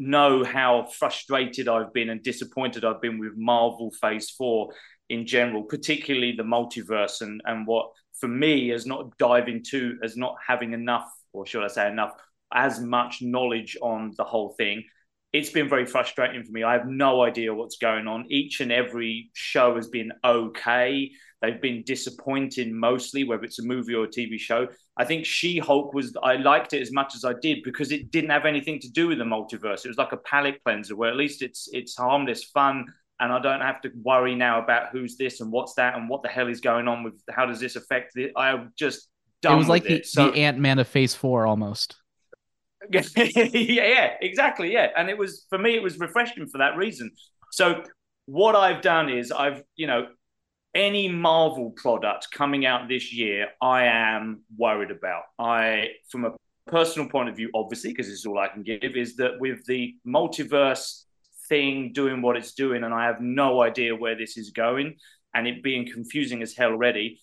know 0.00 0.42
how 0.42 0.86
frustrated 0.98 1.68
I've 1.68 1.92
been 1.92 2.08
and 2.08 2.22
disappointed 2.22 2.84
I've 2.84 3.02
been 3.02 3.18
with 3.18 3.36
Marvel 3.36 3.92
Phase 4.00 4.30
Four 4.30 4.72
in 5.10 5.26
general, 5.26 5.62
particularly 5.62 6.32
the 6.32 6.42
multiverse 6.42 7.20
and 7.20 7.40
and 7.44 7.66
what 7.66 7.90
for 8.18 8.28
me 8.28 8.72
as 8.72 8.86
not 8.86 9.16
diving 9.18 9.62
to 9.70 9.98
as 10.02 10.16
not 10.16 10.36
having 10.44 10.72
enough, 10.72 11.10
or 11.32 11.46
should 11.46 11.64
I 11.64 11.68
say 11.68 11.88
enough, 11.88 12.12
as 12.52 12.80
much 12.80 13.18
knowledge 13.20 13.76
on 13.82 14.12
the 14.16 14.24
whole 14.24 14.54
thing. 14.56 14.84
It's 15.32 15.50
been 15.50 15.68
very 15.68 15.86
frustrating 15.86 16.42
for 16.42 16.50
me. 16.50 16.64
I 16.64 16.72
have 16.72 16.86
no 16.86 17.22
idea 17.22 17.54
what's 17.54 17.76
going 17.76 18.08
on. 18.08 18.26
Each 18.28 18.60
and 18.60 18.72
every 18.72 19.30
show 19.34 19.76
has 19.76 19.88
been 19.88 20.10
okay. 20.24 21.10
They've 21.40 21.60
been 21.60 21.84
disappointing 21.86 22.78
mostly, 22.78 23.24
whether 23.24 23.44
it's 23.44 23.60
a 23.60 23.64
movie 23.64 23.94
or 23.94 24.04
a 24.04 24.08
TV 24.08 24.38
show. 24.38 24.66
I 24.96 25.04
think 25.04 25.24
She 25.24 25.58
Hulk 25.58 25.94
was, 25.94 26.14
I 26.22 26.34
liked 26.34 26.72
it 26.72 26.82
as 26.82 26.92
much 26.92 27.14
as 27.14 27.24
I 27.24 27.32
did 27.40 27.62
because 27.62 27.92
it 27.92 28.10
didn't 28.10 28.30
have 28.30 28.44
anything 28.44 28.80
to 28.80 28.90
do 28.90 29.08
with 29.08 29.18
the 29.18 29.24
multiverse. 29.24 29.84
It 29.84 29.88
was 29.88 29.98
like 29.98 30.12
a 30.12 30.18
palate 30.18 30.62
cleanser 30.64 30.96
where 30.96 31.10
at 31.10 31.16
least 31.16 31.42
it's 31.42 31.68
it's 31.72 31.96
harmless 31.96 32.44
fun 32.44 32.86
and 33.20 33.32
I 33.32 33.40
don't 33.40 33.60
have 33.60 33.80
to 33.82 33.90
worry 34.02 34.34
now 34.34 34.62
about 34.62 34.88
who's 34.90 35.16
this 35.16 35.40
and 35.40 35.52
what's 35.52 35.74
that 35.74 35.96
and 35.96 36.08
what 36.08 36.22
the 36.22 36.28
hell 36.28 36.48
is 36.48 36.60
going 36.60 36.88
on 36.88 37.04
with 37.04 37.22
how 37.30 37.46
does 37.46 37.60
this 37.60 37.76
affect 37.76 38.16
it. 38.16 38.32
I'm 38.36 38.72
just 38.76 39.08
it 39.42 39.54
was 39.54 39.68
like 39.68 39.84
the. 39.84 40.02
So, 40.02 40.30
the 40.30 40.38
Ant 40.38 40.58
Man 40.58 40.78
of 40.78 40.88
Phase 40.88 41.14
Four 41.14 41.46
almost. 41.46 41.96
yeah, 42.92 43.48
yeah, 43.54 44.14
exactly. 44.20 44.72
Yeah. 44.72 44.88
And 44.96 45.08
it 45.08 45.18
was, 45.18 45.46
for 45.48 45.58
me, 45.58 45.74
it 45.74 45.82
was 45.82 45.98
refreshing 45.98 46.46
for 46.46 46.58
that 46.58 46.76
reason. 46.76 47.10
So, 47.52 47.82
what 48.26 48.54
I've 48.54 48.80
done 48.80 49.08
is 49.08 49.32
I've, 49.32 49.62
you 49.76 49.86
know, 49.86 50.06
any 50.74 51.08
Marvel 51.08 51.70
product 51.72 52.28
coming 52.30 52.64
out 52.64 52.88
this 52.88 53.12
year, 53.12 53.48
I 53.60 53.84
am 53.84 54.42
worried 54.56 54.90
about. 54.90 55.24
I, 55.38 55.88
from 56.10 56.24
a 56.24 56.32
personal 56.68 57.08
point 57.08 57.28
of 57.28 57.36
view, 57.36 57.50
obviously, 57.54 57.90
because 57.90 58.06
this 58.06 58.20
is 58.20 58.26
all 58.26 58.38
I 58.38 58.48
can 58.48 58.62
give, 58.62 58.96
is 58.96 59.16
that 59.16 59.40
with 59.40 59.64
the 59.66 59.96
multiverse 60.06 61.04
thing 61.48 61.92
doing 61.92 62.22
what 62.22 62.36
it's 62.36 62.52
doing, 62.52 62.84
and 62.84 62.94
I 62.94 63.06
have 63.06 63.20
no 63.20 63.62
idea 63.62 63.96
where 63.96 64.16
this 64.16 64.36
is 64.36 64.50
going, 64.50 64.96
and 65.34 65.48
it 65.48 65.62
being 65.62 65.90
confusing 65.90 66.42
as 66.42 66.54
hell 66.54 66.70
already. 66.70 67.20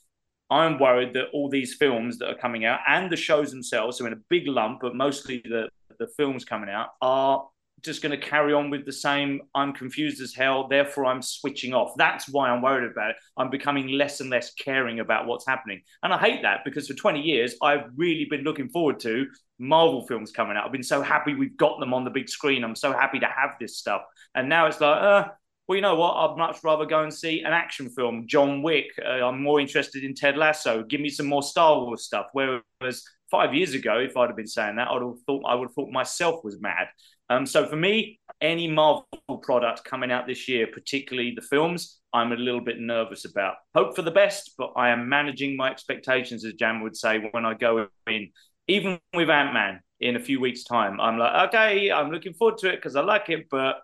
I'm 0.50 0.80
worried 0.80 1.14
that 1.14 1.26
all 1.34 1.50
these 1.50 1.76
films 1.76 2.18
that 2.20 2.30
are 2.30 2.38
coming 2.38 2.66
out 2.66 2.80
and 2.88 3.12
the 3.12 3.18
shows 3.18 3.52
themselves, 3.52 3.98
so 3.98 4.06
in 4.06 4.14
a 4.14 4.20
big 4.30 4.48
lump, 4.48 4.80
but 4.82 4.96
mostly 4.96 5.42
the, 5.44 5.70
the 6.00 6.08
films 6.16 6.46
coming 6.46 6.70
out, 6.70 6.90
are 7.02 7.48
just 7.84 8.02
going 8.02 8.18
to 8.18 8.26
carry 8.26 8.54
on 8.54 8.70
with 8.70 8.86
the 8.86 8.92
same 8.92 9.42
I'm 9.54 9.72
confused 9.72 10.22
as 10.22 10.34
hell, 10.34 10.68
therefore 10.68 11.06
I'm 11.06 11.22
switching 11.22 11.74
off. 11.74 11.94
That's 11.96 12.28
why 12.28 12.50
I'm 12.50 12.62
worried 12.62 12.90
about 12.92 13.12
it. 13.12 13.18
I'm 13.38 13.50
becoming 13.50 13.90
less 13.90 14.20
and 14.20 14.30
less 14.30 14.54
caring 14.54 15.00
about 15.00 15.28
what's 15.28 15.46
happening. 15.46 15.82
And 16.02 16.12
I 16.14 16.18
hate 16.18 16.42
that 16.42 16.62
because 16.66 16.88
for 16.88 16.96
20 16.96 17.22
years, 17.22 17.56
I've 17.62 17.86
really 17.96 18.26
been 18.30 18.42
looking 18.42 18.70
forward 18.70 19.00
to 19.02 19.28
Marvel 19.60 20.08
films 20.08 20.32
coming 20.32 20.58
out. 20.58 20.66
I've 20.66 20.72
been 20.72 20.84
so 20.84 21.02
happy 21.02 21.36
we've 21.36 21.58
got 21.58 21.80
them 21.80 21.94
on 21.94 22.04
the 22.04 22.10
big 22.10 22.30
screen. 22.30 22.64
I'm 22.64 22.76
so 22.76 22.94
happy 22.94 23.20
to 23.20 23.28
have 23.28 23.52
this 23.60 23.78
stuff. 23.78 24.02
And 24.34 24.50
now 24.50 24.66
it's 24.68 24.82
like, 24.82 25.02
uh, 25.02 25.28
well, 25.67 25.75
you 25.75 25.82
know 25.82 25.95
what? 25.95 26.13
I'd 26.13 26.38
much 26.38 26.63
rather 26.63 26.86
go 26.86 27.03
and 27.03 27.13
see 27.13 27.41
an 27.41 27.51
action 27.51 27.89
film, 27.89 28.25
John 28.25 28.62
Wick. 28.62 28.88
Uh, 29.03 29.25
I'm 29.25 29.43
more 29.43 29.60
interested 29.60 30.03
in 30.03 30.13
Ted 30.13 30.38
Lasso. 30.38 30.84
Give 30.84 31.01
me 31.01 31.10
some 31.10 31.25
more 31.25 31.43
Star 31.43 31.80
Wars 31.80 32.03
stuff. 32.06 32.27
Whereas 32.32 33.03
five 33.30 33.53
years 33.53 33.73
ago, 33.73 33.99
if 33.99 34.15
I'd 34.15 34.27
have 34.27 34.38
been 34.38 34.47
saying 34.47 34.77
that, 34.77 34.88
I'd 34.88 35.01
have 35.01 35.21
thought 35.25 35.43
I 35.45 35.56
would 35.56 35.67
have 35.67 35.73
thought 35.73 35.91
myself 35.91 36.43
was 36.43 36.62
mad. 36.62 36.88
Um, 37.30 37.45
so 37.45 37.67
for 37.67 37.75
me, 37.75 38.21
any 38.39 38.69
Marvel 38.69 39.06
product 39.41 39.84
coming 39.84 40.12
out 40.12 40.25
this 40.25 40.47
year, 40.47 40.67
particularly 40.67 41.34
the 41.36 41.41
films, 41.41 41.99
I'm 42.13 42.32
a 42.32 42.38
little 42.38 42.62
bit 42.62 42.80
nervous 42.80 43.25
about. 43.25 43.56
Hope 43.75 43.93
for 43.93 44.01
the 44.01 44.12
best, 44.12 44.53
but 44.58 44.71
I 44.77 44.89
am 44.89 45.10
managing 45.10 45.58
my 45.58 45.69
expectations, 45.69 46.45
as 46.45 46.53
Jan 46.53 46.82
would 46.82 46.95
say, 46.95 47.27
when 47.32 47.45
I 47.45 47.53
go 47.53 47.88
in. 48.08 48.32
Even 48.69 48.99
with 49.13 49.30
Ant 49.30 49.53
Man 49.53 49.82
in 49.99 50.15
a 50.15 50.19
few 50.19 50.39
weeks' 50.39 50.63
time, 50.63 50.99
I'm 51.01 51.17
like, 51.17 51.49
okay, 51.49 51.91
I'm 51.91 52.12
looking 52.12 52.34
forward 52.34 52.58
to 52.60 52.69
it 52.69 52.77
because 52.77 52.95
I 52.95 53.01
like 53.01 53.30
it, 53.30 53.47
but 53.49 53.77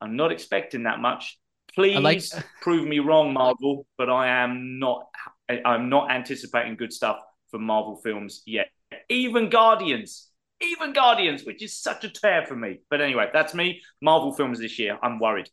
I'm 0.00 0.16
not 0.16 0.32
expecting 0.32 0.84
that 0.84 1.00
much. 1.00 1.38
Please 1.74 2.00
like- 2.00 2.22
prove 2.62 2.86
me 2.86 2.98
wrong, 2.98 3.32
Marvel, 3.32 3.86
but 3.96 4.10
I 4.10 4.28
am 4.42 4.78
not. 4.78 5.06
I'm 5.48 5.88
not 5.88 6.10
anticipating 6.10 6.76
good 6.76 6.92
stuff 6.92 7.18
from 7.50 7.64
Marvel 7.64 7.96
films 7.96 8.42
yet. 8.46 8.68
Even 9.08 9.50
Guardians, 9.50 10.30
even 10.60 10.92
Guardians, 10.92 11.44
which 11.44 11.62
is 11.62 11.76
such 11.76 12.04
a 12.04 12.08
tear 12.08 12.46
for 12.46 12.54
me. 12.54 12.80
But 12.88 13.00
anyway, 13.00 13.28
that's 13.32 13.54
me. 13.54 13.80
Marvel 14.00 14.32
films 14.32 14.60
this 14.60 14.78
year. 14.78 14.98
I'm 15.02 15.18
worried. 15.18 15.48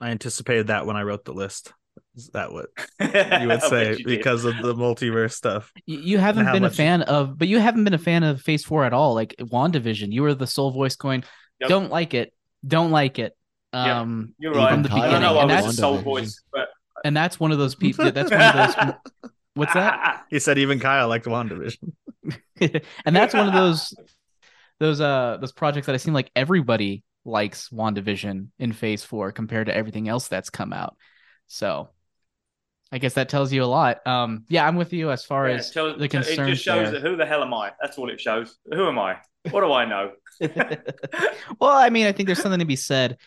I 0.00 0.10
anticipated 0.10 0.68
that 0.68 0.86
when 0.86 0.96
I 0.96 1.02
wrote 1.02 1.24
the 1.24 1.32
list. 1.32 1.72
Is 2.14 2.28
that 2.34 2.52
what 2.52 2.66
you 3.00 3.06
you 3.40 3.48
would 3.48 3.62
say 3.62 4.02
because 4.04 4.44
of 4.44 4.56
the 4.58 4.74
multiverse 4.74 5.32
stuff? 5.32 5.72
You, 5.86 5.98
you 5.98 6.18
haven't 6.18 6.46
how 6.46 6.52
been 6.52 6.64
a 6.64 6.70
fan 6.70 7.02
of, 7.02 7.38
but 7.38 7.48
you 7.48 7.58
haven't 7.58 7.84
been 7.84 7.94
a 7.94 7.98
fan 7.98 8.22
of 8.22 8.40
Phase 8.40 8.64
Four 8.64 8.84
at 8.84 8.92
all. 8.92 9.14
Like 9.14 9.34
WandaVision, 9.38 10.12
you 10.12 10.22
were 10.22 10.34
the 10.34 10.46
sole 10.46 10.70
voice 10.70 10.96
going, 10.96 11.24
Yep. 11.60 11.68
"Don't 11.68 11.90
like 11.90 12.14
it, 12.14 12.32
don't 12.66 12.90
like 12.90 13.18
it." 13.18 13.36
Yep. 13.72 13.86
Um, 13.96 14.34
You're 14.38 14.52
right. 14.54 14.70
from 14.70 14.82
the 14.82 14.88
Kyle 14.90 15.02
I 15.02 15.10
don't 15.10 15.22
know. 15.22 15.28
beginning, 15.34 15.38
I 15.38 15.42
and 15.42 15.50
was 15.50 15.64
that's 15.64 15.78
a 15.78 15.80
soul 15.80 15.98
voice, 15.98 16.42
but 16.52 16.68
and 17.04 17.16
that's 17.16 17.40
one 17.40 17.52
of 17.52 17.58
those 17.58 17.74
people. 17.74 18.10
That's 18.12 18.30
one 18.30 18.40
of 18.40 18.74
those. 18.76 18.94
What's 19.54 19.74
that? 19.74 20.24
He 20.30 20.38
said 20.38 20.58
even 20.58 20.78
Kyle 20.80 21.08
liked 21.08 21.26
WandaVision. 21.26 21.92
and 23.04 23.16
that's 23.16 23.34
one 23.34 23.48
of 23.48 23.52
those 23.54 23.94
those 24.80 25.00
uh 25.00 25.36
those 25.40 25.52
projects 25.52 25.86
that 25.86 25.94
I 25.94 25.98
seem 25.98 26.14
like 26.14 26.30
everybody 26.34 27.02
likes 27.24 27.68
WandaVision 27.70 28.48
in 28.58 28.72
Phase 28.72 29.04
Four 29.04 29.32
compared 29.32 29.66
to 29.66 29.74
everything 29.76 30.08
else 30.08 30.28
that's 30.28 30.48
come 30.50 30.72
out. 30.72 30.96
So, 31.48 31.90
I 32.90 32.98
guess 32.98 33.14
that 33.14 33.28
tells 33.28 33.52
you 33.52 33.62
a 33.62 33.66
lot. 33.66 34.06
Um, 34.06 34.44
yeah, 34.48 34.66
I'm 34.66 34.76
with 34.76 34.92
you 34.92 35.10
as 35.10 35.24
far 35.24 35.48
Yeah, 35.48 35.56
as 35.56 35.70
tell- 35.70 35.96
the 35.96 36.08
concern. 36.08 36.48
it 36.48 36.52
just 36.52 36.64
shows 36.64 36.90
there. 36.90 37.00
that 37.00 37.08
who 37.08 37.16
the 37.16 37.26
hell 37.26 37.42
am 37.42 37.52
I? 37.54 37.72
That's 37.80 37.98
all 37.98 38.08
it 38.10 38.20
shows. 38.20 38.56
Who 38.72 38.86
am 38.88 38.98
I? 38.98 39.16
What 39.50 39.60
do 39.62 39.72
I 39.72 39.84
know? 39.84 40.12
well, 41.60 41.72
I 41.72 41.90
mean, 41.90 42.06
I 42.06 42.12
think 42.12 42.26
there's 42.26 42.40
something 42.40 42.60
to 42.60 42.64
be 42.64 42.76
said, 42.76 43.18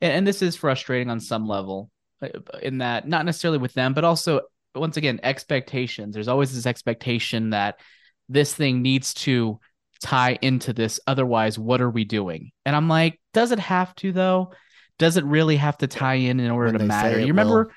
and, 0.00 0.12
and 0.12 0.26
this 0.26 0.42
is 0.42 0.56
frustrating 0.56 1.10
on 1.10 1.20
some 1.20 1.46
level, 1.46 1.90
uh, 2.22 2.28
in 2.62 2.78
that 2.78 3.06
not 3.06 3.24
necessarily 3.24 3.58
with 3.58 3.74
them, 3.74 3.94
but 3.94 4.04
also 4.04 4.40
once 4.74 4.96
again 4.96 5.20
expectations. 5.22 6.14
There's 6.14 6.28
always 6.28 6.54
this 6.54 6.66
expectation 6.66 7.50
that 7.50 7.80
this 8.28 8.54
thing 8.54 8.82
needs 8.82 9.14
to 9.14 9.58
tie 10.00 10.38
into 10.40 10.72
this, 10.72 11.00
otherwise, 11.06 11.58
what 11.58 11.80
are 11.80 11.90
we 11.90 12.04
doing? 12.04 12.52
And 12.64 12.74
I'm 12.74 12.88
like, 12.88 13.20
does 13.34 13.52
it 13.52 13.58
have 13.58 13.94
to 13.96 14.12
though? 14.12 14.52
Does 14.98 15.16
it 15.16 15.24
really 15.24 15.56
have 15.56 15.78
to 15.78 15.86
tie 15.86 16.14
in 16.14 16.40
in 16.40 16.50
order 16.50 16.72
When 16.72 16.80
to 16.80 16.86
matter? 16.86 17.18
You 17.20 17.28
remember? 17.28 17.64
will. 17.64 17.72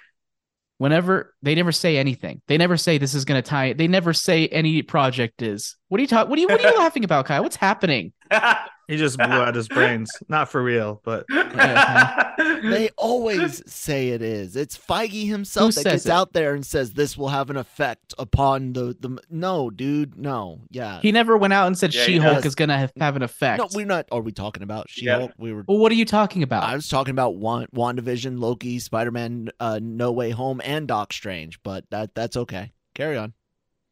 Whenever 0.80 1.34
they 1.41 1.55
never 1.55 1.71
say 1.71 1.97
anything, 1.97 2.41
they 2.47 2.57
never 2.57 2.76
say 2.76 2.97
this 2.97 3.13
is 3.13 3.24
going 3.24 3.41
to 3.41 3.47
tie. 3.47 3.74
They 3.74 3.88
never 3.88 4.11
say 4.11 4.47
any 4.47 4.82
project 4.82 5.41
is. 5.41 5.78
What 5.88 5.99
are 5.99 6.01
you 6.01 6.07
talking? 6.07 6.30
What 6.30 6.38
are 6.38 6.41
you? 6.41 6.47
What 6.47 6.63
are 6.63 6.69
you 6.69 6.78
laughing 6.78 7.05
about, 7.05 7.26
Kai? 7.26 7.39
What's 7.39 7.55
happening? 7.55 8.11
He 8.86 8.97
just 8.97 9.17
blew 9.17 9.25
out 9.27 9.55
his 9.55 9.69
brains. 9.69 10.11
Not 10.27 10.49
for 10.49 10.61
real, 10.61 10.99
but 11.05 11.25
They 11.29 12.89
always 12.97 13.63
say 13.71 14.09
it 14.09 14.21
is. 14.21 14.57
It's 14.57 14.77
Feige 14.77 15.25
himself 15.27 15.75
Who 15.75 15.84
that 15.84 15.89
gets 15.89 16.05
it? 16.05 16.11
out 16.11 16.34
there 16.34 16.53
and 16.53 16.65
says 16.65 16.91
this 16.91 17.17
will 17.17 17.29
have 17.29 17.49
an 17.49 17.55
effect 17.57 18.13
upon 18.17 18.73
the 18.73 18.95
the. 18.99 19.17
No, 19.29 19.69
dude, 19.69 20.17
no, 20.17 20.61
yeah. 20.69 20.99
He 21.01 21.11
never 21.13 21.38
went 21.38 21.53
out 21.53 21.67
and 21.67 21.77
said 21.77 21.93
Yeah, 21.93 22.03
She-Hulk 22.03 22.34
has. 22.36 22.45
is 22.45 22.55
going 22.55 22.69
to 22.69 22.77
have, 22.77 22.91
have 22.99 23.15
an 23.15 23.21
effect. 23.23 23.59
no, 23.59 23.67
we're 23.73 23.86
not. 23.86 24.05
Are 24.11 24.19
we 24.21 24.34
talking 24.34 24.63
about 24.63 24.89
She-Hulk? 24.89 25.31
We 25.38 25.53
were. 25.53 25.63
well, 25.67 25.77
what 25.77 25.91
are 25.91 25.95
you 25.95 26.05
talking 26.05 26.43
about? 26.43 26.63
I 26.63 26.75
was 26.75 26.89
talking 26.89 27.11
about 27.11 27.36
Wan- 27.36 27.67
WandaVision, 27.73 28.38
Loki, 28.39 28.79
Spider-Man, 28.79 29.49
uh, 29.61 29.79
No 29.81 30.11
Way 30.11 30.31
Home, 30.31 30.59
and 30.63 30.88
Doc 30.89 31.13
Strange, 31.13 31.61
but 31.63 31.86
that 31.91 32.13
that's 32.15 32.36
okay. 32.36 32.73
Carry 32.95 33.17
on. 33.17 33.34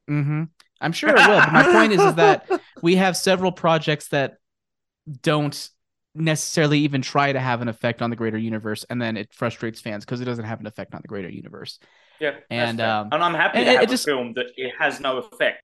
hmm 0.07 0.43
I'm 0.81 0.91
sure 0.91 1.09
it 1.09 1.15
will. 1.15 1.39
But 1.39 1.53
my 1.53 1.63
point 1.63 1.93
is, 1.93 2.01
is 2.01 2.15
that 2.15 2.49
we 2.81 2.95
have 2.97 3.15
several 3.15 3.51
projects 3.51 4.09
that 4.09 4.37
don't 5.21 5.69
necessarily 6.13 6.79
even 6.79 7.01
try 7.01 7.31
to 7.31 7.39
have 7.39 7.61
an 7.61 7.67
effect 7.69 8.01
on 8.01 8.09
the 8.09 8.15
greater 8.15 8.37
universe, 8.37 8.83
and 8.89 9.01
then 9.01 9.15
it 9.17 9.33
frustrates 9.33 9.79
fans 9.79 10.03
because 10.05 10.19
it 10.21 10.25
doesn't 10.25 10.45
have 10.45 10.59
an 10.59 10.67
effect 10.67 10.93
on 10.93 11.01
the 11.01 11.07
greater 11.07 11.29
universe. 11.29 11.79
Yeah, 12.19 12.35
And, 12.49 12.79
um, 12.81 13.09
and 13.11 13.23
I'm 13.23 13.33
happy 13.33 13.59
and 13.59 13.65
to 13.65 13.71
it- 13.71 13.75
have 13.75 13.83
it 13.83 13.89
just- 13.89 14.07
a 14.07 14.11
film 14.11 14.33
that 14.35 14.47
it 14.57 14.73
has 14.77 14.99
no 14.99 15.17
effect. 15.17 15.63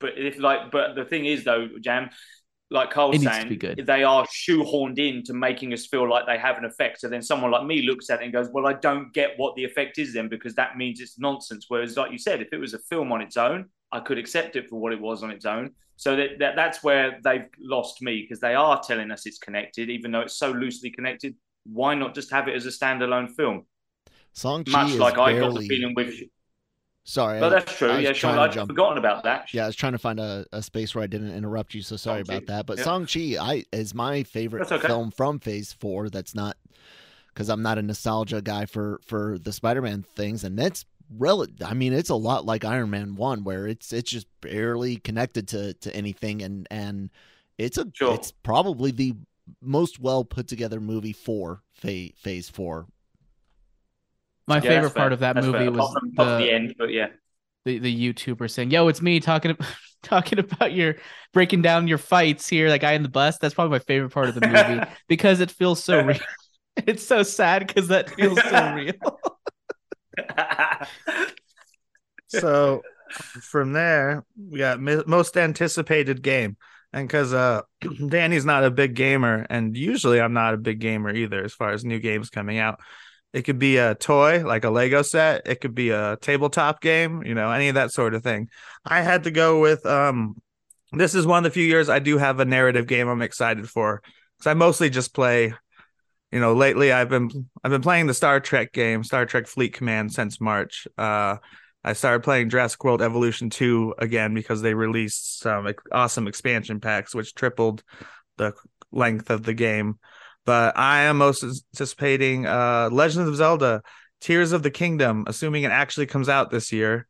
But 0.00 0.16
if 0.16 0.38
like, 0.38 0.70
but 0.70 0.94
the 0.94 1.04
thing 1.04 1.26
is 1.26 1.44
though, 1.44 1.68
Jam, 1.80 2.10
like 2.70 2.90
Carl 2.90 3.10
It 3.10 3.18
needs 3.18 3.24
to 3.24 3.32
saying, 3.34 3.48
be 3.50 3.56
good. 3.56 3.86
they 3.86 4.02
are 4.02 4.24
shoehorned 4.26 4.98
in 4.98 5.22
to 5.24 5.34
making 5.34 5.72
us 5.74 5.86
feel 5.86 6.08
like 6.08 6.26
they 6.26 6.38
have 6.38 6.56
an 6.58 6.64
effect. 6.64 7.00
So 7.00 7.08
then 7.08 7.20
someone 7.22 7.50
like 7.50 7.66
me 7.66 7.82
looks 7.82 8.08
at 8.08 8.20
it 8.20 8.24
and 8.24 8.32
goes, 8.32 8.48
"Well, 8.50 8.66
I 8.66 8.72
don't 8.72 9.12
get 9.12 9.32
what 9.36 9.54
the 9.56 9.64
effect 9.64 9.98
is 9.98 10.14
then 10.14 10.28
because 10.28 10.54
that 10.54 10.76
means 10.78 11.00
it's 11.00 11.18
nonsense." 11.18 11.66
Whereas, 11.68 11.96
like 11.98 12.10
you 12.10 12.18
said, 12.18 12.40
if 12.40 12.48
it 12.52 12.58
was 12.58 12.72
a 12.72 12.78
film 12.78 13.12
on 13.12 13.20
its 13.20 13.36
own, 13.36 13.66
I 13.92 14.00
could 14.00 14.18
accept 14.18 14.56
it 14.56 14.68
for 14.68 14.80
what 14.80 14.92
it 14.92 15.00
was 15.00 15.22
on 15.22 15.30
its 15.30 15.44
own. 15.44 15.72
So 15.96 16.16
that, 16.16 16.38
that 16.38 16.56
that's 16.56 16.82
where 16.82 17.18
they've 17.22 17.46
lost 17.60 18.02
me 18.02 18.22
because 18.22 18.40
they 18.40 18.54
are 18.54 18.80
telling 18.82 19.10
us 19.10 19.26
it's 19.26 19.38
connected, 19.38 19.90
even 19.90 20.10
though 20.10 20.20
it's 20.20 20.36
so 20.36 20.50
loosely 20.50 20.90
connected. 20.90 21.34
Why 21.64 21.94
not 21.94 22.14
just 22.14 22.30
have 22.32 22.48
it 22.48 22.54
as 22.56 22.66
a 22.66 22.70
standalone 22.70 23.30
film? 23.30 23.66
Shang-Chi 24.34 24.72
Much 24.72 24.92
is 24.92 24.98
like 24.98 25.18
I 25.18 25.38
got 25.38 25.54
the 25.54 25.68
feeling 25.68 25.94
with. 25.94 26.14
Sorry, 27.04 27.40
But 27.40 27.52
I- 27.52 27.58
that's 27.58 27.76
true. 27.76 27.96
Yeah, 27.98 28.12
Sean, 28.12 28.38
I'd 28.38 28.52
jump- 28.52 28.70
forgotten 28.70 28.96
about 28.96 29.24
that. 29.24 29.52
Yeah, 29.52 29.64
I 29.64 29.66
was 29.66 29.76
trying 29.76 29.92
to 29.92 29.98
find 29.98 30.20
a, 30.20 30.46
a 30.52 30.62
space 30.62 30.94
where 30.94 31.02
I 31.02 31.08
didn't 31.08 31.34
interrupt 31.34 31.74
you, 31.74 31.82
so 31.82 31.96
sorry 31.96 32.20
about 32.20 32.46
that. 32.46 32.64
But 32.66 32.78
Yeah. 32.78 32.84
Shang-Chi, 32.84 33.36
I 33.40 33.64
is 33.72 33.92
my 33.94 34.22
favorite 34.22 34.70
okay. 34.70 34.86
film 34.86 35.10
from 35.10 35.38
Phase 35.40 35.72
Four. 35.72 36.08
That's 36.10 36.34
not 36.34 36.56
because 37.28 37.48
I'm 37.48 37.62
not 37.62 37.78
a 37.78 37.82
nostalgia 37.82 38.40
guy 38.40 38.66
for 38.66 39.00
for 39.04 39.36
the 39.38 39.52
Spider-Man 39.52 40.02
things, 40.14 40.44
and 40.44 40.58
that's 40.58 40.84
rel. 41.18 41.46
I 41.64 41.74
mean, 41.74 41.92
it's 41.92 42.10
a 42.10 42.14
lot 42.14 42.44
like 42.46 42.64
Iron 42.64 42.90
Man 42.90 43.14
One, 43.16 43.44
where 43.44 43.66
it's 43.66 43.92
it's 43.92 44.10
just 44.10 44.26
barely 44.40 44.96
connected 44.96 45.48
to 45.48 45.74
to 45.74 45.94
anything, 45.94 46.42
and 46.42 46.66
and 46.70 47.10
it's 47.58 47.78
a 47.78 47.86
Sure. 47.94 48.14
it's 48.14 48.32
probably 48.32 48.90
the 48.90 49.14
most 49.60 49.98
well 49.98 50.24
put 50.24 50.48
together 50.48 50.80
movie 50.80 51.12
for 51.12 51.62
Phase 51.74 52.12
Phase 52.16 52.48
Four. 52.48 52.86
My 54.46 54.56
Yeah, 54.56 54.60
favorite 54.62 54.94
part 54.94 55.08
fair. 55.08 55.12
of 55.12 55.20
that 55.20 55.34
That's 55.34 55.46
movie 55.46 55.58
fair. 55.58 55.70
was 55.70 55.92
from- 55.92 56.12
from 56.14 56.28
the, 56.28 56.38
the 56.38 56.50
end, 56.52 56.74
but 56.78 56.90
yeah. 56.92 57.08
the 57.64 57.78
the 57.78 58.12
YouTuber 58.12 58.50
saying, 58.50 58.70
"Yo, 58.70 58.88
it's 58.88 59.02
me 59.02 59.20
talking 59.20 59.56
talking 60.02 60.38
about 60.38 60.72
your 60.72 60.96
breaking 61.32 61.62
down 61.62 61.86
your 61.88 61.98
fights 61.98 62.48
here, 62.48 62.68
that 62.70 62.80
guy 62.80 62.92
in 62.92 63.02
the 63.02 63.08
bus." 63.08 63.38
That's 63.38 63.54
probably 63.54 63.72
my 63.72 63.78
favorite 63.80 64.10
part 64.10 64.28
of 64.28 64.34
the 64.34 64.46
movie 64.46 64.84
because 65.08 65.40
it 65.40 65.50
feels 65.50 65.82
so 65.82 66.02
real. 66.04 66.18
It's 66.86 67.06
so 67.06 67.22
sad 67.22 67.66
because 67.66 67.88
that 67.88 68.08
feels 68.14 68.40
so 68.42 68.72
real. 68.74 68.94
So 72.28 72.82
from 73.42 73.72
there 73.72 74.24
we 74.36 74.58
got 74.58 74.80
most 74.80 75.36
anticipated 75.36 76.22
game. 76.22 76.56
And 76.92 77.08
because 77.08 77.32
uh 77.32 77.62
danny's 78.08 78.44
not 78.44 78.64
a 78.64 78.70
big 78.70 78.94
gamer 78.94 79.46
and 79.48 79.76
usually 79.76 80.20
i'm 80.20 80.32
not 80.32 80.54
a 80.54 80.58
big 80.58 80.78
gamer 80.78 81.14
either 81.14 81.42
as 81.42 81.54
far 81.54 81.70
as 81.70 81.84
new 81.84 81.98
games 81.98 82.30
coming 82.30 82.58
out. 82.58 82.80
It 83.32 83.42
could 83.42 83.58
be 83.58 83.78
a 83.78 83.94
toy 83.94 84.44
like 84.44 84.64
a 84.64 84.70
lego 84.70 85.00
set. 85.00 85.46
It 85.46 85.62
could 85.62 85.74
be 85.74 85.88
a 85.88 86.18
tabletop 86.20 86.80
game 86.80 87.22
you 87.24 87.34
know 87.34 87.50
any 87.50 87.68
of 87.68 87.74
that 87.76 87.92
sort 87.92 88.14
of 88.14 88.22
thing. 88.22 88.48
I 88.84 89.00
had 89.02 89.24
to 89.24 89.30
go 89.30 89.60
with 89.60 89.84
um 89.86 90.36
this 90.92 91.14
is 91.14 91.26
one 91.26 91.38
of 91.38 91.44
the 91.44 91.54
few 91.54 91.64
years 91.64 91.88
i 91.88 91.98
do 91.98 92.18
have 92.18 92.38
a 92.38 92.44
narrative 92.44 92.86
game 92.86 93.08
i'm 93.08 93.22
excited 93.22 93.68
for. 93.68 94.02
Because 94.38 94.50
i 94.50 94.54
mostly 94.54 94.90
just 94.90 95.14
play 95.14 95.54
you 96.32 96.40
know 96.40 96.54
lately 96.54 96.90
i've 96.92 97.08
been 97.08 97.30
i've 97.62 97.70
been 97.70 97.82
playing 97.82 98.06
the 98.06 98.14
star 98.14 98.40
trek 98.40 98.72
game 98.72 99.04
star 99.04 99.26
trek 99.26 99.46
fleet 99.46 99.74
command 99.74 100.12
since 100.12 100.40
march 100.40 100.88
uh 100.98 101.36
I 101.84 101.94
started 101.94 102.22
playing 102.22 102.48
Jurassic 102.50 102.82
World 102.84 103.02
Evolution 103.02 103.50
2 103.50 103.96
again 103.98 104.34
because 104.34 104.62
they 104.62 104.74
released 104.74 105.40
some 105.40 105.68
awesome 105.90 106.28
expansion 106.28 106.78
packs, 106.80 107.14
which 107.14 107.34
tripled 107.34 107.82
the 108.36 108.52
length 108.92 109.30
of 109.30 109.42
the 109.42 109.54
game. 109.54 109.98
But 110.44 110.78
I 110.78 111.02
am 111.02 111.18
most 111.18 111.42
anticipating 111.42 112.46
uh, 112.46 112.88
Legend 112.92 113.28
of 113.28 113.34
Zelda 113.34 113.82
Tears 114.20 114.52
of 114.52 114.62
the 114.62 114.70
Kingdom, 114.70 115.24
assuming 115.26 115.64
it 115.64 115.72
actually 115.72 116.06
comes 116.06 116.28
out 116.28 116.50
this 116.50 116.72
year. 116.72 117.08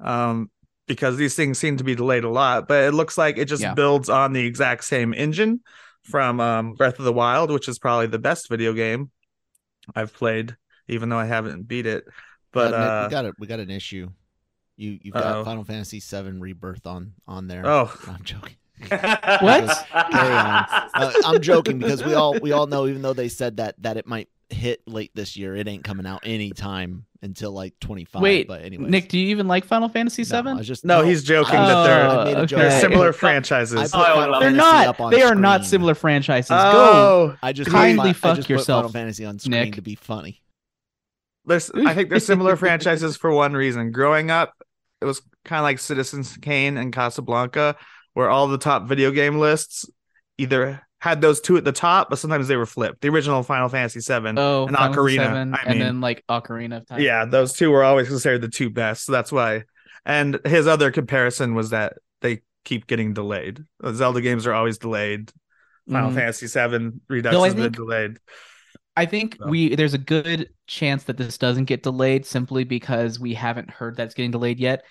Um, 0.00 0.50
because 0.88 1.16
these 1.16 1.34
things 1.34 1.58
seem 1.58 1.76
to 1.76 1.84
be 1.84 1.94
delayed 1.96 2.24
a 2.24 2.30
lot, 2.30 2.68
but 2.68 2.84
it 2.84 2.92
looks 2.92 3.18
like 3.18 3.38
it 3.38 3.46
just 3.46 3.62
Yeah. 3.62 3.74
builds 3.74 4.08
on 4.08 4.32
the 4.32 4.46
exact 4.46 4.84
same 4.84 5.12
engine 5.14 5.60
from 6.06 6.40
um, 6.40 6.74
Breath 6.74 6.98
of 6.98 7.04
the 7.04 7.12
Wild, 7.12 7.50
which 7.50 7.68
is 7.68 7.78
probably 7.78 8.06
the 8.06 8.18
best 8.18 8.48
video 8.48 8.72
game 8.72 9.10
I've 9.94 10.14
played, 10.14 10.56
even 10.88 11.08
though 11.08 11.18
I 11.18 11.26
haven't 11.26 11.68
beat 11.68 11.86
it. 11.86 12.04
But 12.52 12.72
Yeah, 12.72 12.78
Nick, 12.78 12.88
uh, 12.88 13.06
we 13.06 13.10
got 13.10 13.24
a 13.24 13.32
we 13.38 13.46
got 13.46 13.60
an 13.60 13.70
issue. 13.70 14.08
You 14.76 14.98
you've 15.02 15.14
got 15.14 15.24
Uh-oh. 15.24 15.44
Final 15.44 15.64
Fantasy 15.64 16.00
VII 16.00 16.38
Rebirth 16.38 16.86
on 16.86 17.12
on 17.26 17.48
there. 17.48 17.66
oh, 17.66 17.92
No, 18.06 18.12
I'm 18.14 18.22
joking. 18.24 18.56
What? 18.90 19.86
Uh, 19.90 21.12
I'm 21.24 21.40
joking 21.40 21.78
because 21.78 22.04
we 22.04 22.14
all 22.14 22.38
we 22.40 22.52
all 22.52 22.66
know, 22.66 22.86
even 22.86 23.02
though 23.02 23.14
they 23.14 23.28
said 23.28 23.56
that 23.56 23.74
that 23.82 23.96
it 23.96 24.06
might 24.06 24.28
hit 24.50 24.82
late 24.86 25.10
this 25.14 25.36
year, 25.36 25.56
it 25.56 25.66
ain't 25.66 25.82
coming 25.82 26.06
out 26.06 26.20
anytime 26.24 27.06
until 27.26 27.52
like 27.52 27.78
25. 27.80 28.22
Wait, 28.22 28.48
but 28.48 28.62
anyway, 28.62 28.88
Nick, 28.88 29.10
do 29.10 29.18
you 29.18 29.28
even 29.28 29.46
like 29.46 29.66
Final 29.66 29.90
Fantasy 29.90 30.22
no, 30.30 30.50
I 30.52 30.54
was 30.54 30.66
just 30.66 30.84
No, 30.84 31.02
he's 31.02 31.22
joking 31.22 31.52
that 31.54 31.76
oh, 31.76 31.84
they're- 31.84 32.00
I 32.08 32.24
made 32.24 32.36
a 32.36 32.40
Oh, 32.40 32.46
they're 32.46 32.66
okay. 32.68 32.80
similar 32.80 33.08
I 33.10 33.12
franchises. 33.12 33.92
put 33.92 34.00
Oh, 34.00 34.04
Final 34.04 34.40
They're 34.40 34.50
Fantasy 34.50 34.56
not. 34.56 34.86
up 34.86 35.00
on 35.00 35.12
They 35.12 35.22
are 35.22 35.34
not 35.34 35.64
similar 35.66 35.94
franchises. 35.94 36.48
Go. 36.48 36.56
oh, 36.56 37.36
I 37.42 37.52
just 37.52 37.70
Kindly 37.70 38.10
put, 38.10 38.16
fi- 38.16 38.28
I 38.28 38.30
fuck 38.30 38.36
just 38.36 38.48
put 38.48 38.54
yourself, 38.54 38.82
Final 38.84 38.92
Fantasy 38.92 39.24
on 39.26 39.38
screen 39.38 39.50
Nick. 39.64 39.74
to 39.74 39.82
be 39.82 39.94
funny. 39.96 40.40
there's, 41.44 41.70
I 41.70 41.94
think 41.94 42.08
they're 42.10 42.20
similar 42.20 42.56
franchises 42.56 43.16
for 43.16 43.30
one 43.30 43.52
reason. 43.52 43.92
Growing 43.92 44.30
up, 44.30 44.54
it 45.00 45.04
was 45.04 45.20
kind 45.44 45.58
of 45.60 45.64
like 45.64 45.78
Citizens 45.78 46.36
Kane 46.40 46.76
and 46.76 46.92
Casablanca, 46.92 47.76
where 48.14 48.30
all 48.30 48.48
the 48.48 48.58
top 48.58 48.88
video 48.88 49.10
game 49.10 49.38
lists 49.38 49.84
either 50.38 50.85
had 51.06 51.20
those 51.20 51.40
two 51.40 51.56
at 51.56 51.64
the 51.64 51.72
top, 51.72 52.10
but 52.10 52.18
sometimes 52.18 52.48
they 52.48 52.56
were 52.56 52.66
flipped. 52.66 53.00
The 53.00 53.08
original 53.08 53.42
Final 53.42 53.68
Fantasy 53.68 54.00
VII 54.00 54.34
Oh, 54.36 54.66
and 54.66 54.76
Final 54.76 54.94
Ocarina. 54.94 55.44
VII, 55.46 55.54
I 55.58 55.62
and 55.72 55.80
then 55.80 56.00
like 56.00 56.24
Ocarina 56.28 56.78
of 56.78 56.86
Time. 56.86 57.00
yeah, 57.00 57.24
those 57.24 57.52
two 57.52 57.70
were 57.70 57.84
always 57.84 58.08
considered 58.08 58.40
the 58.42 58.48
two 58.48 58.70
best. 58.70 59.04
So 59.06 59.12
that's 59.12 59.30
why. 59.32 59.64
And 60.04 60.38
his 60.44 60.66
other 60.66 60.90
comparison 60.90 61.54
was 61.54 61.70
that 61.70 61.94
they 62.20 62.42
keep 62.64 62.86
getting 62.86 63.14
delayed. 63.14 63.64
Zelda 63.92 64.20
games 64.20 64.46
are 64.46 64.52
always 64.54 64.78
delayed. 64.78 65.30
Final 65.88 66.10
Mhm. 66.10 66.14
Fantasy 66.14 66.46
VII 66.48 67.00
Redux 67.08 67.32
No, 67.32 67.44
has 67.44 67.54
been 67.54 67.72
delayed. 67.72 68.18
I 68.96 69.06
think 69.06 69.36
So. 69.38 69.48
we 69.48 69.74
there's 69.76 69.94
a 69.94 69.98
good 69.98 70.50
chance 70.66 71.04
that 71.04 71.16
this 71.16 71.38
doesn't 71.38 71.66
get 71.66 71.82
delayed 71.82 72.26
simply 72.26 72.64
because 72.64 73.20
we 73.20 73.34
haven't 73.34 73.70
heard 73.70 73.96
that 73.96 74.04
it's 74.06 74.14
getting 74.14 74.30
delayed 74.32 74.58
yet. 74.58 74.84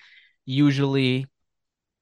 Usually, 0.46 1.26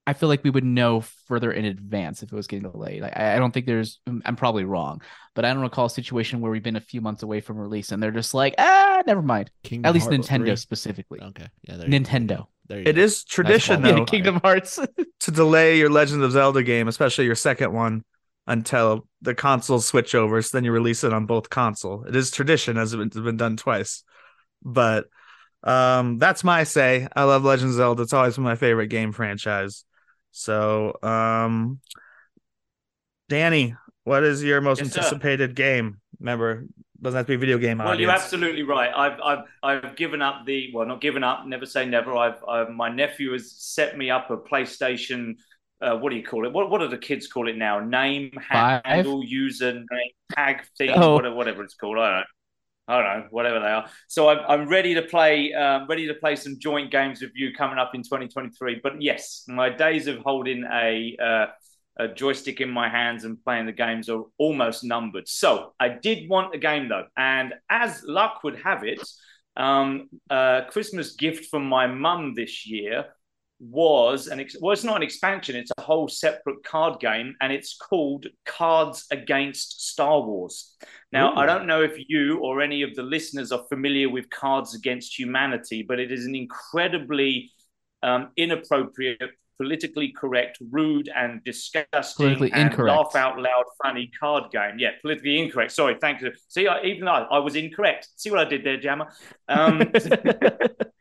I 0.05 0.13
feel 0.13 0.27
like 0.27 0.43
we 0.43 0.49
would 0.49 0.65
know 0.65 1.01
further 1.01 1.51
in 1.51 1.63
advance 1.65 2.23
if 2.23 2.31
it 2.31 2.35
was 2.35 2.47
getting 2.47 2.69
delayed. 2.69 3.03
I, 3.03 3.35
I 3.35 3.39
don't 3.39 3.53
think 3.53 3.65
there's. 3.65 3.99
I'm 4.25 4.35
probably 4.35 4.65
wrong, 4.65 5.01
but 5.33 5.45
I 5.45 5.53
don't 5.53 5.61
recall 5.63 5.85
a 5.85 5.89
situation 5.89 6.41
where 6.41 6.51
we've 6.51 6.61
been 6.63 6.75
a 6.75 6.81
few 6.81 6.99
months 6.99 7.23
away 7.23 7.39
from 7.39 7.57
release 7.57 7.91
and 7.91 8.03
they're 8.03 8.11
just 8.11 8.33
like, 8.33 8.55
ah, 8.57 9.01
never 9.07 9.21
mind. 9.21 9.49
Kingdom 9.63 9.87
At 9.87 9.93
least 9.93 10.11
Hearts 10.11 10.27
Nintendo 10.29 10.45
3. 10.47 10.55
specifically. 10.57 11.21
Okay, 11.21 11.47
yeah, 11.63 11.77
there 11.77 11.89
you 11.89 11.99
go. 11.99 12.09
Nintendo. 12.09 12.47
There 12.67 12.79
It 12.79 12.95
go. 12.95 13.01
is 13.01 13.23
tradition, 13.23 13.81
qualified. 13.81 13.95
though, 13.95 13.97
Yeah, 13.99 14.05
Kingdom 14.05 14.39
Hearts. 14.43 14.79
to 15.21 15.31
delay 15.31 15.77
your 15.77 15.89
Legend 15.89 16.21
of 16.23 16.31
Zelda 16.33 16.63
game, 16.63 16.87
especially 16.87 17.25
your 17.25 17.35
second 17.35 17.71
one, 17.73 18.03
until 18.45 19.07
the 19.21 19.33
consoles 19.35 19.85
switch 19.87 20.15
over. 20.15 20.41
So 20.41 20.57
then 20.57 20.65
you 20.65 20.71
release 20.73 21.03
it 21.05 21.13
on 21.13 21.25
both 21.25 21.49
console. 21.49 22.03
It 22.03 22.15
is 22.15 22.29
tradition, 22.31 22.77
as 22.77 22.93
it's 22.93 23.15
been 23.17 23.37
done 23.37 23.55
twice. 23.57 24.03
But 24.61 25.05
um, 25.63 26.17
that's 26.19 26.43
my 26.43 26.63
say. 26.65 27.07
I 27.15 27.23
love 27.23 27.45
Legend 27.45 27.69
of 27.69 27.75
Zelda. 27.75 28.03
It's 28.03 28.11
always 28.13 28.35
been 28.35 28.43
my 28.43 28.55
favorite 28.55 28.87
game 28.87 29.13
franchise. 29.13 29.85
So, 30.33 30.97
um, 31.03 31.79
Danny, 33.29 33.75
what 34.03 34.23
is 34.23 34.43
your 34.43 34.61
most 34.61 34.79
Yes, 34.79 34.91
sir. 34.91 34.99
anticipated 34.99 35.55
game? 35.55 36.01
Remember, 36.19 36.65
doesn't 37.01 37.17
have 37.17 37.25
to 37.27 37.31
be 37.31 37.35
a 37.35 37.37
video 37.37 37.57
game. 37.59 37.77
Well, 37.77 37.99
you're 37.99 38.09
absolutely 38.09 38.63
right. 38.63 38.91
I've, 38.95 39.19
I've, 39.21 39.43
I've 39.61 39.95
given 39.95 40.21
up 40.21 40.45
the 40.45 40.71
well, 40.73 40.87
not 40.87 41.01
given 41.01 41.23
up. 41.23 41.45
Never 41.45 41.65
say 41.65 41.85
never. 41.85 42.15
I've, 42.15 42.43
i 42.47 42.63
my 42.69 42.89
nephew 42.89 43.31
has 43.33 43.51
set 43.51 43.97
me 43.97 44.09
up 44.09 44.29
a 44.31 44.37
PlayStation. 44.37 45.35
Uh, 45.81 45.97
what 45.97 46.09
do 46.09 46.15
you 46.15 46.23
call 46.23 46.45
it? 46.45 46.53
What, 46.53 46.69
what 46.69 46.79
do 46.79 46.87
the 46.87 46.97
kids 46.97 47.27
call 47.27 47.47
it 47.47 47.57
now? 47.57 47.79
Name, 47.79 48.31
Five? 48.51 48.81
handle, 48.85 49.23
user, 49.23 49.73
name, 49.73 50.11
tag 50.31 50.63
thing, 50.77 50.91
Oh. 50.95 51.15
whatever, 51.15 51.35
whatever 51.35 51.63
it's 51.63 51.75
called. 51.75 51.99
I 51.99 52.09
don't 52.09 52.19
know. 52.19 52.23
I 52.87 53.01
don't 53.01 53.03
know, 53.03 53.27
whatever 53.31 53.59
they 53.59 53.67
are. 53.67 53.85
So 54.07 54.29
I'm, 54.29 54.39
I'm 54.47 54.67
ready 54.67 54.93
to 54.95 55.01
play, 55.03 55.53
um, 55.53 55.87
ready 55.87 56.07
to 56.07 56.13
play 56.15 56.35
some 56.35 56.59
joint 56.59 56.91
games 56.91 57.21
with 57.21 57.31
you 57.33 57.53
coming 57.53 57.77
up 57.77 57.91
in 57.95 58.03
2023. 58.03 58.81
But 58.83 59.01
yes, 59.01 59.45
my 59.47 59.69
days 59.69 60.07
of 60.07 60.17
holding 60.17 60.65
a 60.65 61.15
uh, 61.21 61.45
a 61.97 62.07
joystick 62.07 62.59
in 62.59 62.69
my 62.69 62.89
hands 62.89 63.23
and 63.23 63.41
playing 63.43 63.67
the 63.67 63.71
games 63.71 64.09
are 64.09 64.23
almost 64.37 64.83
numbered. 64.83 65.27
So 65.27 65.73
I 65.79 65.89
did 65.89 66.27
want 66.27 66.55
a 66.55 66.57
game 66.57 66.89
though, 66.89 67.05
and 67.15 67.53
as 67.69 68.03
luck 68.03 68.43
would 68.43 68.59
have 68.63 68.83
it, 68.83 68.99
um, 69.55 70.09
a 70.29 70.63
Christmas 70.69 71.13
gift 71.13 71.49
from 71.51 71.65
my 71.65 71.87
mum 71.87 72.33
this 72.35 72.65
year 72.65 73.05
was 73.69 74.27
an 74.27 74.39
ex- 74.39 74.55
well, 74.59 74.73
it's 74.73 74.83
not 74.83 74.97
an 74.97 75.03
expansion; 75.03 75.55
it's 75.55 75.71
a 75.77 75.81
whole 75.81 76.07
separate 76.07 76.63
card 76.63 76.99
game, 76.99 77.35
and 77.41 77.53
it's 77.53 77.75
called 77.77 78.27
Cards 78.45 79.05
Against 79.11 79.89
Star 79.89 80.21
Wars. 80.21 80.75
Now, 81.11 81.33
Ooh. 81.33 81.37
I 81.37 81.45
don't 81.45 81.67
know 81.67 81.81
if 81.81 81.93
you 82.07 82.39
or 82.39 82.61
any 82.61 82.81
of 82.81 82.95
the 82.95 83.03
listeners 83.03 83.51
are 83.51 83.63
familiar 83.69 84.09
with 84.09 84.29
Cards 84.29 84.75
Against 84.75 85.17
Humanity, 85.17 85.83
but 85.87 85.99
it 85.99 86.11
is 86.11 86.25
an 86.25 86.35
incredibly 86.35 87.51
um, 88.01 88.29
inappropriate, 88.35 89.31
politically 89.57 90.11
correct, 90.11 90.57
rude, 90.71 91.09
and 91.15 91.43
disgusting, 91.43 92.25
Politically 92.25 92.51
and 92.51 92.69
incorrect. 92.71 92.97
laugh 92.97 93.15
out 93.15 93.39
loud, 93.39 93.63
funny 93.83 94.11
card 94.19 94.51
game. 94.51 94.75
Yeah, 94.77 94.91
politically 95.01 95.39
incorrect. 95.39 95.71
Sorry, 95.71 95.95
thank 96.01 96.21
you. 96.21 96.31
See, 96.49 96.67
I, 96.67 96.81
even 96.83 97.07
I, 97.07 97.25
I 97.31 97.39
was 97.39 97.55
incorrect. 97.55 98.09
See 98.17 98.29
what 98.29 98.39
I 98.39 98.45
did 98.45 98.63
there, 98.63 98.77
Jammer. 98.77 99.07
Um, 99.47 99.91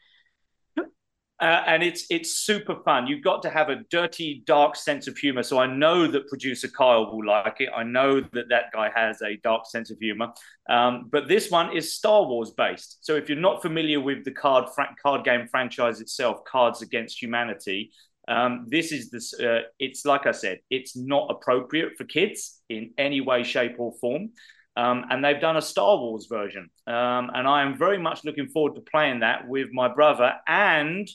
uh, 1.43 1.64
and 1.66 1.82
it's 1.82 2.07
it's 2.09 2.38
super 2.38 2.76
fun. 2.84 3.09
You've 3.09 3.24
got 3.24 3.43
to 3.43 3.51
have 3.51 3.68
a 3.68 3.82
dirty, 3.90 4.45
dark 4.47 4.76
sense 4.76 5.09
of 5.09 5.18
humor. 5.18 5.43
So 5.43 5.59
I 5.59 5.66
know 5.66 6.07
that 6.07 6.28
producer 6.28 6.68
Kyle 6.68 7.11
will 7.11 7.26
like 7.26 7.57
it. 7.59 7.68
I 7.74 7.82
know 7.82 8.20
that 8.20 8.49
that 8.51 8.66
guy 8.72 8.90
has 8.95 9.20
a 9.22 9.36
dark 9.38 9.66
sense 9.66 9.90
of 9.90 9.99
humor. 9.99 10.28
Um, 10.70 11.09
but 11.11 11.26
this 11.26 11.51
one 11.51 11.76
is 11.76 11.97
Star 11.97 12.24
Wars 12.24 12.53
based. 12.53 13.05
So 13.05 13.16
if 13.16 13.28
you're 13.28 13.38
not 13.38 13.61
familiar 13.61 14.01
with 14.01 14.24
the 14.24 14.30
card 14.30 14.66
card 15.03 15.24
game 15.24 15.49
franchise 15.49 16.01
itself, 16.01 16.45
Cards 16.45 16.80
Against 16.80 17.20
Humanity, 17.20 17.90
um, 18.28 18.66
this 18.68 18.93
is 18.93 19.11
this. 19.11 19.34
Uh, 19.34 19.62
it's 19.80 20.05
like 20.05 20.26
I 20.26 20.32
said, 20.32 20.61
it's 20.70 20.97
not 20.97 21.26
appropriate 21.28 21.97
for 21.99 22.05
kids 22.05 22.61
in 22.68 22.93
any 22.99 23.20
way, 23.20 23.43
shape, 23.43 23.80
or 23.80 23.93
form. 24.01 24.30
Um, 24.76 25.05
and 25.11 25.24
they've 25.24 25.40
done 25.40 25.57
a 25.57 25.62
Star 25.62 25.99
Wars 25.99 26.28
version, 26.30 26.70
um, 26.86 27.30
and 27.34 27.47
I 27.47 27.62
am 27.62 27.76
very 27.76 27.99
much 27.99 28.24
looking 28.24 28.49
forward 28.49 28.76
to 28.76 28.80
playing 28.80 29.20
that 29.20 29.47
with 29.47 29.68
my 29.72 29.93
brother 29.93 30.34
and 30.47 31.07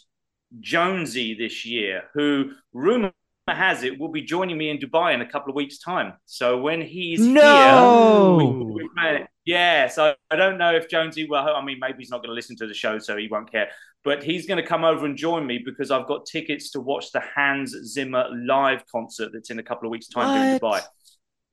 Jonesy 0.59 1.33
this 1.33 1.65
year, 1.65 2.03
who 2.13 2.51
rumor 2.73 3.11
has 3.47 3.83
it 3.83 3.97
will 3.97 4.09
be 4.09 4.21
joining 4.21 4.57
me 4.57 4.69
in 4.69 4.77
Dubai 4.77 5.13
in 5.13 5.21
a 5.21 5.25
couple 5.25 5.49
of 5.49 5.55
weeks' 5.55 5.77
time. 5.77 6.13
So 6.25 6.57
when 6.59 6.81
he's 6.81 7.21
No! 7.21 8.39
here, 8.39 8.47
we, 8.67 8.83
we 8.83 8.89
plan 8.89 9.15
it. 9.21 9.27
yeah. 9.45 9.87
So 9.87 10.13
I 10.29 10.35
don't 10.35 10.57
know 10.57 10.73
if 10.75 10.89
Jonesy. 10.89 11.27
Well, 11.29 11.55
I 11.55 11.63
mean, 11.63 11.79
maybe 11.79 11.99
he's 11.99 12.09
not 12.09 12.17
going 12.17 12.29
to 12.29 12.33
listen 12.33 12.55
to 12.57 12.67
the 12.67 12.73
show, 12.73 12.99
so 12.99 13.15
he 13.15 13.27
won't 13.29 13.49
care. 13.51 13.69
But 14.03 14.23
he's 14.23 14.45
going 14.47 14.61
to 14.61 14.67
come 14.67 14.83
over 14.83 15.05
and 15.05 15.17
join 15.17 15.45
me 15.45 15.61
because 15.63 15.91
I've 15.91 16.07
got 16.07 16.25
tickets 16.25 16.71
to 16.71 16.81
watch 16.81 17.11
the 17.11 17.21
Hans 17.21 17.71
Zimmer 17.85 18.25
live 18.45 18.85
concert 18.91 19.31
that's 19.33 19.49
in 19.49 19.59
a 19.59 19.63
couple 19.63 19.87
of 19.87 19.91
weeks' 19.91 20.07
time 20.07 20.37
here 20.37 20.53
in 20.53 20.59
Dubai. 20.59 20.81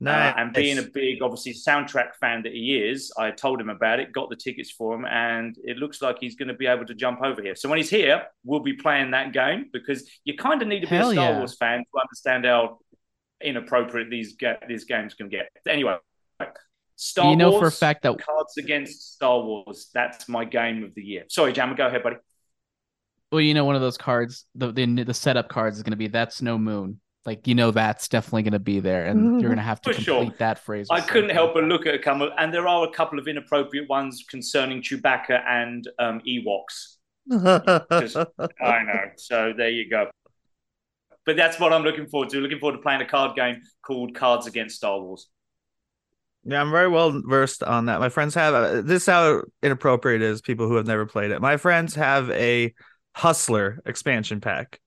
Nice. 0.01 0.33
Uh, 0.33 0.39
and 0.39 0.53
being 0.53 0.77
a 0.77 0.81
big, 0.81 1.21
obviously, 1.21 1.53
soundtrack 1.53 2.15
fan 2.19 2.43
that 2.43 2.51
he 2.51 2.77
is, 2.77 3.13
I 3.17 3.31
told 3.31 3.61
him 3.61 3.69
about 3.69 3.99
it, 4.01 4.11
got 4.11 4.29
the 4.29 4.35
tickets 4.35 4.69
for 4.69 4.93
him, 4.93 5.05
and 5.05 5.55
it 5.63 5.77
looks 5.77 6.01
like 6.01 6.17
he's 6.19 6.35
going 6.35 6.49
to 6.49 6.53
be 6.53 6.67
able 6.67 6.85
to 6.85 6.93
jump 6.93 7.21
over 7.23 7.41
here. 7.41 7.55
So 7.55 7.69
when 7.69 7.77
he's 7.77 7.89
here, 7.89 8.23
we'll 8.43 8.59
be 8.59 8.73
playing 8.73 9.11
that 9.11 9.31
game 9.31 9.69
because 9.71 10.09
you 10.25 10.35
kind 10.35 10.61
of 10.61 10.67
need 10.67 10.81
to 10.81 10.87
be 10.87 10.95
Hell 10.95 11.11
a 11.11 11.13
Star 11.13 11.31
yeah. 11.31 11.37
Wars 11.37 11.55
fan 11.55 11.79
to 11.79 12.01
understand 12.01 12.45
how 12.45 12.79
inappropriate 13.41 14.09
these 14.09 14.35
these 14.67 14.83
games 14.83 15.13
can 15.13 15.29
get. 15.29 15.47
Anyway, 15.67 15.95
Star 16.97 17.31
you 17.31 17.37
know 17.37 17.51
Wars, 17.51 17.61
for 17.61 17.67
a 17.67 17.71
fact 17.71 18.03
that 18.03 18.21
Cards 18.21 18.57
Against 18.57 19.13
Star 19.13 19.41
Wars. 19.41 19.89
That's 19.93 20.27
my 20.27 20.43
game 20.43 20.83
of 20.83 20.93
the 20.93 21.03
year. 21.03 21.23
Sorry, 21.29 21.53
Jammer, 21.53 21.75
go 21.75 21.87
ahead, 21.87 22.03
buddy. 22.03 22.17
well, 23.31 23.41
you 23.41 23.53
know, 23.53 23.63
one 23.65 23.75
of 23.75 23.81
those 23.81 23.97
cards, 23.97 24.45
the 24.55 24.73
the, 24.73 25.03
the 25.03 25.13
setup 25.13 25.47
cards 25.47 25.77
is 25.77 25.83
going 25.83 25.91
to 25.91 25.97
be 25.97 26.07
that's 26.07 26.41
no 26.41 26.57
moon. 26.57 26.99
Like 27.25 27.47
you 27.47 27.55
know, 27.55 27.71
that's 27.71 28.07
definitely 28.07 28.43
going 28.43 28.53
to 28.53 28.59
be 28.59 28.79
there, 28.79 29.05
and 29.05 29.31
you're 29.41 29.49
going 29.49 29.57
to 29.57 29.63
have 29.63 29.81
to 29.81 29.93
For 29.93 30.01
sure. 30.01 30.21
complete 30.21 30.39
that 30.39 30.59
phrase. 30.59 30.87
I 30.91 31.01
couldn't 31.01 31.31
help 31.31 31.53
but 31.55 31.63
look 31.63 31.85
at 31.85 31.95
a 31.95 31.99
couple, 31.99 32.31
and 32.37 32.53
there 32.53 32.67
are 32.67 32.87
a 32.87 32.91
couple 32.91 33.17
of 33.19 33.27
inappropriate 33.27 33.89
ones 33.89 34.23
concerning 34.29 34.81
Chewbacca 34.81 35.43
and 35.47 35.87
um, 35.99 36.21
Ewoks. 36.27 36.97
Just- 38.01 38.17
I 38.61 38.83
know. 38.83 39.09
So 39.17 39.53
there 39.57 39.69
you 39.69 39.89
go. 39.89 40.09
But 41.25 41.35
that's 41.37 41.59
what 41.59 41.73
I'm 41.73 41.81
looking 41.81 42.05
forward 42.05 42.29
to. 42.29 42.39
Looking 42.39 42.59
forward 42.59 42.77
to 42.77 42.83
playing 42.83 43.01
a 43.01 43.05
card 43.05 43.35
game 43.35 43.61
called 43.81 44.13
Cards 44.13 44.45
Against 44.45 44.75
Star 44.75 45.01
Wars. 45.01 45.27
Yeah, 46.43 46.61
I'm 46.61 46.69
very 46.69 46.87
well 46.87 47.19
versed 47.25 47.63
on 47.63 47.87
that. 47.87 47.99
My 47.99 48.09
friends 48.09 48.35
have 48.35 48.53
uh, 48.53 48.81
this 48.81 49.01
is 49.01 49.07
how 49.07 49.41
inappropriate 49.63 50.21
it 50.21 50.25
is. 50.25 50.41
People 50.41 50.67
who 50.67 50.75
have 50.75 50.85
never 50.85 51.07
played 51.07 51.31
it. 51.31 51.41
My 51.41 51.57
friends 51.57 51.95
have 51.95 52.29
a 52.29 52.75
Hustler 53.15 53.79
expansion 53.87 54.41
pack, 54.41 54.79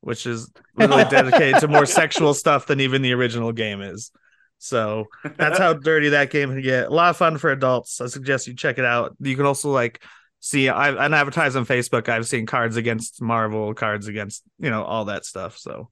which 0.00 0.26
is 0.26 0.50
literally 0.76 1.04
dedicated 1.04 1.60
to 1.60 1.68
more 1.68 1.86
sexual 1.86 2.34
stuff 2.42 2.66
than 2.66 2.80
even 2.80 3.02
the 3.02 3.12
original 3.12 3.52
game 3.52 3.82
is. 3.82 4.10
So 4.58 5.06
that's 5.36 5.58
how 5.58 5.72
dirty 5.74 6.10
that 6.10 6.30
game 6.30 6.50
can 6.50 6.62
get. 6.62 6.86
A 6.86 6.90
lot 6.90 7.10
of 7.10 7.16
fun 7.16 7.38
for 7.38 7.50
adults. 7.50 8.00
I 8.00 8.06
suggest 8.06 8.46
you 8.46 8.54
check 8.54 8.78
it 8.78 8.84
out. 8.84 9.16
You 9.20 9.36
can 9.36 9.46
also 9.46 9.70
like 9.70 10.02
see 10.40 10.68
I 10.68 11.04
and 11.04 11.14
advertise 11.14 11.56
on 11.56 11.66
Facebook. 11.66 12.08
I've 12.08 12.26
seen 12.26 12.46
cards 12.46 12.76
against 12.76 13.22
Marvel, 13.22 13.74
cards 13.74 14.08
against 14.08 14.42
you 14.58 14.70
know 14.70 14.82
all 14.84 15.06
that 15.06 15.24
stuff. 15.24 15.56
So 15.58 15.88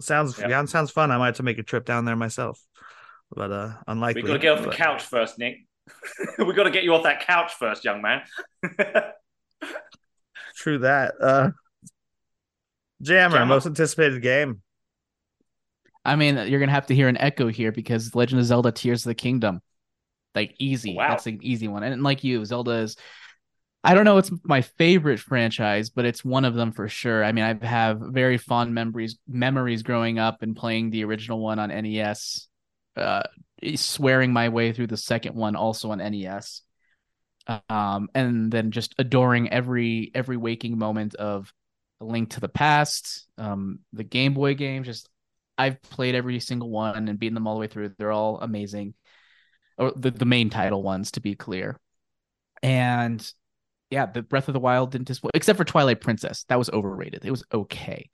sounds 0.00 0.38
Yeah. 0.38 0.48
yeah, 0.48 0.64
sounds 0.64 0.90
fun. 0.90 1.10
I 1.10 1.18
might 1.18 1.26
have 1.26 1.36
to 1.36 1.42
make 1.42 1.58
a 1.58 1.62
trip 1.62 1.84
down 1.84 2.04
there 2.04 2.16
myself, 2.16 2.60
but 3.34 3.50
uh 3.52 3.72
unlikely. 3.86 4.22
We've 4.22 4.28
got 4.28 4.34
to 4.34 4.38
get 4.38 4.58
off 4.58 4.64
the 4.64 4.70
couch 4.70 5.02
first, 5.02 5.38
Nick. 5.38 5.58
We've 6.38 6.56
got 6.56 6.64
to 6.64 6.70
get 6.70 6.84
you 6.84 6.94
off 6.94 7.02
that 7.02 7.26
couch 7.26 7.52
first, 7.54 7.84
young 7.84 8.00
man. 8.00 8.22
True 10.56 10.78
that. 10.78 11.14
Uh 11.20 11.50
Jammer, 13.02 13.38
Jammer. 13.38 13.46
most 13.46 13.66
anticipated 13.66 14.22
game. 14.22 14.62
I 16.04 16.16
mean, 16.16 16.36
you're 16.48 16.60
gonna 16.60 16.72
have 16.72 16.86
to 16.86 16.94
hear 16.94 17.08
an 17.08 17.18
echo 17.18 17.48
here 17.48 17.72
because 17.72 18.14
Legend 18.14 18.40
of 18.40 18.46
Zelda: 18.46 18.72
Tears 18.72 19.04
of 19.04 19.10
the 19.10 19.14
Kingdom, 19.14 19.60
like 20.34 20.54
easy. 20.58 20.94
Wow. 20.94 21.08
That's 21.10 21.26
an 21.26 21.38
easy 21.42 21.68
one. 21.68 21.82
And 21.82 22.02
like 22.02 22.24
you, 22.24 22.44
Zelda 22.44 22.72
is. 22.72 22.96
I 23.82 23.94
don't 23.94 24.04
know. 24.04 24.18
It's 24.18 24.30
my 24.44 24.60
favorite 24.60 25.20
franchise, 25.20 25.88
but 25.88 26.04
it's 26.04 26.22
one 26.22 26.44
of 26.44 26.54
them 26.54 26.70
for 26.70 26.86
sure. 26.86 27.24
I 27.24 27.32
mean, 27.32 27.44
I 27.44 27.66
have 27.66 27.98
very 27.98 28.36
fond 28.36 28.74
memories 28.74 29.18
memories 29.26 29.82
growing 29.82 30.18
up 30.18 30.42
and 30.42 30.54
playing 30.54 30.90
the 30.90 31.04
original 31.04 31.40
one 31.40 31.58
on 31.58 31.70
NES, 31.70 32.48
uh, 32.96 33.22
swearing 33.76 34.34
my 34.34 34.50
way 34.50 34.72
through 34.72 34.88
the 34.88 34.98
second 34.98 35.34
one 35.34 35.56
also 35.56 35.92
on 35.92 35.98
NES, 35.98 36.60
um, 37.70 38.10
and 38.14 38.52
then 38.52 38.70
just 38.70 38.94
adoring 38.98 39.50
every 39.50 40.10
every 40.14 40.36
waking 40.36 40.76
moment 40.76 41.14
of 41.14 41.50
A 42.00 42.04
Link 42.04 42.30
to 42.30 42.40
the 42.40 42.48
Past, 42.48 43.26
um, 43.38 43.80
the 43.92 44.04
Game 44.04 44.34
Boy 44.34 44.54
games. 44.54 44.86
Just 44.86 45.08
I've 45.58 45.80
played 45.82 46.14
every 46.14 46.40
single 46.40 46.70
one 46.70 47.08
and 47.08 47.18
beaten 47.18 47.34
them 47.34 47.46
all 47.46 47.54
the 47.54 47.60
way 47.60 47.66
through. 47.66 47.90
They're 47.98 48.12
all 48.12 48.38
amazing, 48.40 48.94
or 49.78 49.92
the 49.96 50.10
the 50.10 50.24
main 50.24 50.50
title 50.50 50.82
ones 50.82 51.12
to 51.12 51.20
be 51.20 51.34
clear, 51.34 51.78
and 52.62 53.32
yeah, 53.90 54.06
the 54.06 54.22
Breath 54.22 54.48
of 54.48 54.54
the 54.54 54.60
Wild 54.60 54.92
didn't 54.92 55.08
disappoint, 55.08 55.32
except 55.34 55.56
for 55.56 55.64
Twilight 55.64 56.00
Princess. 56.00 56.44
That 56.48 56.58
was 56.58 56.70
overrated. 56.70 57.24
It 57.24 57.30
was 57.30 57.44
okay. 57.52 58.10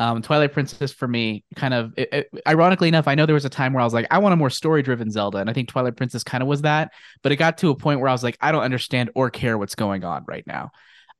Um, 0.00 0.22
Twilight 0.22 0.52
Princess 0.52 0.92
for 0.92 1.08
me, 1.08 1.44
kind 1.56 1.74
of 1.74 1.92
it, 1.96 2.08
it- 2.12 2.30
ironically 2.46 2.88
enough, 2.88 3.08
I 3.08 3.16
know 3.16 3.26
there 3.26 3.34
was 3.34 3.44
a 3.44 3.50
time 3.50 3.72
where 3.72 3.80
I 3.80 3.84
was 3.84 3.94
like, 3.94 4.06
I 4.12 4.18
want 4.18 4.32
a 4.32 4.36
more 4.36 4.50
story 4.50 4.82
driven 4.82 5.10
Zelda, 5.10 5.38
and 5.38 5.50
I 5.50 5.52
think 5.52 5.68
Twilight 5.68 5.96
Princess 5.96 6.22
kind 6.24 6.42
of 6.42 6.48
was 6.48 6.62
that. 6.62 6.92
But 7.22 7.32
it 7.32 7.36
got 7.36 7.58
to 7.58 7.70
a 7.70 7.76
point 7.76 8.00
where 8.00 8.08
I 8.08 8.12
was 8.12 8.22
like, 8.22 8.36
I 8.40 8.52
don't 8.52 8.62
understand 8.62 9.10
or 9.16 9.30
care 9.30 9.58
what's 9.58 9.74
going 9.74 10.04
on 10.04 10.24
right 10.28 10.46
now, 10.46 10.70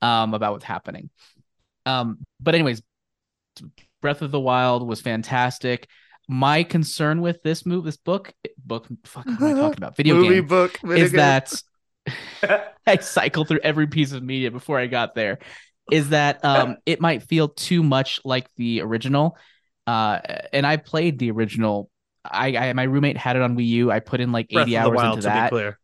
um, 0.03 0.35
about 0.35 0.53
what's 0.53 0.65
happening. 0.65 1.11
Um, 1.89 2.19
but 2.41 2.55
anyways, 2.55 2.83
Breath 4.01 4.23
of 4.23 4.31
the 4.31 4.41
Wild 4.41 4.87
was 4.87 5.01
fantastic. 5.01 5.89
My 6.29 6.63
concern 6.63 7.21
with 7.23 7.43
this 7.43 7.65
move, 7.65 7.85
this 7.85 7.97
book, 7.97 8.33
book, 8.59 8.87
fuck, 9.05 9.25
what 9.27 9.51
am 9.51 9.57
I 9.57 9.61
talking 9.61 9.79
about? 9.79 9.97
Video 9.97 10.15
Movie 10.15 10.35
game 10.37 10.47
book 10.47 10.79
video 10.83 11.05
is 11.05 11.13
game. 11.13 11.19
that 11.19 11.63
I 12.87 12.97
cycle 12.99 13.45
through 13.45 13.61
every 13.63 13.87
piece 13.87 14.13
of 14.13 14.23
media 14.23 14.51
before 14.51 14.79
I 14.79 14.87
got 14.87 15.15
there. 15.15 15.39
Is 15.91 16.11
that 16.11 16.45
um 16.45 16.77
it 16.87 17.01
might 17.01 17.23
feel 17.23 17.49
too 17.49 17.83
much 17.83 18.21
like 18.25 18.49
the 18.57 18.83
original. 18.83 19.37
Uh 19.87 20.19
and 20.53 20.67
I 20.67 20.77
played 20.77 21.19
the 21.19 21.31
original. 21.31 21.91
I, 22.31 22.57
I 22.57 22.73
my 22.75 22.83
roommate 22.83 23.17
had 23.17 23.37
it 23.37 23.43
on 23.43 23.57
Wii 23.57 23.67
U. 23.69 23.91
I 23.91 24.01
put 24.01 24.21
in 24.21 24.33
like 24.33 24.51
Breath 24.51 24.69
80 24.69 24.77
of 24.77 24.83
the 24.85 24.91
hours 24.91 24.97
Wild 24.97 25.19
into 25.19 25.23
to 25.23 25.29
that. 25.29 25.51
be 25.51 25.55
clear. 25.57 25.79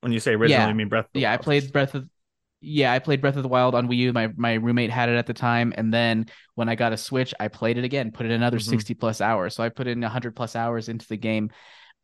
When 0.00 0.12
you 0.12 0.18
say 0.20 0.32
original, 0.32 0.62
Yeah. 0.62 0.68
you 0.68 0.74
mean 0.74 0.88
Breath 0.88 1.04
of 1.06 1.12
the 1.12 1.20
Yeah, 1.20 1.32
I 1.32 1.36
played 1.36 1.72
Breath 1.72 1.94
of 1.94 2.08
yeah, 2.60 2.92
I 2.92 2.98
played 2.98 3.20
Breath 3.20 3.36
of 3.36 3.42
the 3.42 3.48
Wild 3.48 3.74
on 3.74 3.88
Wii 3.88 3.96
U. 3.96 4.12
My 4.12 4.32
my 4.36 4.54
roommate 4.54 4.90
had 4.90 5.08
it 5.08 5.16
at 5.16 5.26
the 5.26 5.34
time, 5.34 5.72
and 5.76 5.92
then 5.92 6.26
when 6.54 6.68
I 6.68 6.74
got 6.74 6.92
a 6.92 6.96
Switch, 6.96 7.32
I 7.40 7.48
played 7.48 7.78
it 7.78 7.84
again, 7.84 8.12
put 8.12 8.26
in 8.26 8.32
another 8.32 8.58
Mhm. 8.58 8.64
60 8.64 8.94
plus 8.94 9.20
hours. 9.20 9.54
So 9.54 9.62
I 9.64 9.68
put 9.70 9.86
in 9.86 10.02
100 10.02 10.36
plus 10.36 10.54
hours 10.56 10.88
into 10.88 11.06
the 11.08 11.16
game 11.16 11.50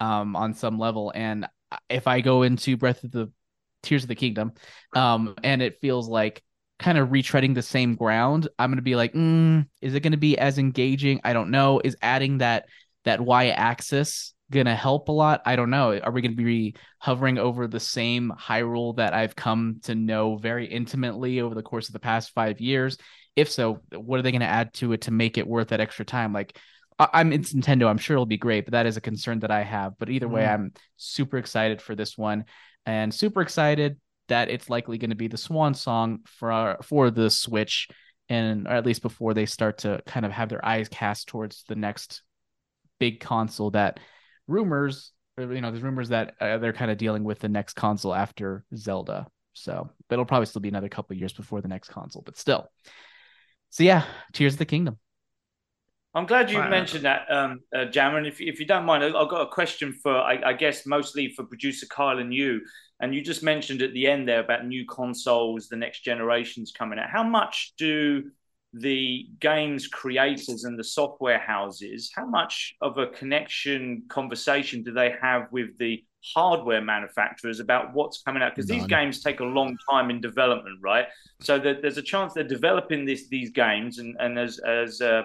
um 0.00 0.36
on 0.36 0.54
some 0.54 0.78
level. 0.78 1.12
And 1.14 1.46
if 1.88 2.07
I 2.07 2.20
go 2.20 2.42
into 2.42 2.76
Breath 2.76 3.04
of 3.04 3.11
the 3.11 3.30
Tears 3.82 4.04
of 4.04 4.09
the 4.09 4.14
Kingdom, 4.14 4.52
um, 4.94 5.34
and 5.42 5.62
it 5.62 5.80
feels 5.80 6.09
like 6.09 6.42
kind 6.78 6.98
of 6.98 7.09
retreading 7.11 7.54
the 7.54 7.62
same 7.62 7.94
ground, 7.94 8.48
I'm 8.59 8.70
gonna 8.70 8.82
be 8.82 8.96
like, 8.96 9.12
mm, 9.14 9.66
is 9.80 9.94
it 9.94 10.00
gonna 10.00 10.16
be 10.16 10.38
as 10.38 10.59
engaging? 10.59 11.20
I 11.24 11.32
don't 11.32 11.50
know. 11.50 11.80
Is 11.84 11.96
adding 12.02 12.38
that 12.38 12.66
that 13.04 13.20
Y 13.20 13.48
axis 13.48 14.34
gonna 14.51 14.76
help 14.76 15.09
a 15.09 15.12
lot? 15.12 15.42
I 15.44 15.57
don't 15.57 15.70
know. 15.70 15.99
Are 15.99 16.11
we 16.12 16.22
gonna 16.22 16.34
be 16.34 16.76
hovering 16.99 17.38
over 17.38 17.66
the 17.66 17.80
same 17.80 18.32
Hyrule 18.38 18.97
that 18.97 19.14
I've 19.14 19.34
come 19.36 19.80
to 19.84 19.94
know 19.94 20.36
very 20.36 20.66
intimately 20.66 21.40
over 21.40 21.55
the 21.55 21.62
course 21.62 21.88
of 21.88 21.92
the 21.92 21.99
past 22.01 22.32
five 22.32 22.61
years? 22.61 22.97
If 23.34 23.51
so, 23.51 23.80
what 23.94 24.18
are 24.18 24.22
they 24.22 24.32
gonna 24.32 24.44
add 24.44 24.72
to 24.74 24.92
it 24.92 25.03
to 25.03 25.11
make 25.11 25.36
it 25.38 25.47
worth 25.47 25.68
that 25.68 25.80
extra 25.80 26.05
time? 26.05 26.32
Like 26.32 26.59
I- 26.99 27.09
I'm 27.14 27.32
it's 27.32 27.53
Nintendo. 27.53 27.88
I'm 27.88 27.99
sure 27.99 28.14
it'll 28.14 28.26
be 28.26 28.38
great, 28.38 28.64
but 28.64 28.72
that 28.72 28.86
is 28.86 28.97
a 28.97 29.01
concern 29.03 29.40
that 29.40 29.51
I 29.51 29.62
have. 29.62 29.99
But 29.99 30.09
either 30.11 30.28
way, 30.28 30.42
Mhm. 30.42 30.55
I'm 30.55 30.72
super 30.97 31.36
excited 31.38 31.82
for 31.82 31.94
this 31.94 32.16
one, 32.16 32.44
and 32.86 33.12
super 33.12 33.42
excited 33.42 34.01
that 34.28 34.49
it's 34.49 34.70
likely 34.70 34.99
going 34.99 35.11
to 35.11 35.16
be 35.16 35.28
the 35.28 35.36
swan 35.36 35.74
song 35.74 36.20
for 36.24 36.78
for 36.82 37.11
the 37.11 37.30
Switch, 37.30 37.88
and 38.28 38.66
or 38.66 38.72
at 38.72 38.86
least 38.86 39.03
before 39.03 39.34
they 39.34 39.47
start 39.47 39.78
to 39.78 40.01
kind 40.07 40.24
of 40.24 40.32
have 40.32 40.49
their 40.49 40.64
eyes 40.64 40.88
cast 40.88 41.28
towards 41.28 41.64
the 41.64 41.76
next 41.76 42.22
big 42.99 43.20
console. 43.20 43.70
That 43.72 44.01
rumors, 44.47 45.12
you 45.38 45.61
know, 45.61 45.70
there's 45.70 45.82
rumors 45.82 46.09
that 46.11 46.34
uh, 46.40 46.59
they're 46.59 46.72
kind 46.72 46.90
of 46.90 46.99
dealing 46.99 47.24
with 47.24 47.38
the 47.40 47.49
next 47.49 47.74
console 47.74 48.14
after 48.14 48.64
Zelda. 48.74 49.26
So, 49.55 49.90
but 50.09 50.14
it'll 50.14 50.26
probably 50.26 50.47
still 50.47 50.61
be 50.61 50.68
another 50.68 50.88
couple 50.88 51.14
of 51.14 51.18
years 51.18 51.32
before 51.32 51.61
the 51.61 51.68
next 51.68 51.88
console, 51.88 52.22
but 52.22 52.36
still. 52.36 52.70
So 53.70 53.84
yeah, 53.84 54.05
Tears 54.32 54.55
of 54.55 54.59
the 54.59 54.66
Kingdom. 54.66 54.99
I'm 56.14 56.24
glad 56.24 56.51
you 56.51 56.59
Wow. 56.59 56.70
mentioned 56.70 57.05
that, 57.05 57.30
um, 57.30 57.61
uh, 57.74 57.84
Jammer. 57.86 58.24
If, 58.24 58.40
if 58.40 58.59
you 58.59 58.64
don't 58.66 58.86
mind, 58.86 59.05
I- 59.05 59.09
I've 59.18 59.28
got 59.28 59.42
a 59.42 59.51
question 59.51 59.92
for, 59.92 60.16
I, 60.16 60.40
I 60.47 60.53
guess, 60.55 60.86
mostly 60.86 61.28
for 61.28 61.44
producer 61.44 61.86
Kyle 61.86 62.18
and 62.18 62.32
you. 62.32 62.62
And 63.01 63.14
you 63.14 63.20
just 63.20 63.42
mentioned 63.42 63.82
at 63.82 63.92
the 63.92 64.07
end 64.07 64.26
there 64.26 64.40
about 64.40 64.66
new 64.66 64.86
consoles, 64.86 65.68
the 65.68 65.76
next 65.76 66.01
generations 66.05 66.72
coming 66.72 66.99
out. 66.99 67.11
How 67.11 67.22
much 67.22 67.74
do 67.76 68.30
the 68.72 69.26
games 69.40 69.88
creators 69.88 70.64
and 70.64 70.78
the 70.78 70.84
software 70.84 71.38
houses, 71.38 72.10
how 72.14 72.26
much 72.26 72.74
of 72.80 72.98
a 72.98 73.06
connection 73.06 74.02
conversation 74.08 74.82
do 74.82 74.92
they 74.92 75.14
have 75.20 75.48
with 75.50 75.76
the 75.78 76.04
hardware 76.34 76.82
manufacturers 76.82 77.60
about 77.60 77.94
what's 77.94 78.22
coming 78.22 78.42
out? 78.42 78.54
Because 78.54 78.68
these 78.68 78.86
games 78.86 79.22
take 79.22 79.40
a 79.40 79.44
long 79.44 79.76
time 79.90 80.10
in 80.10 80.20
development, 80.20 80.78
right? 80.82 81.06
So 81.40 81.58
that 81.60 81.82
there's 81.82 81.98
a 81.98 82.02
chance 82.02 82.34
they're 82.34 82.44
developing 82.44 83.04
this 83.04 83.28
these 83.28 83.50
games, 83.50 83.98
and 83.98 84.16
and 84.18 84.38
as 84.38 84.58
as 84.58 85.00
uh, 85.00 85.22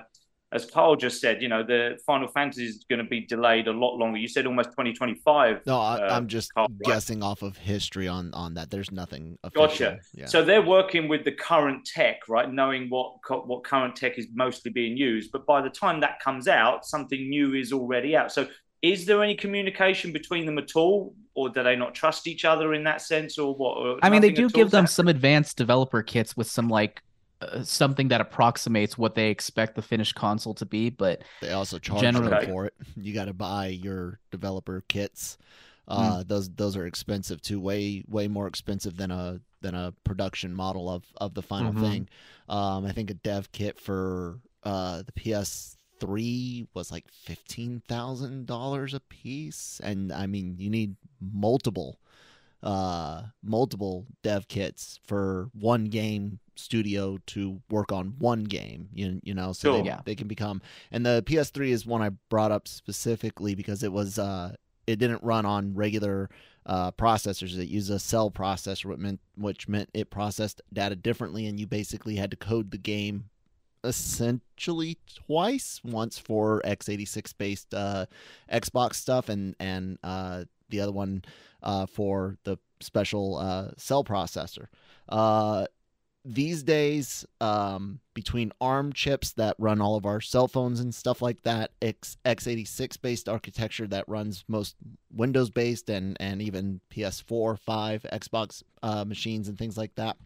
as 0.53 0.65
Carl 0.65 0.97
just 0.97 1.21
said, 1.21 1.41
you 1.41 1.47
know, 1.47 1.63
the 1.63 1.97
Final 2.05 2.27
Fantasy 2.27 2.65
is 2.65 2.85
going 2.89 3.01
to 3.01 3.07
be 3.07 3.21
delayed 3.21 3.67
a 3.67 3.71
lot 3.71 3.95
longer. 3.95 4.17
You 4.17 4.27
said 4.27 4.45
almost 4.45 4.71
2025. 4.71 5.61
No, 5.65 5.79
I, 5.79 5.95
uh, 5.95 6.15
I'm 6.15 6.27
just 6.27 6.53
Carl, 6.53 6.67
right? 6.67 6.79
guessing 6.83 7.23
off 7.23 7.41
of 7.41 7.55
history 7.57 8.07
on 8.09 8.33
on 8.33 8.53
that. 8.55 8.69
There's 8.69 8.91
nothing 8.91 9.37
official. 9.43 9.67
Gotcha. 9.67 9.99
Yeah. 10.13 10.25
So 10.25 10.43
they're 10.43 10.61
working 10.61 11.07
with 11.07 11.23
the 11.23 11.31
current 11.31 11.85
tech, 11.85 12.27
right? 12.27 12.51
Knowing 12.51 12.89
what 12.89 13.13
what 13.45 13.63
current 13.63 13.95
tech 13.95 14.17
is 14.17 14.27
mostly 14.33 14.71
being 14.71 14.97
used, 14.97 15.31
but 15.31 15.45
by 15.45 15.61
the 15.61 15.69
time 15.69 16.01
that 16.01 16.19
comes 16.19 16.49
out, 16.49 16.85
something 16.85 17.29
new 17.29 17.53
is 17.53 17.71
already 17.71 18.15
out. 18.15 18.33
So, 18.33 18.47
is 18.81 19.05
there 19.05 19.23
any 19.23 19.35
communication 19.35 20.11
between 20.11 20.45
them 20.45 20.57
at 20.57 20.75
all, 20.75 21.15
or 21.33 21.47
do 21.47 21.63
they 21.63 21.77
not 21.77 21.95
trust 21.95 22.27
each 22.27 22.43
other 22.43 22.73
in 22.73 22.83
that 22.83 23.01
sense, 23.01 23.37
or 23.37 23.55
what? 23.55 23.77
or 23.77 23.99
I 24.03 24.09
mean, 24.09 24.21
they 24.21 24.31
do 24.31 24.49
give 24.49 24.71
them 24.71 24.85
Sam? 24.85 25.05
some 25.05 25.07
advanced 25.07 25.55
developer 25.55 26.03
kits 26.03 26.35
with 26.35 26.47
some 26.47 26.67
like 26.67 27.01
uh, 27.41 27.63
something 27.63 28.07
that 28.09 28.21
approximates 28.21 28.97
what 28.97 29.15
they 29.15 29.29
expect 29.29 29.75
the 29.75 29.81
finished 29.81 30.15
console 30.15 30.53
to 30.55 30.65
be, 30.65 30.89
but 30.89 31.21
They 31.41 31.51
also 31.51 31.79
charge 31.79 32.01
Generally- 32.01 32.47
you 32.47 32.51
for 32.53 32.65
it. 32.65 32.73
You 32.95 33.13
got 33.13 33.25
to 33.25 33.33
buy 33.33 33.67
your 33.67 34.19
developer 34.31 34.83
kits. 34.87 35.37
Uh, 35.87 36.23
Those 36.23 36.49
those 36.51 36.77
are 36.77 36.85
expensive 36.85 37.41
too. 37.41 37.59
Way 37.59 38.03
way 38.07 38.27
more 38.29 38.47
expensive 38.47 38.95
than 38.95 39.11
a 39.11 39.41
than 39.61 39.75
a 39.75 39.93
production 40.05 40.53
model 40.53 40.89
of 40.89 41.03
of 41.17 41.33
the 41.33 41.41
final 41.41 41.73
Mm-hmm. 41.73 41.83
Mhm. 41.83 41.91
thing. 41.91 42.09
Um, 42.47 42.85
I 42.85 42.91
think 42.93 43.09
a 43.09 43.15
dev 43.15 43.51
kit 43.51 43.77
for 43.79 44.39
uh, 44.63 45.01
the 45.03 45.11
PS3 45.99 46.67
was 46.73 46.91
like 46.91 47.05
fifteen 47.11 47.81
thousand 47.87 48.45
dollars 48.45 48.93
a 48.93 48.99
piece, 49.01 49.81
and 49.83 50.11
I 50.13 50.27
mean 50.27 50.55
you 50.59 50.69
need 50.69 50.95
multiple 51.19 51.99
uh 52.63 53.23
multiple 53.43 54.05
dev 54.21 54.47
kits 54.47 54.99
for 55.07 55.49
one 55.53 55.85
game 55.85 56.39
studio 56.61 57.17
to 57.25 57.61
work 57.69 57.91
on 57.91 58.13
one 58.19 58.43
game 58.43 58.87
you, 58.93 59.19
you 59.23 59.33
know 59.33 59.51
so 59.53 59.73
Sure. 59.73 59.81
they, 59.81 59.85
Yeah. 59.87 60.01
they 60.05 60.15
can 60.15 60.27
become 60.27 60.61
and 60.91 61.05
the 61.05 61.23
ps3 61.25 61.69
is 61.69 61.85
one 61.85 62.01
i 62.01 62.09
brought 62.29 62.51
up 62.51 62.67
specifically 62.67 63.55
because 63.55 63.83
it 63.83 63.91
was 63.91 64.17
uh 64.19 64.55
it 64.87 64.97
didn't 64.97 65.23
run 65.23 65.45
on 65.45 65.73
regular 65.75 66.29
uh, 66.65 66.91
processors 66.91 67.57
it 67.57 67.67
used 67.67 67.89
a 67.89 67.97
cell 67.97 68.29
processor 68.29 68.85
which 68.85 68.99
meant 68.99 69.19
which 69.35 69.67
meant 69.67 69.89
it 69.93 70.09
processed 70.11 70.61
data 70.71 70.95
differently 70.95 71.47
and 71.47 71.59
you 71.59 71.65
basically 71.65 72.15
had 72.17 72.29
to 72.29 72.37
code 72.37 72.69
the 72.71 72.77
game 72.77 73.25
essentially 73.83 74.97
twice 75.25 75.81
once 75.83 76.19
for 76.19 76.61
x86 76.65 77.33
based 77.37 77.73
uh, 77.73 78.05
xbox 78.53 78.95
stuff 78.95 79.27
and 79.29 79.55
and 79.59 79.97
uh, 80.03 80.43
the 80.69 80.79
other 80.79 80.91
one 80.91 81.23
uh, 81.63 81.85
for 81.85 82.37
the 82.43 82.57
special 82.79 83.37
uh, 83.37 83.69
cell 83.77 84.03
processor. 84.03 84.67
These 86.23 86.61
days, 86.61 87.25
um, 87.39 87.99
between 88.13 88.51
ARM 88.61 88.93
chips 88.93 89.33
that 89.33 89.55
run 89.57 89.81
all 89.81 89.95
of 89.95 90.05
our 90.05 90.21
cell 90.21 90.47
phones 90.47 90.79
and 90.79 90.93
stuff 90.93 91.21
like 91.21 91.41
that, 91.43 91.71
X, 91.81 92.15
x86 92.25 93.01
based 93.01 93.27
architecture 93.27 93.87
that 93.87 94.07
runs 94.07 94.43
most 94.47 94.75
Windows 95.11 95.49
based 95.49 95.89
and, 95.89 96.15
and 96.19 96.41
even 96.41 96.79
PS4, 96.93 97.57
5, 97.57 98.05
Xbox 98.13 98.61
uh, 98.83 99.03
machines 99.03 99.47
and 99.47 99.57
things 99.57 99.77
like 99.77 99.95
that 99.95 100.17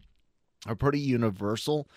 are 0.66 0.74
pretty 0.74 1.00
universal 1.00 1.88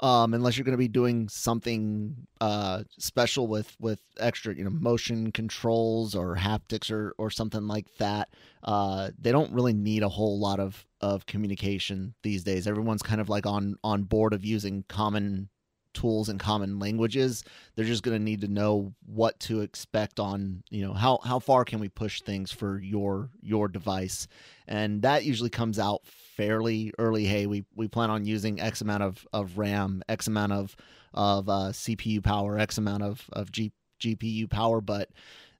um, 0.00 0.34
unless 0.34 0.56
you're 0.56 0.64
going 0.64 0.72
to 0.72 0.78
be 0.78 0.88
doing 0.88 1.28
something 1.28 2.14
uh, 2.40 2.84
special 2.98 3.46
with 3.46 3.76
with 3.80 4.00
extra, 4.18 4.54
you 4.54 4.64
know, 4.64 4.70
motion 4.70 5.32
controls 5.32 6.14
or 6.14 6.36
haptics 6.36 6.90
or 6.90 7.14
or 7.18 7.30
something 7.30 7.66
like 7.66 7.86
that. 7.98 8.28
Uh, 8.62 9.10
they 9.18 9.32
don't 9.32 9.52
really 9.52 9.72
need 9.72 10.02
a 10.02 10.08
whole 10.08 10.38
lot 10.38 10.60
of 10.60 10.86
of 11.00 11.26
communication 11.26 12.14
these 12.22 12.44
days. 12.44 12.66
Everyone's 12.66 13.02
kind 13.02 13.20
of 13.20 13.28
like 13.28 13.46
on 13.46 13.76
on 13.82 14.04
board 14.04 14.32
of 14.32 14.44
using 14.44 14.84
common 14.88 15.48
tools 15.94 16.28
and 16.28 16.38
common 16.38 16.78
languages. 16.78 17.44
They're 17.74 17.84
just 17.84 18.02
going 18.02 18.16
to 18.16 18.22
need 18.22 18.40
to 18.42 18.48
know 18.48 18.94
what 19.06 19.38
to 19.40 19.60
expect 19.60 20.20
on, 20.20 20.62
you 20.70 20.86
know, 20.86 20.92
how 20.92 21.18
how 21.24 21.38
far 21.38 21.64
can 21.64 21.80
we 21.80 21.88
push 21.88 22.22
things 22.22 22.52
for 22.52 22.78
your 22.78 23.30
your 23.42 23.68
device, 23.68 24.28
and 24.66 25.02
that 25.02 25.24
usually 25.24 25.50
comes 25.50 25.78
out 25.78 26.02
fairly 26.06 26.92
early. 26.98 27.24
Hey, 27.24 27.46
we 27.46 27.64
we 27.74 27.88
plan 27.88 28.10
on 28.10 28.24
using 28.24 28.60
X 28.60 28.80
amount 28.80 29.02
of, 29.02 29.26
of 29.32 29.58
RAM, 29.58 30.02
X 30.08 30.26
amount 30.26 30.52
of 30.52 30.76
of 31.14 31.48
uh, 31.48 31.70
CPU 31.72 32.22
power, 32.22 32.58
X 32.58 32.78
amount 32.78 33.02
of 33.02 33.24
of 33.32 33.50
G, 33.50 33.72
GPU 34.00 34.48
power, 34.48 34.80
but 34.80 35.08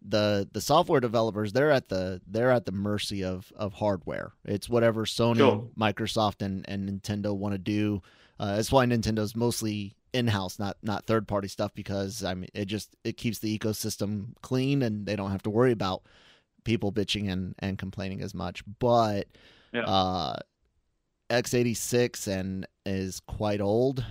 the 0.00 0.48
the 0.52 0.60
software 0.60 1.00
developers 1.00 1.52
they're 1.52 1.72
at 1.72 1.88
the 1.88 2.20
they're 2.24 2.52
at 2.52 2.66
the 2.66 2.72
mercy 2.72 3.24
of 3.24 3.52
of 3.56 3.72
hardware. 3.74 4.32
It's 4.44 4.68
whatever 4.68 5.04
Sony, 5.04 5.38
Sure. 5.38 5.68
Microsoft, 5.76 6.42
and 6.42 6.64
and 6.68 6.88
Nintendo 6.88 7.36
want 7.36 7.54
to 7.54 7.58
do. 7.58 8.02
Uh, 8.38 8.54
that's 8.54 8.70
why 8.70 8.86
Nintendo's 8.86 9.34
mostly 9.34 9.96
in-house, 10.12 10.58
not 10.58 10.76
not 10.82 11.06
third-party 11.06 11.48
stuff, 11.48 11.72
because 11.74 12.24
I 12.24 12.34
mean 12.34 12.48
it 12.54 12.66
just 12.66 12.96
it 13.04 13.16
keeps 13.16 13.38
the 13.38 13.56
ecosystem 13.58 14.34
clean, 14.42 14.82
and 14.82 15.06
they 15.06 15.16
don't 15.16 15.30
have 15.30 15.42
to 15.42 15.50
worry 15.50 15.72
about 15.72 16.02
people 16.64 16.92
bitching 16.92 17.30
and 17.30 17.54
and 17.58 17.78
complaining 17.78 18.20
as 18.22 18.34
much. 18.34 18.62
But 18.78 19.28
Yeah. 19.72 19.84
uh, 19.84 20.36
x86 21.30 22.26
and 22.26 22.66
is 22.86 23.20
quite 23.20 23.60
old. 23.60 24.04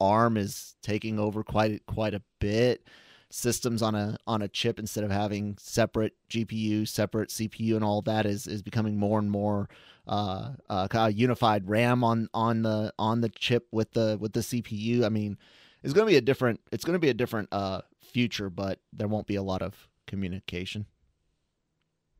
ARM 0.00 0.36
is 0.36 0.76
taking 0.82 1.18
over 1.18 1.42
quite 1.42 1.84
quite 1.86 2.14
a 2.14 2.22
bit. 2.38 2.86
Systems 3.32 3.80
on 3.80 3.94
a 3.94 4.16
on 4.26 4.42
a 4.42 4.48
chip 4.48 4.78
instead 4.80 5.04
of 5.04 5.10
having 5.10 5.56
separate 5.58 6.14
GPU, 6.28 6.86
separate 6.88 7.28
CPU, 7.30 7.76
and 7.76 7.84
all 7.84 8.02
that 8.02 8.26
is 8.26 8.48
is 8.48 8.60
becoming 8.60 8.98
more 8.98 9.20
and 9.20 9.30
more 9.30 9.68
uh, 10.08 10.50
uh, 10.68 10.88
kind 10.88 11.12
of 11.12 11.18
unified 11.18 11.68
RAM 11.68 12.02
on 12.02 12.28
on 12.34 12.62
the 12.62 12.92
on 12.98 13.20
the 13.20 13.28
chip 13.28 13.68
with 13.70 13.92
the 13.92 14.18
with 14.20 14.32
the 14.32 14.40
CPU. 14.40 15.04
I 15.04 15.10
mean, 15.10 15.38
it's 15.84 15.92
going 15.92 16.06
to 16.06 16.10
be 16.10 16.16
a 16.16 16.20
different 16.20 16.60
it's 16.72 16.84
going 16.84 16.94
to 16.94 16.98
be 16.98 17.10
a 17.10 17.14
different 17.14 17.48
uh, 17.52 17.82
future, 18.00 18.50
but 18.50 18.80
there 18.92 19.06
won't 19.06 19.28
be 19.28 19.36
a 19.36 19.42
lot 19.42 19.62
of 19.62 19.88
communication. 20.08 20.86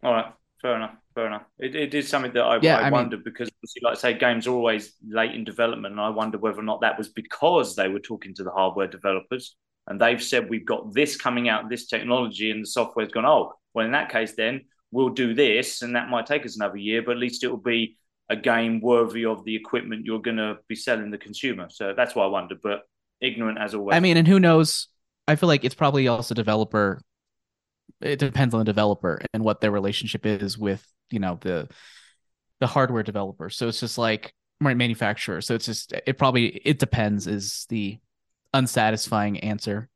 All 0.05 0.13
right, 0.13 0.33
fair 0.63 0.77
enough, 0.77 0.95
fair 1.15 1.27
enough. 1.27 1.43
It, 1.59 1.75
it 1.75 1.93
is 1.93 2.09
something 2.09 2.33
that 2.35 2.43
I, 2.45 2.61
Yeah, 2.63 2.79
I, 2.79 2.83
I 2.87 2.91
mean- 2.91 3.23
because, 3.25 3.49
obviously, 3.49 3.83
like 3.83 3.97
I 3.97 4.01
say, 4.01 4.15
games 4.15 4.47
are 4.47 4.53
always 4.55 4.95
late 5.07 5.35
in 5.35 5.43
development, 5.43 5.93
and 5.93 6.01
I 6.01 6.09
wonder 6.09 6.39
whether 6.39 6.61
or 6.61 6.63
not 6.63 6.81
that 6.83 6.97
was 6.97 7.09
because 7.09 7.75
they 7.75 7.89
were 7.89 7.99
talking 7.99 8.33
to 8.37 8.45
the 8.45 8.51
hardware 8.51 8.87
developers 8.87 9.57
and 9.91 10.01
they've 10.01 10.23
said 10.23 10.49
we've 10.49 10.65
got 10.65 10.95
this 10.95 11.17
coming 11.17 11.49
out, 11.49 11.69
this 11.69 11.87
technology, 11.87 12.53
and 12.53 12.63
the 12.63 12.67
software's 12.67 13.11
gone. 13.11 13.27
Oh, 13.27 13.53
well, 13.75 13.85
in 13.85 13.93
that 13.93 14.11
case, 14.11 14.35
then 14.37 14.63
we'll 14.93 15.11
do 15.11 15.35
this, 15.35 15.83
and 15.83 15.97
that 15.97 16.09
might 16.09 16.27
take 16.27 16.47
us 16.47 16.57
another 16.57 16.77
year, 16.77 17.03
but 17.03 17.13
at 17.13 17.19
least 17.19 17.43
it 17.43 17.49
will 17.49 17.59
be 17.59 17.99
a 18.31 18.37
game 18.37 18.81
worthy 18.81 19.25
of 19.25 19.45
the 19.45 19.57
equipment 19.57 20.07
you're 20.07 20.23
going 20.23 20.37
to 20.37 20.59
be 20.69 20.77
selling 20.77 21.11
the 21.11 21.19
consumer. 21.19 21.67
So 21.69 21.93
that's 21.97 22.15
why 22.15 22.25
I 22.25 22.29
wondered, 22.29 22.61
but 22.63 22.83
ignorant 23.21 23.59
as 23.59 23.75
always. 23.75 23.97
I 23.97 24.01
mean, 24.01 24.17
and 24.17 24.29
who 24.29 24.39
knows? 24.39 24.87
I 25.27 25.35
feel 25.35 25.49
like 25.49 25.65
it's 25.65 25.75
probably 25.75 26.07
also 26.07 26.35
developer. 26.35 27.01
It 28.01 28.21
depends 28.21 28.55
on 28.55 28.61
the 28.61 28.65
developer 28.65 29.21
and 29.35 29.43
what 29.43 29.61
their 29.61 29.73
relationship 29.73 30.25
is 30.25 30.57
with 30.57 30.87
you 31.11 31.19
know 31.19 31.37
the 31.41 31.69
the 32.61 32.69
hardware 32.69 33.03
developer. 33.03 33.51
So 33.51 33.67
it's 33.67 33.81
just 33.81 33.99
like 33.99 34.33
right, 34.61 34.77
manufacturer. 34.77 35.41
So 35.41 35.57
it's 35.57 35.67
just 35.67 35.93
it 36.07 36.17
probably 36.17 36.47
it 36.65 36.79
depends 36.79 37.27
is 37.27 37.67
the 37.69 37.99
unsatisfying 38.53 39.39
answer. 39.41 39.89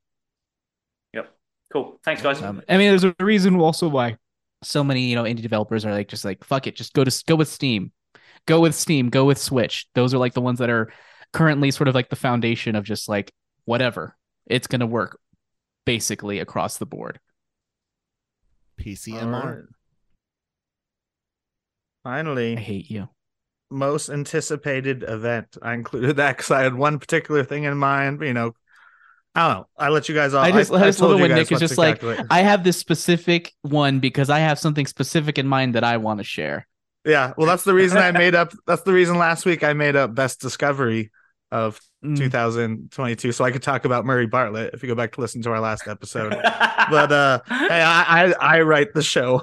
Yep. 1.12 1.34
Cool. 1.72 2.00
Thanks, 2.04 2.22
guys. 2.22 2.42
Um, 2.42 2.62
I 2.68 2.76
mean, 2.76 2.88
there's 2.88 3.04
a 3.04 3.14
reason 3.20 3.58
also 3.60 3.88
why 3.88 4.16
so 4.62 4.82
many 4.82 5.02
you 5.02 5.14
know 5.14 5.24
indie 5.24 5.42
developers 5.42 5.84
are 5.84 5.92
like 5.92 6.08
just 6.08 6.24
like 6.24 6.42
fuck 6.44 6.66
it, 6.66 6.76
just 6.76 6.94
go 6.94 7.04
to 7.04 7.24
go 7.26 7.36
with 7.36 7.48
Steam, 7.48 7.92
go 8.46 8.60
with 8.60 8.74
Steam, 8.74 9.10
go 9.10 9.24
with 9.24 9.38
Switch. 9.38 9.86
Those 9.94 10.14
are 10.14 10.18
like 10.18 10.34
the 10.34 10.40
ones 10.40 10.58
that 10.58 10.70
are 10.70 10.92
currently 11.32 11.70
sort 11.70 11.88
of 11.88 11.94
like 11.94 12.08
the 12.10 12.16
foundation 12.16 12.76
of 12.76 12.84
just 12.84 13.08
like 13.08 13.32
whatever 13.64 14.16
it's 14.46 14.66
gonna 14.66 14.86
work. 14.86 15.18
basically 15.84 16.38
across 16.38 16.78
the 16.78 16.86
board. 16.86 17.20
PCMR. 18.80 19.22
All 19.22 19.50
right. 19.50 19.64
Finally, 22.02 22.56
I 22.56 22.60
hate 22.60 22.90
you. 22.90 23.08
Most 23.70 24.08
anticipated 24.10 25.02
event. 25.06 25.56
I 25.62 25.74
included 25.74 26.16
that 26.16 26.36
because 26.36 26.50
I 26.50 26.62
had 26.62 26.74
one 26.74 26.98
particular 26.98 27.44
thing 27.44 27.64
in 27.64 27.76
mind. 27.76 28.20
You 28.22 28.32
know, 28.34 28.52
I 29.34 29.48
don't 29.48 29.58
know. 29.60 29.66
I 29.76 29.88
let 29.88 30.08
you 30.08 30.14
guys 30.14 30.34
off. 30.34 30.44
I 30.46 30.52
just- 30.52 30.72
I 30.72 30.84
just 30.86 30.98
told 30.98 31.12
love 31.12 31.20
it 31.20 31.22
you 31.24 31.28
when 31.28 31.36
guys 31.38 31.50
Nick 31.50 31.52
is 31.52 31.60
just 31.60 31.78
like, 31.78 32.00
calculate. 32.00 32.26
I 32.30 32.40
have 32.42 32.62
this 32.64 32.76
specific 32.78 33.52
one 33.62 33.98
because 34.00 34.30
I 34.30 34.38
have 34.40 34.58
something 34.58 34.86
specific 34.86 35.38
in 35.38 35.46
mind 35.48 35.74
that 35.74 35.84
I 35.84 35.96
want 35.96 36.18
to 36.18 36.24
share. 36.24 36.66
yeah. 37.04 37.32
Well, 37.36 37.46
that's 37.46 37.64
the 37.64 37.74
reason 37.74 37.98
I 37.98 38.12
made 38.12 38.34
up. 38.34 38.52
That's 38.66 38.82
the 38.82 38.92
reason 38.92 39.18
last 39.18 39.44
week 39.44 39.64
I 39.64 39.72
made 39.72 39.96
up 39.96 40.14
best 40.14 40.40
discovery 40.40 41.10
of 41.50 41.80
Mm. 42.04 42.18
2022, 42.18 43.32
so 43.32 43.44
I 43.46 43.50
could 43.50 43.62
talk 43.62 43.86
about 43.86 44.04
Murray 44.04 44.26
Bartlett 44.26 44.74
if 44.74 44.82
you 44.82 44.88
go 44.88 44.94
back 44.94 45.12
to 45.12 45.22
listen 45.22 45.40
to 45.42 45.50
our 45.52 45.60
last 45.60 45.88
episode. 45.88 46.32
but 46.42 47.10
uh, 47.12 47.40
hey, 47.48 47.80
I, 47.80 48.26
I 48.26 48.32
I 48.58 48.60
write 48.60 48.92
the 48.92 49.02
show. 49.02 49.40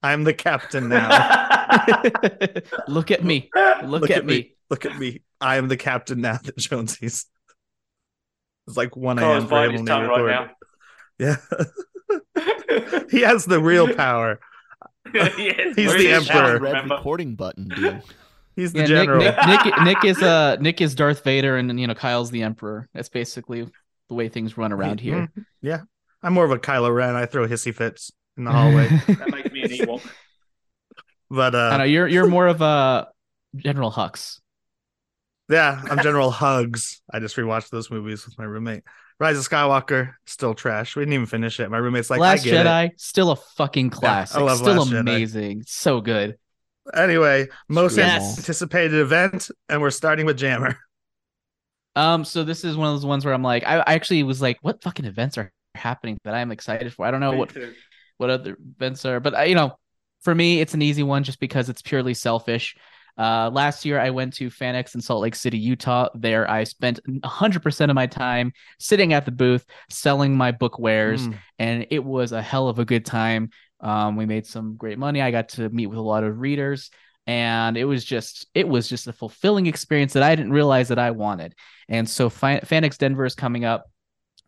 I'm 0.00 0.22
the 0.22 0.32
captain 0.32 0.88
now. 0.88 1.08
Look 2.88 3.10
at 3.10 3.24
me. 3.24 3.50
Look, 3.84 4.10
at, 4.10 4.24
me. 4.24 4.54
Look 4.70 4.84
at 4.86 4.98
me. 4.98 5.22
I 5.40 5.56
am 5.56 5.68
the 5.68 5.76
captain 5.76 6.20
now 6.20 6.38
that 6.42 6.56
Jonesies. 6.56 7.26
It's 8.66 8.76
like 8.76 8.96
1 8.96 9.18
Carl's 9.18 9.44
a.m. 9.44 9.48
for 9.48 9.64
him 9.64 9.72
his 9.72 9.80
when 9.80 10.08
right 10.08 10.26
now. 10.26 10.50
Yeah. 11.18 11.36
he 13.10 13.20
has 13.20 13.44
the 13.44 13.60
real 13.60 13.94
power. 13.94 14.40
Yes, 15.14 15.76
He's 15.76 15.94
the 15.94 16.12
emperor. 16.12 16.58
Red 16.58 16.62
remember? 16.62 16.94
recording 16.96 17.36
button, 17.36 17.68
dude. 17.68 18.02
He's 18.56 18.72
the 18.72 18.80
Yeah, 18.80 18.84
Nick, 18.84 18.88
general. 18.88 19.18
Nick, 19.22 19.64
Nick, 19.64 19.82
Nick 19.82 20.04
is 20.04 20.22
uh 20.22 20.56
Nick 20.56 20.80
is 20.80 20.94
Darth 20.94 21.22
Vader, 21.22 21.56
and 21.56 21.78
you 21.78 21.86
know 21.86 21.94
Kyle's 21.94 22.30
the 22.30 22.42
Emperor. 22.42 22.88
That's 22.94 23.08
basically 23.08 23.68
the 24.08 24.14
way 24.14 24.28
things 24.28 24.56
run 24.58 24.72
around 24.72 25.00
here. 25.00 25.28
Mhm. 25.36 25.44
Yeah. 25.60 25.80
I'm 26.22 26.32
more 26.32 26.44
of 26.44 26.50
a 26.50 26.58
Kylo 26.58 26.92
Ren. 26.94 27.14
I 27.14 27.26
throw 27.26 27.46
hissy 27.46 27.74
fits 27.74 28.10
in 28.36 28.44
the 28.44 28.52
hallway. 28.52 28.88
That 28.88 29.30
makes 29.30 29.52
me 29.52 29.62
an 29.62 29.70
Ewok. 29.70 30.02
But 31.32 31.54
I 31.68 31.76
know 31.78 31.84
uh 31.84 31.84
you're 31.84 32.08
you're 32.08 32.26
more 32.26 32.46
of 32.46 32.60
a 32.60 33.08
General 33.56 33.90
Hux. 33.90 34.40
yeah, 35.48 35.82
I'm 35.90 36.00
General 36.00 36.30
Hugs. 36.30 37.02
I 37.12 37.18
just 37.20 37.36
rewatched 37.36 37.70
those 37.70 37.90
movies 37.90 38.24
with 38.24 38.38
my 38.38 38.44
roommate. 38.44 38.82
Rise 39.20 39.36
of 39.38 39.48
Skywalker, 39.48 40.14
still 40.26 40.54
trash. 40.54 40.96
We 40.96 41.02
didn't 41.02 41.14
even 41.14 41.26
finish 41.26 41.60
it. 41.60 41.70
My 41.70 41.78
roommate's 41.78 42.10
like, 42.10 42.20
Last 42.20 42.40
I 42.46 42.50
get 42.50 42.66
Jedi, 42.66 42.90
still 42.96 43.30
a 43.30 43.36
fucking 43.36 43.90
classic. 43.90 44.40
love 44.40 44.58
still 44.58 44.78
Last 44.78 44.90
Jedi. 44.90 45.00
amazing. 45.00 45.64
So 45.66 46.00
good. 46.00 46.38
Anyway, 46.94 47.48
most 47.68 47.96
Yes. 47.98 48.38
anticipated 48.38 48.94
event, 48.98 49.50
and 49.68 49.80
we're 49.80 49.90
starting 49.90 50.26
with 50.26 50.38
Jammer. 50.38 50.76
Um, 51.94 52.24
so 52.24 52.42
this 52.44 52.64
is 52.64 52.76
one 52.76 52.88
of 52.88 52.94
those 52.94 53.06
ones 53.06 53.24
where 53.24 53.34
I'm 53.34 53.42
like, 53.42 53.64
I, 53.64 53.78
I 53.80 53.94
actually 53.94 54.22
was 54.22 54.40
like, 54.40 54.58
what 54.62 54.82
fucking 54.82 55.04
events 55.04 55.36
are 55.38 55.52
happening 55.74 56.18
that 56.24 56.34
I'm 56.34 56.50
excited 56.50 56.92
for? 56.92 57.04
I 57.04 57.10
don't 57.10 57.20
know 57.20 57.32
Me 57.32 57.38
what 57.38 57.50
too. 57.50 57.74
what 58.16 58.30
other 58.30 58.56
events 58.76 59.04
are, 59.04 59.20
but 59.20 59.34
uh, 59.38 59.42
you 59.42 59.54
know, 59.54 59.78
for 60.22 60.34
me, 60.34 60.60
it's 60.60 60.74
an 60.74 60.82
easy 60.82 61.02
one 61.02 61.22
just 61.24 61.40
because 61.40 61.68
it's 61.68 61.82
purely 61.82 62.14
selfish. 62.14 62.76
Uh, 63.18 63.50
last 63.52 63.84
year 63.84 64.00
I 64.00 64.08
went 64.10 64.32
to 64.34 64.48
FanX 64.48 64.94
in 64.94 65.00
Salt 65.02 65.20
Lake 65.20 65.34
City, 65.34 65.58
Utah. 65.58 66.08
There 66.14 66.50
I 66.50 66.64
spent 66.64 66.98
100% 67.06 67.90
of 67.90 67.94
my 67.94 68.06
time 68.06 68.52
sitting 68.78 69.12
at 69.12 69.26
the 69.26 69.30
booth 69.32 69.66
selling 69.90 70.34
my 70.34 70.50
book 70.50 70.78
wares, 70.78 71.28
Mm. 71.28 71.34
and 71.58 71.86
it 71.90 72.02
was 72.02 72.32
a 72.32 72.40
hell 72.40 72.68
of 72.68 72.78
a 72.78 72.84
good 72.86 73.04
time. 73.04 73.50
Um, 73.80 74.16
we 74.16 74.24
made 74.24 74.46
some 74.46 74.76
great 74.76 74.98
money. 74.98 75.20
I 75.20 75.30
got 75.30 75.50
to 75.50 75.68
meet 75.68 75.88
with 75.88 75.98
a 75.98 76.02
lot 76.02 76.24
of 76.24 76.38
readers, 76.40 76.90
and 77.26 77.76
it 77.76 77.84
was 77.84 78.02
just 78.04 78.46
it 78.54 78.66
was 78.66 78.88
just 78.88 79.08
a 79.08 79.12
fulfilling 79.12 79.66
experience 79.66 80.14
that 80.14 80.22
I 80.22 80.34
didn't 80.34 80.52
realize 80.52 80.88
that 80.88 80.98
I 80.98 81.10
wanted. 81.10 81.54
And 81.88 82.08
so 82.08 82.30
Fan- 82.30 82.60
FanX 82.60 82.96
Denver 82.96 83.26
is 83.26 83.34
coming 83.34 83.64
up. 83.66 83.90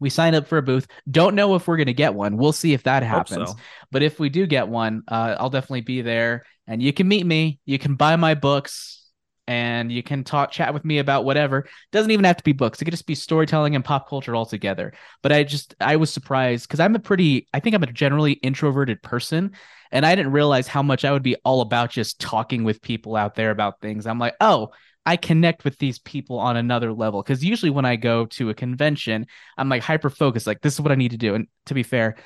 We 0.05 0.11
signed 0.11 0.37
up 0.37 0.47
for 0.47 0.59
a 0.59 0.63
booth. 0.63 0.87
Don't 1.11 1.35
know 1.35 1.55
if 1.55 1.67
we're 1.67 1.79
going 1.79 1.87
to 1.87 1.95
get 1.95 2.13
one. 2.13 2.37
We'll 2.37 2.53
see 2.53 2.75
if 2.75 2.83
that 2.83 3.03
happens. 3.03 3.53
so. 3.53 3.57
But 3.91 4.03
if 4.03 4.21
we 4.21 4.29
do 4.29 4.47
get 4.47 4.69
one, 4.69 5.03
uh, 5.09 5.37
I'll 5.39 5.49
definitely 5.49 5.81
be 5.81 6.03
there. 6.03 6.45
And 6.67 6.83
you 6.83 6.93
can 6.93 7.09
meet 7.09 7.25
me. 7.25 7.59
You 7.65 7.79
can 7.79 7.95
buy 7.95 8.17
my 8.17 8.35
books, 8.35 9.11
and 9.49 9.91
you 9.91 10.03
can 10.03 10.23
talk, 10.23 10.51
chat 10.51 10.75
with 10.75 10.85
me 10.85 10.99
about 10.99 11.25
whatever. 11.25 11.67
Doesn't 11.91 12.11
even 12.11 12.27
have 12.27 12.37
to 12.37 12.45
be 12.45 12.53
books. 12.53 12.83
It 12.83 12.85
could 12.85 12.93
just 12.93 13.07
be 13.07 13.15
storytelling 13.15 13.75
and 13.75 13.83
pop 13.83 14.07
culture 14.07 14.37
altogether. 14.37 14.93
But 15.23 15.33
I 15.33 15.43
just 15.43 15.75
I 15.81 15.97
was 15.97 16.13
surprised 16.13 16.69
because 16.69 16.81
I'm 16.81 16.95
a 16.95 16.99
pretty 16.99 17.49
I 17.55 17.61
think 17.61 17.75
I'm 17.75 17.83
a 17.83 17.87
generally 17.87 18.33
introverted 18.33 19.03
person, 19.03 19.53
and 19.91 20.05
I 20.05 20.15
didn't 20.15 20.33
realize 20.33 20.69
how 20.69 20.83
much 20.83 21.07
I 21.07 21.13
would 21.13 21.23
be 21.23 21.37
all 21.47 21.63
about 21.63 21.91
just 21.91 22.21
talking 22.21 22.63
with 22.63 22.83
people 22.83 23.17
out 23.17 23.37
there 23.37 23.51
about 23.51 23.81
things. 23.81 24.07
I'm 24.07 24.19
like, 24.19 24.35
oh. 24.39 24.71
I 25.07 25.17
connect 25.17 25.65
with 25.65 25.79
these 25.79 25.99
people 25.99 26.39
on 26.39 26.57
another 26.57 26.93
level 26.93 27.23
because 27.23 27.45
usually 27.45 27.71
when 27.71 27.85
I 27.85 27.97
go 27.97 28.27
to 28.27 28.51
a 28.51 28.55
convention, 28.55 29.27
I'm 29.59 29.69
like 29.69 29.83
hyper 29.83 30.11
focused, 30.11 30.47
like 30.47 30.63
this 30.63 30.75
is 30.75 30.81
what 30.81 30.93
I 30.93 30.97
need 30.97 31.11
to 31.11 31.19
do. 31.19 31.35
And 31.35 31.47
to 31.67 31.75
be 31.75 31.83
fair, 31.83 32.17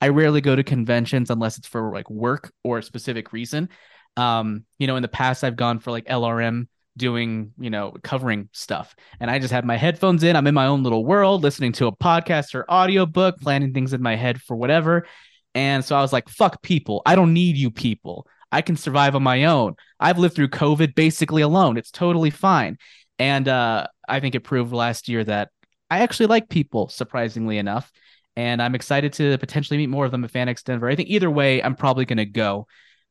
I 0.00 0.08
rarely 0.08 0.40
go 0.40 0.54
to 0.54 0.62
conventions 0.62 1.30
unless 1.30 1.56
it's 1.56 1.66
for 1.66 1.92
like 1.92 2.10
work 2.10 2.52
or 2.62 2.78
a 2.78 2.82
specific 2.82 3.32
reason. 3.32 3.70
Um, 4.16 4.64
you 4.78 4.86
know, 4.86 4.96
in 4.96 5.02
the 5.02 5.08
past 5.08 5.44
I've 5.44 5.56
gone 5.56 5.78
for 5.78 5.90
like 5.90 6.06
LRM 6.06 6.68
doing, 6.96 7.52
you 7.58 7.70
know, 7.70 7.94
covering 8.02 8.48
stuff. 8.52 8.94
And 9.20 9.30
I 9.30 9.38
just 9.38 9.52
have 9.52 9.64
my 9.64 9.76
headphones 9.76 10.22
in. 10.22 10.36
I'm 10.36 10.46
in 10.46 10.54
my 10.54 10.66
own 10.66 10.82
little 10.82 11.04
world, 11.04 11.42
listening 11.42 11.72
to 11.72 11.86
a 11.86 11.96
podcast 11.96 12.54
or 12.54 12.70
audiobook, 12.70 13.38
planning 13.40 13.72
things 13.72 13.92
in 13.92 14.02
my 14.02 14.16
head 14.16 14.40
for 14.40 14.56
whatever. 14.56 15.06
And 15.54 15.84
so 15.84 15.96
I 15.96 16.02
was 16.02 16.12
like, 16.12 16.28
fuck 16.28 16.62
people. 16.62 17.02
I 17.06 17.14
don't 17.14 17.32
need 17.32 17.56
you 17.56 17.70
people. 17.70 18.26
I 18.56 18.62
can 18.62 18.76
survive 18.76 19.14
on 19.14 19.22
my 19.22 19.44
own. 19.44 19.74
I've 20.00 20.18
lived 20.18 20.34
through 20.34 20.48
COVID 20.48 20.94
basically 20.94 21.42
alone. 21.42 21.76
It's 21.76 21.90
totally 21.90 22.30
fine. 22.30 22.78
And 23.18 23.46
uh, 23.48 23.86
I 24.08 24.20
think 24.20 24.34
it 24.34 24.40
proved 24.40 24.72
last 24.72 25.08
year 25.08 25.22
that 25.24 25.50
I 25.90 26.00
actually 26.00 26.26
like 26.26 26.48
people, 26.48 26.88
surprisingly 26.88 27.58
enough 27.58 27.92
and 28.34 28.60
I'm 28.60 28.74
excited 28.74 29.12
to 29.14 29.36
potentially 29.38 29.78
meet 29.78 29.88
more 29.88 30.04
of 30.04 30.10
them 30.10 30.22
at 30.24 30.32
FanX 30.32 30.62
Denver. 30.62 30.88
I 30.88 30.94
think 30.96 31.08
either 31.08 31.30
way, 31.30 31.62
I'm 31.62 31.74
probably 31.74 32.04
going 32.04 32.18
to 32.18 32.26
go 32.26 32.66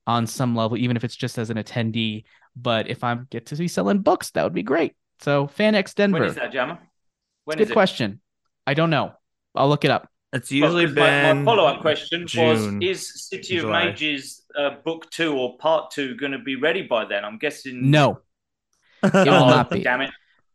on 0.05 0.27
some 0.27 0.55
level, 0.55 0.77
even 0.77 0.95
if 0.97 1.03
it's 1.03 1.15
just 1.15 1.37
as 1.39 1.49
an 1.49 1.57
attendee. 1.57 2.23
But 2.55 2.87
if 2.89 3.03
I 3.03 3.15
get 3.31 3.47
to 3.47 3.55
be 3.55 3.67
selling 3.67 3.99
books, 3.99 4.29
that 4.31 4.43
would 4.43 4.53
be 4.53 4.63
great. 4.63 4.93
So 5.21 5.47
FanX 5.47 5.95
Denver, 5.95 6.19
When 6.19 6.29
is 6.29 6.35
that, 6.35 6.51
Jammer? 6.51 6.77
When 7.45 7.57
good 7.57 7.63
is 7.65 7.69
it? 7.71 7.73
question. 7.73 8.21
I 8.67 8.73
don't 8.75 8.89
know. 8.91 9.13
I'll 9.55 9.69
look 9.69 9.83
it 9.85 9.91
up. 9.91 10.09
It's 10.31 10.51
Well, 10.51 10.59
usually 10.59 10.85
'cause 10.85 10.95
my- 10.95 11.09
been 11.33 11.37
my, 11.43 11.51
follow-up 11.51 11.81
question 11.81 12.27
June, 12.27 12.79
was: 12.79 12.87
Is 12.89 13.27
City 13.29 13.57
of 13.57 13.61
July. 13.63 13.85
Mages 13.85 14.43
uh, 14.57 14.75
book 14.83 15.09
two 15.11 15.35
or 15.37 15.57
part 15.57 15.91
two 15.91 16.15
going 16.15 16.31
to 16.31 16.39
be 16.39 16.55
ready 16.55 16.81
by 16.81 17.05
then? 17.05 17.23
I'm 17.25 17.37
guessing 17.37 17.89
No, 17.91 18.21
it 19.03 19.13
will 19.13 19.19
Oh, 19.33 19.49
not 19.49 19.69
be. 19.71 19.81
Damn 19.83 20.01
it! 20.01 20.11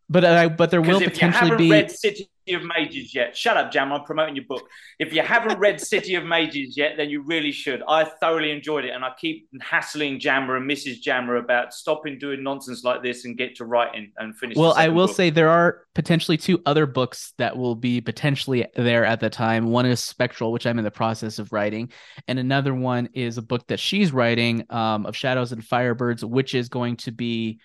But 0.08 0.24
uh, 0.24 0.48
but 0.48 0.70
there 0.70 0.80
will 0.80 0.98
Because 0.98 1.02
if 1.02 1.08
you 1.08 1.12
potentially 1.28 1.50
haven't 1.50 1.58
be. 1.58 1.70
read 1.70 1.90
City 1.90 2.30
of 2.54 2.62
Mages 2.62 3.14
yet, 3.14 3.36
shut 3.36 3.56
up, 3.56 3.72
Jam. 3.72 3.92
I'm 3.92 4.04
promoting 4.04 4.36
your 4.36 4.44
book. 4.46 4.68
If 4.98 5.12
you 5.12 5.22
haven't 5.22 5.58
read 5.58 5.80
City 5.80 6.14
of 6.14 6.24
Mages 6.24 6.76
yet, 6.76 6.96
then 6.96 7.10
you 7.10 7.22
really 7.22 7.52
should. 7.52 7.82
I 7.88 8.04
thoroughly 8.04 8.50
enjoyed 8.50 8.84
it, 8.84 8.90
and 8.90 9.04
I 9.04 9.10
keep 9.18 9.48
hassling 9.60 10.20
Jammer 10.20 10.56
and 10.56 10.70
Mrs. 10.70 11.00
Jammer 11.00 11.36
about 11.36 11.72
stopping 11.72 12.18
doing 12.18 12.42
nonsense 12.42 12.84
like 12.84 13.02
this 13.02 13.24
and 13.24 13.36
get 13.36 13.56
to 13.56 13.64
writing 13.64 14.12
and 14.18 14.36
finish. 14.36 14.56
Well, 14.56 14.74
I 14.76 14.88
will 14.88 15.06
book. 15.06 15.16
say 15.16 15.30
there 15.30 15.50
are 15.50 15.82
potentially 15.94 16.36
two 16.36 16.60
other 16.66 16.86
books 16.86 17.32
that 17.38 17.56
will 17.56 17.74
be 17.74 18.00
potentially 18.00 18.66
there 18.76 19.04
at 19.04 19.20
the 19.20 19.30
time. 19.30 19.70
One 19.70 19.86
is 19.86 20.00
Spectral, 20.00 20.52
which 20.52 20.66
I'm 20.66 20.78
in 20.78 20.84
the 20.84 20.90
process 20.90 21.38
of 21.38 21.52
writing, 21.52 21.92
and 22.28 22.38
another 22.38 22.74
one 22.74 23.08
is 23.14 23.38
a 23.38 23.42
book 23.42 23.66
that 23.68 23.80
she's 23.80 24.12
writing 24.12 24.64
um, 24.70 25.06
of 25.06 25.16
Shadows 25.16 25.52
and 25.52 25.62
Firebirds, 25.62 26.24
which 26.24 26.54
is 26.54 26.68
going 26.68 26.96
to 26.98 27.12
be 27.12 27.60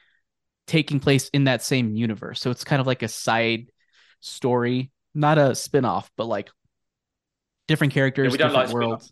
taking 0.67 0.99
place 0.99 1.29
in 1.29 1.45
that 1.45 1.61
same 1.61 1.95
universe. 1.95 2.41
So 2.41 2.51
it's 2.51 2.63
kind 2.63 2.79
of 2.79 2.88
like 2.88 3.03
a 3.03 3.07
side 3.07 3.71
story, 4.26 4.91
not 5.13 5.38
a 5.38 5.55
spin-off, 5.55 6.09
but 6.17 6.26
like 6.26 6.49
different 7.67 7.93
characters, 7.93 8.32
we 8.32 8.38
don't 8.38 8.49
different 8.49 8.69
like 8.69 8.73
worlds. 8.76 9.11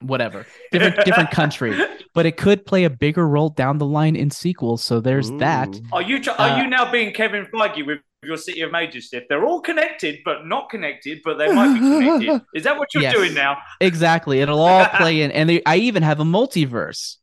Whatever, 0.00 0.46
different 0.72 1.04
different 1.06 1.30
country, 1.40 1.74
but 2.12 2.26
it 2.26 2.36
could 2.36 2.66
play 2.66 2.84
a 2.84 2.90
bigger 2.90 3.26
role 3.26 3.48
down 3.48 3.78
the 3.78 3.86
line 3.86 4.14
in 4.14 4.30
sequels. 4.30 4.84
So 4.84 5.00
there's 5.00 5.30
that. 5.38 5.80
Are 5.90 6.02
you 6.02 6.20
tr- 6.22 6.32
are 6.32 6.50
Uh, 6.50 6.62
you 6.62 6.66
now 6.68 6.90
being 6.92 7.14
Kevin 7.14 7.46
Feige 7.46 7.84
with 7.86 8.00
your 8.22 8.36
City 8.36 8.60
of 8.60 8.70
Mages 8.72 9.06
stuff? 9.06 9.22
They're 9.30 9.44
all 9.46 9.62
connected, 9.62 10.18
but 10.22 10.46
not 10.46 10.68
connected, 10.68 11.20
but 11.24 11.38
they 11.38 11.50
might 11.52 11.72
be 11.72 11.80
connected. 11.80 12.42
Is 12.54 12.64
that 12.64 12.76
what 12.76 12.92
you're 12.92 13.04
Yes. 13.04 13.14
doing 13.14 13.32
now? 13.32 13.56
Exactly. 13.80 14.40
It'll 14.40 14.60
all 14.60 14.84
play 14.98 15.22
in, 15.22 15.30
and 15.32 15.48
they, 15.48 15.62
I 15.64 15.76
even 15.76 16.02
have 16.02 16.20
a 16.20 16.24
multiverse. 16.24 17.16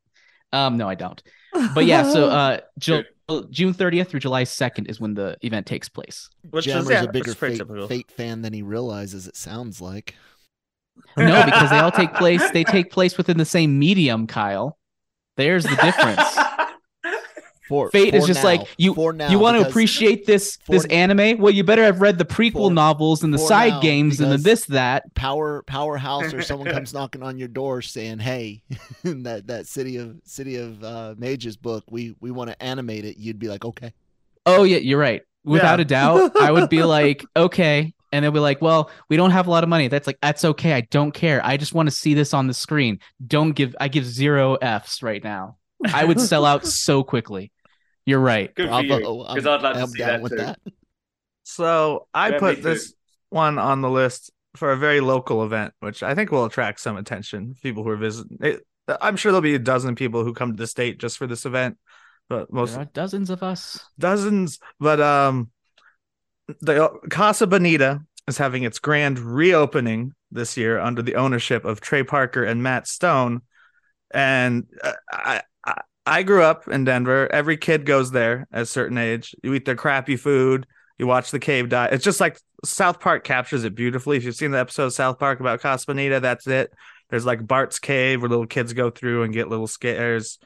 Um, 0.51 0.77
no, 0.77 0.89
I 0.89 0.95
don't. 0.95 1.21
But 1.75 1.85
yeah, 1.85 2.11
so 2.11 2.29
uh, 2.29 2.57
Ju- 2.79 3.03
June 3.49 3.73
30th 3.73 4.07
through 4.07 4.19
July 4.19 4.43
2nd 4.43 4.89
is 4.89 4.99
when 4.99 5.13
the 5.13 5.37
event 5.41 5.65
takes 5.65 5.87
place. 5.87 6.29
Which 6.49 6.67
is 6.67 6.89
yeah, 6.89 7.03
a 7.03 7.11
bigger 7.11 7.33
fate, 7.33 7.61
fate 7.87 8.11
fan 8.11 8.41
than 8.41 8.53
he 8.53 8.61
realizes. 8.61 9.27
It 9.27 9.35
sounds 9.35 9.79
like. 9.79 10.15
No, 11.17 11.45
because 11.45 11.69
they 11.69 11.79
all 11.79 11.91
take 11.91 12.13
place. 12.15 12.49
They 12.51 12.63
take 12.63 12.91
place 12.91 13.17
within 13.17 13.37
the 13.37 13.45
same 13.45 13.79
medium. 13.79 14.27
Kyle, 14.27 14.77
there's 15.37 15.63
the 15.63 15.75
difference. 15.77 16.37
For 17.67 17.89
Fate 17.91 18.11
for 18.11 18.17
is 18.17 18.25
just 18.25 18.43
now, 18.43 18.49
like 18.49 18.67
you. 18.77 18.93
Now, 19.13 19.29
you 19.31 19.39
want 19.39 19.61
to 19.61 19.67
appreciate 19.67 20.25
this 20.25 20.57
this 20.67 20.83
anime? 20.85 21.39
Well, 21.39 21.53
you 21.53 21.63
better 21.63 21.83
have 21.83 22.01
read 22.01 22.17
the 22.17 22.25
prequel 22.25 22.67
For- 22.67 22.73
novels 22.73 23.23
and 23.23 23.33
the 23.33 23.37
side 23.37 23.81
games 23.81 24.19
and 24.19 24.31
the 24.31 24.37
this 24.37 24.65
that. 24.65 25.13
Power 25.15 25.63
Powerhouse 25.63 26.33
or 26.33 26.41
someone 26.41 26.69
comes 26.71 26.93
knocking 26.93 27.23
on 27.23 27.37
your 27.37 27.47
door 27.47 27.81
saying, 27.81 28.19
"Hey, 28.19 28.63
that 29.03 29.47
that 29.47 29.67
city 29.67 29.97
of 29.97 30.19
city 30.25 30.57
of 30.57 30.83
uh, 30.83 31.15
mages 31.17 31.55
book, 31.55 31.85
we 31.89 32.15
we 32.19 32.31
want 32.31 32.49
to 32.49 32.61
animate 32.61 33.05
it." 33.05 33.17
You'd 33.17 33.39
be 33.39 33.47
like, 33.47 33.63
"Okay." 33.63 33.93
Oh 34.45 34.63
yeah, 34.63 34.77
you're 34.77 34.99
right. 34.99 35.21
Without 35.45 35.79
Yeah. 35.79 35.83
a 35.83 35.85
doubt, 35.85 36.35
I 36.35 36.51
would 36.51 36.69
be 36.69 36.83
like, 36.97 37.23
okay. 37.35 37.93
and 38.11 38.23
they'll 38.25 38.31
be 38.31 38.39
like, 38.39 38.61
"Well, 38.61 38.91
we 39.09 39.15
don't 39.17 39.31
have 39.31 39.47
a 39.47 39.51
lot 39.51 39.63
of 39.63 39.69
money." 39.69 39.87
That's 39.87 40.05
like 40.07 40.19
that's 40.21 40.43
okay. 40.43 40.73
I 40.73 40.81
don't 40.81 41.13
care. 41.13 41.39
I 41.45 41.55
just 41.57 41.73
want 41.73 41.87
to 41.87 41.95
see 41.95 42.13
this 42.13 42.33
on 42.33 42.47
the 42.47 42.53
screen. 42.53 42.99
Don't 43.25 43.53
give. 43.53 43.73
I 43.79 43.87
give 43.87 44.05
zero 44.05 44.55
f's 44.55 45.01
right 45.01 45.23
now. 45.23 45.55
I 45.93 46.03
would 46.03 46.19
sell 46.21 46.45
out 46.45 46.65
so 46.65 47.03
quickly. 47.03 47.51
You're 48.05 48.19
right. 48.19 48.53
Good 48.53 48.69
for 48.69 48.81
you. 48.81 48.97
Because 48.97 49.45
I'm- 49.45 49.59
I'd 49.59 49.63
like 49.63 49.73
to 49.75 49.81
I'm 49.81 49.87
see 49.87 49.99
that 49.99 50.21
with 50.21 50.31
too. 50.33 50.37
that. 50.37 50.59
So 51.43 52.07
I 52.13 52.27
Yeah, 52.27 52.33
me 52.33 52.39
put 52.39 52.55
too. 52.57 52.61
this 52.61 52.93
one 53.29 53.57
on 53.57 53.81
the 53.81 53.89
list 53.89 54.31
for 54.55 54.71
a 54.71 54.77
very 54.77 54.99
local 54.99 55.43
event, 55.43 55.73
which 55.79 56.03
I 56.03 56.13
think 56.15 56.31
will 56.31 56.45
attract 56.45 56.79
some 56.79 56.97
attention. 56.97 57.55
People 57.61 57.83
who 57.83 57.89
are 57.89 57.97
visiting. 57.97 58.37
It, 58.41 58.65
I'm 59.01 59.15
sure 59.15 59.31
there'll 59.31 59.41
be 59.41 59.55
a 59.55 59.59
dozen 59.59 59.95
people 59.95 60.23
who 60.23 60.33
come 60.33 60.51
to 60.51 60.57
the 60.57 60.67
state 60.67 60.99
just 60.99 61.17
for 61.17 61.25
this 61.27 61.45
event, 61.45 61.77
but 62.29 62.51
most 62.51 62.71
There 62.73 62.81
are 62.81 62.85
dozens 62.85 63.29
of 63.29 63.41
us. 63.41 63.79
dozens. 63.97 64.59
But 64.79 64.99
um, 65.01 65.49
the 66.61 66.89
Casa 67.09 67.47
Bonita 67.47 68.01
is 68.27 68.37
having 68.37 68.63
its 68.63 68.79
grand 68.79 69.19
reopening 69.19 70.13
this 70.31 70.57
year 70.57 70.79
under 70.79 71.01
the 71.01 71.15
ownership 71.15 71.63
of 71.65 71.79
Trey 71.81 72.03
Parker 72.03 72.43
and 72.43 72.61
Matt 72.61 72.87
Stone, 72.87 73.41
and 74.11 74.65
uh, 74.83 74.93
I. 75.11 75.41
I 76.05 76.23
grew 76.23 76.43
up 76.43 76.67
in 76.67 76.83
Denver. 76.83 77.31
Every 77.31 77.57
kid 77.57 77.85
goes 77.85 78.11
there 78.11 78.47
at 78.51 78.63
a 78.63 78.65
certain 78.65 78.97
age. 78.97 79.35
You 79.41 79.53
eat 79.53 79.65
their 79.65 79.75
crappy 79.75 80.17
food. 80.17 80.67
You 80.97 81.07
watch 81.07 81.31
the 81.31 81.39
cave 81.39 81.69
die. 81.69 81.87
It's 81.91 82.03
just 82.03 82.19
like 82.19 82.39
South 82.65 82.99
Park 82.99 83.23
captures 83.23 83.63
it 83.63 83.75
beautifully. 83.75 84.17
If 84.17 84.23
you've 84.23 84.35
seen 84.35 84.51
the 84.51 84.59
episode 84.59 84.85
of 84.85 84.93
South 84.93 85.17
Park 85.17 85.39
about 85.39 85.61
Casa 85.61 85.93
that's 86.19 86.47
it. 86.47 86.73
There's 87.09 87.25
like 87.25 87.45
Bart's 87.45 87.79
cave 87.79 88.21
where 88.21 88.29
little 88.29 88.47
kids 88.47 88.73
go 88.73 88.89
through 88.89 89.23
and 89.23 89.33
get 89.33 89.49
little 89.49 89.67
scares. 89.67 90.39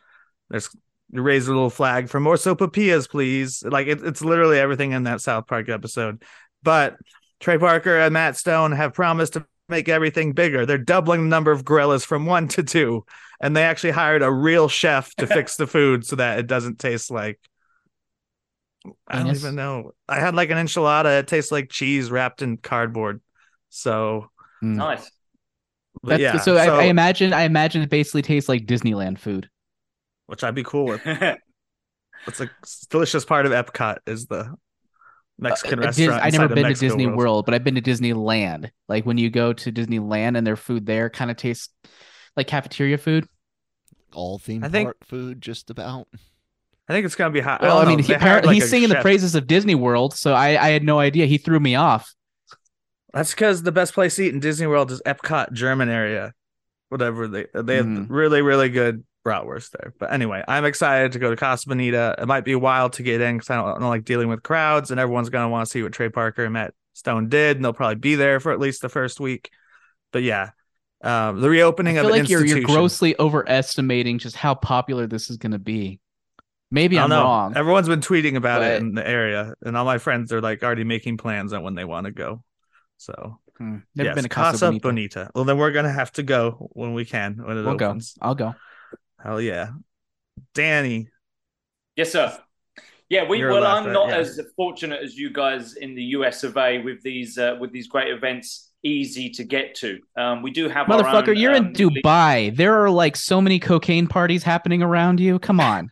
There's 0.50 0.70
you 1.12 1.22
raise 1.22 1.48
a 1.48 1.54
little 1.54 1.70
flag 1.70 2.10
for 2.10 2.20
more 2.20 2.36
sopapillas, 2.36 3.10
please. 3.10 3.64
Like 3.64 3.88
it, 3.88 4.04
it's 4.04 4.22
literally 4.22 4.60
everything 4.60 4.92
in 4.92 5.04
that 5.04 5.22
South 5.22 5.48
Park 5.48 5.70
episode. 5.70 6.24
But 6.64 6.98
Trey 7.40 7.58
Parker 7.58 7.98
and 7.98 8.14
Matt 8.14 8.36
Stone 8.36 8.74
have 8.74 8.94
promised 8.94 9.34
to 9.34 9.46
make 9.70 9.90
everything 9.90 10.34
bigger. 10.34 10.66
They're 10.66 10.78
doubling 10.78 11.24
the 11.24 11.30
number 11.30 11.52
of 11.52 11.66
gorillas 11.66 12.06
from 12.06 12.26
one 12.26 12.48
to 12.50 12.64
two. 12.64 13.06
And 13.40 13.56
they 13.56 13.64
actually 13.64 13.92
hired 13.92 14.24
a 14.24 14.32
real 14.32 14.68
chef 14.68 15.14
to 15.16 15.28
fix 15.28 15.56
the 15.58 15.68
food 15.68 16.06
so 16.06 16.16
that 16.18 16.40
it 16.40 16.48
doesn't 16.48 16.80
taste 16.80 17.12
like 17.12 17.40
I 19.08 19.18
don't 19.20 19.28
Anus? 19.28 19.40
even 19.40 19.56
know. 19.56 19.92
I 20.08 20.20
had 20.20 20.36
like 20.36 20.50
an 20.50 20.58
enchilada. 20.58 21.20
It 21.20 21.28
tastes 21.28 21.52
like 21.52 21.70
cheese 21.70 22.10
wrapped 22.12 22.42
in 22.42 22.58
cardboard. 22.58 23.22
So, 23.70 24.30
hmm. 24.62 24.78
Nice. 24.78 25.12
but 26.04 26.20
That's, 26.20 26.22
yeah. 26.22 26.38
so, 26.38 26.58
I, 26.58 26.68
I 26.68 26.84
imagine 26.86 27.34
I 27.34 27.44
imagine 27.44 27.82
it 27.82 27.90
basically 27.90 28.22
tastes 28.22 28.50
like 28.50 28.66
Disneyland 28.66 29.20
food. 29.20 29.50
which 30.28 30.44
I'd 30.44 30.56
be 30.56 30.64
cool 30.64 30.86
with. 30.86 31.02
It's 32.28 32.42
a 32.42 32.50
delicious 32.90 33.24
part 33.26 33.46
of 33.46 33.54
Epcot 33.54 34.00
is 34.06 34.26
the 34.28 34.54
Mexican 35.40 35.84
Uh, 35.84 35.92
Dis- 35.92 36.10
I 36.10 36.26
inside 36.28 36.34
never 36.34 36.48
been 36.56 36.64
to 36.64 36.70
Mexico 36.70 36.88
Disney 36.90 37.06
World. 37.08 37.18
World. 37.18 37.46
but 37.46 37.54
I've 37.54 37.64
been 37.64 37.76
to 37.76 37.82
Disneyland. 37.82 38.70
Like 38.88 39.06
when 39.06 39.18
you 39.18 39.30
go 39.30 39.54
to 39.54 39.72
Disneyland 39.72 40.38
and 40.38 40.46
their 40.48 40.56
food 40.56 40.86
there 40.86 41.10
kind 41.10 41.30
of 41.30 41.38
tastes 41.38 41.70
like 42.36 42.48
cafeteria 42.48 42.98
food. 42.98 43.28
All 44.14 44.40
theme 44.40 44.64
I 44.64 44.70
think- 44.70 44.88
park 44.88 44.98
food, 45.06 45.42
just 45.42 45.70
about. 45.70 46.08
I 46.90 46.94
think 46.94 47.06
it's 47.06 47.16
gonna 47.16 47.32
be 47.34 47.42
hot. 47.42 47.62
Well, 47.62 47.80
I, 47.80 47.82
don't 47.86 47.90
mean, 47.96 48.00
he, 48.00 48.04
They 48.08 48.14
hired, 48.14 48.22
apparently 48.22 48.48
like, 48.48 48.56
he's 48.56 48.64
a 48.64 48.68
singing 48.70 48.90
the 48.90 49.02
praises 49.02 49.36
of 49.36 49.46
Disney 49.46 49.76
World, 49.76 50.14
so 50.14 50.34
I, 50.34 50.50
I 50.62 50.70
had 50.70 50.84
no 50.84 51.00
idea. 51.00 51.26
He 51.26 51.38
threw 51.38 51.60
me 51.60 51.76
off. 51.76 52.14
That's 53.14 53.32
because 53.34 53.62
the 53.64 53.74
best 53.74 53.94
place 53.94 54.16
to 54.16 54.24
eat 54.24 54.34
in 54.34 54.40
Disney 54.40 54.68
World 54.68 54.92
is 54.92 55.02
Epcot, 55.06 55.52
German 55.52 55.90
area. 55.90 56.34
Whatever 56.90 57.28
they 57.28 57.48
they 57.54 57.76
have 57.76 57.86
Mm. 57.86 58.08
really 58.10 58.42
really 58.42 58.70
good 58.70 59.04
bratwurst 59.28 59.72
there. 59.72 59.94
But 60.00 60.14
anyway, 60.14 60.44
I'm 60.48 60.66
excited 60.66 61.14
to 61.14 61.20
go 61.20 61.30
to 61.30 61.36
Casa 61.36 61.68
Bonita. 61.68 62.16
It 62.20 62.28
might 62.28 62.46
be 62.46 62.54
a 62.54 62.60
while 62.60 62.90
to 62.92 63.04
get 63.04 63.22
in 63.22 63.38
because 63.38 63.50
I 63.50 63.56
don't, 63.56 63.68
I 63.70 63.80
don't 63.80 63.90
like 63.90 64.06
dealing 64.06 64.30
with 64.30 64.44
crowds, 64.44 64.92
and 64.92 65.00
everyone's 65.00 65.30
gonna 65.30 65.50
want 65.50 65.68
to 65.68 65.72
see 65.72 65.84
what 65.84 65.92
Trey 65.92 66.10
Parker 66.10 66.44
and 66.44 66.54
Matt 66.54 66.74
Stone 66.94 67.30
did, 67.30 67.58
and 67.58 67.66
they'll 67.66 67.74
probably 67.74 67.96
be 67.96 68.16
there 68.16 68.40
for 68.40 68.52
at 68.52 68.60
least 68.60 68.82
the 68.82 68.90
first 68.90 69.20
week. 69.20 69.52
But 70.12 70.24
yeah, 70.24 70.52
um, 71.04 71.42
the 71.42 71.48
I 71.48 71.52
reopening 71.52 71.96
feel 71.96 72.06
of 72.06 72.12
like 72.12 72.30
you're 72.30 72.46
you're 72.46 72.62
grossly 72.62 73.16
overestimating 73.20 74.20
just 74.20 74.36
how 74.36 74.56
popular 74.56 75.08
this 75.08 75.30
is 75.30 75.38
going 75.38 75.52
to 75.52 75.60
be. 75.60 76.00
Maybe 76.70 76.98
I 76.98 77.04
I'm 77.04 77.10
know. 77.10 77.24
wrong. 77.24 77.56
Everyone's 77.56 77.88
been 77.88 78.02
tweeting 78.02 78.36
about 78.36 78.62
it 78.62 78.82
in 78.82 78.94
the 78.94 79.08
area, 79.08 79.54
and 79.62 79.78
all 79.78 79.86
my 79.86 80.00
friends 80.00 80.34
are 80.34 80.42
like 80.42 80.64
already 80.64 80.84
making 80.84 81.18
plans 81.18 81.54
on 81.54 81.64
when 81.64 81.76
they 81.76 81.86
want 81.86 82.06
to 82.06 82.12
go. 82.12 82.44
So 82.98 83.40
Hmm. 83.58 83.78
Never 83.96 84.10
yes, 84.10 84.16
been 84.16 84.24
to 84.24 84.30
Casa, 84.30 84.72
Bonita. 84.72 85.32
Well, 85.34 85.44
then 85.44 85.58
we're 85.58 85.72
gonna 85.72 85.92
have 85.92 86.12
to 86.14 86.24
go 86.24 86.70
when 86.74 86.94
we 86.94 87.06
can 87.06 87.38
when 87.44 87.58
it 87.58 87.66
We'll 87.66 87.76
go. 87.76 87.98
I'll 88.22 88.36
go. 88.36 88.54
Hell 89.22 89.42
yeah, 89.42 89.70
Danny. 90.54 91.10
Yes, 91.96 92.12
sir. 92.12 92.38
Yeah, 93.10 93.28
we 93.28 93.40
You're 93.40 93.52
well, 93.52 93.66
I'm 93.66 93.94
not 93.94 94.10
yeah. 94.10 94.18
as 94.18 94.40
fortunate 94.56 95.02
as 95.02 95.18
you 95.18 95.32
guys 95.32 95.74
in 95.76 95.96
the 95.96 96.04
US 96.04 96.44
of 96.44 96.58
A 96.58 96.80
with 96.80 97.02
these 97.04 97.38
uh, 97.38 97.56
with 97.60 97.72
these 97.72 97.88
great 97.88 98.10
events 98.14 98.72
easy 98.84 99.30
to 99.32 99.44
get 99.44 99.76
to. 99.76 100.00
Um, 100.18 100.42
we 100.42 100.52
do 100.52 100.70
have 100.70 100.90
our 100.90 101.02
Motherfucker, 101.02 101.30
own, 101.30 101.38
you're 101.38 101.54
in 101.54 101.68
um, 101.68 101.74
Dubai. 101.74 102.56
There 102.56 102.84
are 102.84 102.90
like 102.90 103.16
so 103.16 103.42
many 103.42 103.60
cocaine 103.60 104.08
parties 104.08 104.44
happening 104.44 104.84
around 104.84 105.20
you. 105.20 105.40
Come 105.40 105.60
on. 105.60 105.90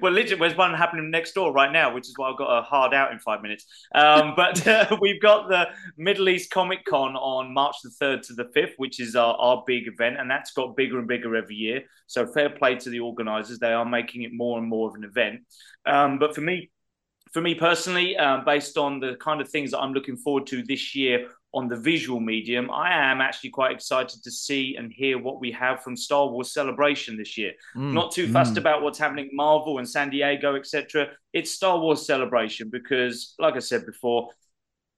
Well, 0.00 0.12
literally, 0.12 0.40
there's 0.40 0.56
one 0.56 0.74
happening 0.74 1.10
next 1.10 1.32
door 1.32 1.52
right 1.52 1.70
now, 1.72 1.94
which 1.94 2.08
is 2.08 2.14
why 2.16 2.30
I've 2.30 2.38
got 2.38 2.58
a 2.58 2.62
hard 2.62 2.94
out 2.94 3.12
in 3.12 3.18
five 3.18 3.42
minutes. 3.42 3.66
Um, 3.94 4.34
but 4.36 4.66
uh, 4.66 4.96
we've 5.00 5.20
got 5.20 5.48
the 5.48 5.68
Middle 5.96 6.28
East 6.28 6.50
Comic 6.50 6.84
Con 6.84 7.16
on 7.16 7.52
March 7.52 7.76
the 7.82 7.90
3rd 7.90 8.22
to 8.28 8.34
the 8.34 8.44
5th, 8.56 8.72
which 8.76 9.00
is 9.00 9.16
our, 9.16 9.34
our 9.34 9.64
big 9.66 9.86
event, 9.86 10.18
and 10.18 10.30
that's 10.30 10.52
got 10.52 10.76
bigger 10.76 10.98
and 10.98 11.08
bigger 11.08 11.36
every 11.36 11.56
year. 11.56 11.82
So 12.06 12.26
fair 12.26 12.50
play 12.50 12.76
to 12.76 12.90
the 12.90 13.00
organisers; 13.00 13.58
they 13.58 13.72
are 13.72 13.84
making 13.84 14.22
it 14.22 14.32
more 14.32 14.58
and 14.58 14.66
more 14.66 14.88
of 14.88 14.94
an 14.94 15.04
event. 15.04 15.40
Um, 15.86 16.18
but 16.18 16.34
for 16.34 16.40
me, 16.40 16.70
for 17.32 17.40
me 17.40 17.54
personally, 17.54 18.16
um, 18.16 18.44
based 18.44 18.76
on 18.76 19.00
the 19.00 19.16
kind 19.16 19.40
of 19.40 19.48
things 19.48 19.70
that 19.70 19.78
I'm 19.78 19.92
looking 19.92 20.16
forward 20.16 20.46
to 20.48 20.62
this 20.62 20.94
year 20.94 21.28
on 21.52 21.68
the 21.68 21.76
visual 21.76 22.20
medium, 22.20 22.70
I 22.70 22.92
am 22.92 23.20
actually 23.20 23.50
quite 23.50 23.72
excited 23.72 24.22
to 24.22 24.30
see 24.30 24.76
and 24.76 24.92
hear 24.92 25.18
what 25.18 25.40
we 25.40 25.50
have 25.52 25.82
from 25.82 25.96
Star 25.96 26.28
Wars 26.28 26.52
Celebration 26.52 27.16
this 27.16 27.36
year 27.36 27.52
Mm. 27.74 27.92
not 27.92 28.12
too 28.12 28.28
fussed 28.28 28.54
Mm. 28.54 28.58
about 28.58 28.82
what's 28.82 28.98
happening 28.98 29.26
at 29.26 29.32
Marvel 29.34 29.78
and 29.78 29.88
San 29.88 30.10
Diego, 30.10 30.54
etc. 30.54 31.08
It's 31.32 31.50
Star 31.50 31.78
Wars 31.80 32.06
Celebration 32.06 32.68
because, 32.70 33.34
like 33.38 33.56
I 33.56 33.60
said 33.60 33.84
before, 33.84 34.28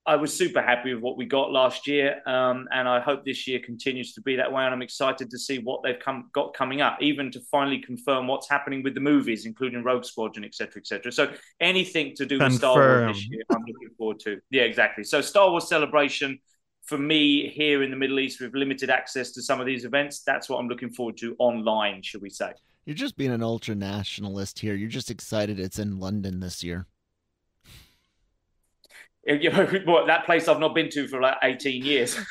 I 0.05 0.17
was 0.17 0.37
super 0.37 0.61
happy 0.61 0.93
with 0.93 1.03
what 1.03 1.17
we 1.17 1.27
got 1.27 1.53
last 1.53 1.87
year, 1.87 2.21
um, 2.27 2.67
and 2.73 2.89
I 2.89 2.99
hope 2.99 3.25
this 3.25 3.47
year 3.47 3.61
continues 3.61 4.15
to 4.15 4.21
be 4.21 4.35
that 4.35 4.51
way. 4.51 4.65
And 4.65 4.75
I'm 4.75 4.83
excited 4.83 5.31
to 5.31 5.39
see 5.39 5.61
what 5.61 5.83
they've 5.85 5.99
come 5.99 6.29
got 6.33 6.55
coming 6.55 6.81
up, 6.81 6.99
even 7.01 7.31
to 7.31 7.41
finally 7.53 7.79
confirm 7.79 8.27
what's 8.27 8.51
happening 8.51 8.83
with 8.83 8.95
the 8.95 9.01
movies, 9.01 9.47
including 9.47 9.85
Rogue 9.85 10.05
Squadron, 10.05 10.45
etc., 10.45 10.81
etc. 10.81 11.13
So 11.13 11.33
anything 11.61 12.15
to 12.17 12.27
do 12.27 12.41
with 12.41 12.53
Star 12.53 12.75
Wars 12.75 13.17
this 13.17 13.29
year, 13.29 13.43
I'm 13.51 13.61
looking 13.61 13.95
forward 13.97 14.19
to. 14.21 14.41
Yeah, 14.51 14.63
exactly. 14.63 15.05
So 15.05 15.21
Star 15.21 15.51
Wars 15.51 15.69
Celebration 15.69 16.41
for 16.85 16.99
me 16.99 17.49
here 17.49 17.83
in 17.83 17.91
the 17.91 17.97
Middle 17.97 18.19
East 18.19 18.41
with 18.41 18.55
limited 18.55 18.91
access 18.91 19.31
to 19.33 19.43
some 19.43 19.61
of 19.61 19.67
these 19.67 19.85
events, 19.85 20.23
that's 20.25 20.49
what 20.49 20.59
I'm 20.59 20.69
looking 20.69 20.91
forward 20.91 21.17
to 21.19 21.37
online, 21.39 22.03
should 22.03 22.23
we 22.23 22.31
say? 22.31 22.53
You're 22.85 22.97
just 22.97 23.17
being 23.17 23.31
an 23.31 23.43
ultra 23.43 23.77
nationalist 23.77 24.59
here. 24.59 24.75
You're 24.75 24.89
just 24.89 25.11
excited 25.11 25.61
it's 25.61 25.79
in 25.79 26.01
London 26.01 26.41
this 26.41 26.65
year. 26.65 26.87
You 29.25 29.51
know, 29.51 29.67
what, 29.85 30.07
that 30.09 30.25
place 30.27 30.49
I've 30.49 30.59
not 30.59 30.75
been 30.75 30.91
to 30.91 31.07
for 31.07 31.21
like 31.21 31.37
18 31.43 31.85
years. 31.85 32.17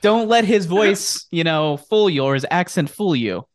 Don't 0.00 0.28
let 0.28 0.44
his 0.44 0.66
voice, 0.66 1.26
you 1.30 1.44
know, 1.44 1.76
fool 1.76 2.10
you 2.10 2.24
or 2.24 2.34
his 2.34 2.44
accent 2.50 2.90
fool 2.90 3.14
you. 3.14 3.46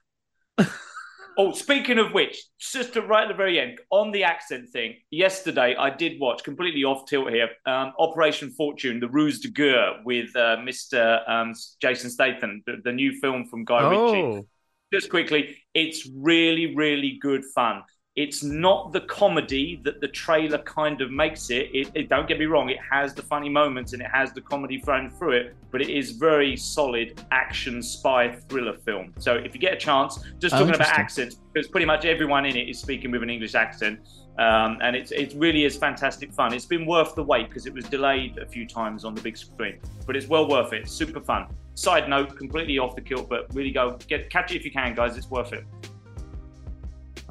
oh, 1.37 1.51
speaking 1.51 1.99
of 1.99 2.13
which, 2.13 2.41
just 2.57 2.93
to 2.93 3.01
right 3.01 3.23
at 3.23 3.27
the 3.27 3.33
very 3.33 3.59
end, 3.59 3.79
on 3.89 4.11
the 4.11 4.23
accent 4.23 4.69
thing, 4.69 4.95
yesterday 5.09 5.75
I 5.75 5.89
did 5.89 6.21
watch, 6.21 6.43
completely 6.43 6.85
off 6.85 7.05
tilt 7.05 7.31
here, 7.31 7.49
um, 7.65 7.91
Operation 7.99 8.51
Fortune, 8.51 9.01
The 9.01 9.09
Ruse 9.09 9.41
de 9.41 9.49
Guerre 9.49 9.95
with 10.05 10.33
uh, 10.37 10.55
Mr. 10.57 11.29
Um, 11.29 11.53
Jason 11.81 12.09
Statham, 12.09 12.63
the, 12.65 12.77
the 12.83 12.93
new 12.93 13.11
film 13.19 13.45
from 13.45 13.65
Guy 13.65 13.89
Ritchie. 13.89 14.21
Oh, 14.21 14.47
just 14.93 15.09
quickly, 15.09 15.57
it's 15.73 16.09
really, 16.15 16.75
really 16.75 17.17
good 17.21 17.43
fun. 17.55 17.83
It's 18.17 18.43
not 18.43 18.91
the 18.91 18.99
comedy 19.01 19.79
that 19.85 20.01
the 20.01 20.07
trailer 20.09 20.57
kind 20.57 20.99
of 20.99 21.11
makes 21.11 21.49
it. 21.49 21.69
It, 21.73 21.91
it. 21.95 22.09
Don't 22.09 22.27
get 22.27 22.39
me 22.39 22.45
wrong; 22.45 22.69
it 22.69 22.79
has 22.91 23.13
the 23.13 23.21
funny 23.21 23.47
moments 23.47 23.93
and 23.93 24.01
it 24.01 24.09
has 24.11 24.33
the 24.33 24.41
comedy 24.41 24.81
thrown 24.81 25.09
through 25.11 25.31
it, 25.31 25.55
but 25.71 25.81
it 25.81 25.89
is 25.89 26.11
very 26.11 26.57
solid 26.57 27.23
action 27.31 27.81
spy 27.81 28.35
thriller 28.49 28.77
film. 28.79 29.13
So 29.17 29.35
if 29.35 29.55
you 29.55 29.61
get 29.61 29.71
a 29.71 29.77
chance, 29.77 30.19
just 30.39 30.53
Oh, 30.53 30.59
talking 30.59 30.75
about 30.75 30.89
accents, 30.89 31.35
because 31.53 31.69
pretty 31.69 31.85
much 31.85 32.03
everyone 32.03 32.45
in 32.45 32.57
it 32.57 32.67
is 32.67 32.79
speaking 32.79 33.11
with 33.11 33.23
an 33.23 33.29
English 33.29 33.55
accent, 33.55 34.01
um, 34.37 34.77
and 34.81 34.93
it's 34.93 35.13
it 35.13 35.33
really 35.37 35.63
is 35.63 35.77
fantastic 35.77 36.33
fun. 36.33 36.53
It's 36.53 36.65
been 36.65 36.85
worth 36.85 37.15
the 37.15 37.23
wait 37.23 37.47
because 37.47 37.65
it 37.65 37.73
was 37.73 37.85
delayed 37.85 38.39
a 38.39 38.45
few 38.45 38.67
times 38.67 39.05
on 39.05 39.15
the 39.15 39.21
big 39.21 39.37
screen, 39.37 39.79
but 40.05 40.17
it's 40.17 40.27
well 40.27 40.49
worth 40.49 40.73
it. 40.73 40.89
Super 40.89 41.21
fun. 41.21 41.47
Side 41.75 42.09
note, 42.09 42.35
completely 42.35 42.77
off 42.77 42.93
the 42.93 43.01
kilt, 43.01 43.29
but 43.29 43.47
really 43.55 43.71
go 43.71 43.97
get 44.09 44.29
catch 44.29 44.51
it 44.51 44.57
if 44.57 44.65
you 44.65 44.71
can, 44.71 44.93
guys. 44.95 45.15
It's 45.15 45.31
worth 45.31 45.53
it. 45.53 45.63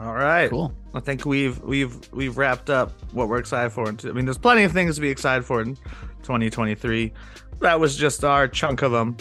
All 0.01 0.15
right. 0.15 0.49
Cool. 0.51 0.73
I 0.95 1.01
think 1.01 1.25
we've 1.25 1.61
we've 1.63 1.97
we've 2.13 2.37
wrapped 2.37 2.71
up 2.71 2.93
what 3.13 3.29
we're 3.29 3.39
excited 3.39 3.71
for. 3.71 3.87
I 3.89 4.13
mean, 4.13 4.25
there's 4.25 4.39
plenty 4.39 4.65
of 4.65 4.73
things 4.73 4.95
to 4.97 5.01
be 5.01 5.11
excited 5.11 5.45
for 5.45 5.61
in 5.61 5.77
2023. 6.23 7.13
That 7.61 7.79
was 7.79 7.97
just 7.97 8.25
our 8.25 8.49
chunk 8.49 8.83
of 8.83 8.93
them. 8.93 9.17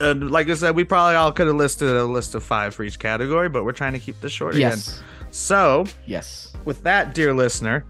And 0.00 0.30
like 0.32 0.48
I 0.50 0.54
said, 0.54 0.74
we 0.74 0.82
probably 0.84 1.14
all 1.14 1.30
could 1.30 1.46
have 1.46 1.54
listed 1.56 1.88
a 1.88 2.04
list 2.04 2.34
of 2.34 2.42
five 2.42 2.74
for 2.74 2.82
each 2.82 2.98
category, 2.98 3.48
but 3.48 3.64
we're 3.64 3.72
trying 3.72 3.92
to 3.92 4.00
keep 4.00 4.20
this 4.20 4.32
short 4.32 4.56
again. 4.56 4.70
Yes. 4.72 5.00
So, 5.30 5.86
Yes. 6.06 6.52
with 6.64 6.82
that, 6.82 7.14
dear 7.14 7.32
listener, 7.32 7.84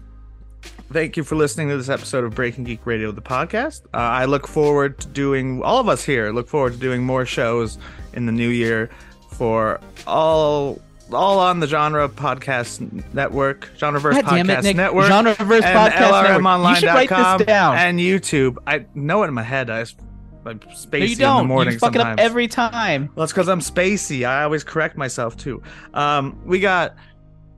thank 0.91 1.17
you 1.17 1.23
for 1.23 1.35
listening 1.35 1.69
to 1.69 1.77
this 1.77 1.89
episode 1.89 2.23
of 2.23 2.35
Breaking 2.35 2.63
Geek 2.65 2.85
Radio, 2.85 3.11
the 3.11 3.21
podcast. 3.21 3.81
Uh, 3.95 3.97
I 3.97 4.25
look 4.25 4.47
forward 4.47 4.99
to 4.99 5.07
doing, 5.07 5.63
all 5.63 5.79
of 5.79 5.89
us 5.89 6.03
here 6.03 6.31
look 6.31 6.47
forward 6.47 6.73
to 6.73 6.79
doing 6.79 7.03
more 7.03 7.25
shows 7.25 7.79
in 8.13 8.27
the 8.27 8.31
new 8.31 8.49
year 8.49 8.91
for 9.31 9.81
all 10.05 10.79
all 11.11 11.39
on 11.39 11.59
the 11.59 11.67
Genre 11.67 12.07
Podcast 12.09 13.03
Network, 13.13 13.69
Genreverse 13.77 14.13
God 14.13 14.25
Podcast 14.25 14.59
it, 14.59 14.63
Nick. 14.63 14.77
Genetwork, 14.77 15.09
Genreverse 15.09 15.63
and 15.63 15.93
Podcast 15.93 16.39
Network. 16.41 16.69
You 16.69 16.75
should 16.75 16.87
write 16.87 17.09
LRMonline.com, 17.09 17.37
this 17.39 17.47
down. 17.47 17.77
and 17.77 17.99
YouTube. 17.99 18.57
I 18.65 18.85
know 18.95 19.23
it 19.23 19.27
in 19.27 19.33
my 19.33 19.43
head. 19.43 19.69
I'm 19.69 20.59
spacey 20.59 20.91
no, 20.91 20.97
you 20.97 21.03
in 21.03 21.09
the 21.09 21.15
don't. 21.15 21.47
morning 21.47 21.73
You 21.73 21.79
fuck 21.79 21.95
it 21.95 22.01
up 22.01 22.19
every 22.19 22.47
time. 22.47 23.09
Well, 23.15 23.23
it's 23.23 23.33
because 23.33 23.49
I'm 23.49 23.59
spacey. 23.59 24.27
I 24.27 24.43
always 24.43 24.63
correct 24.63 24.97
myself 24.97 25.37
too. 25.37 25.61
Um, 25.93 26.39
we 26.45 26.59
got 26.59 26.95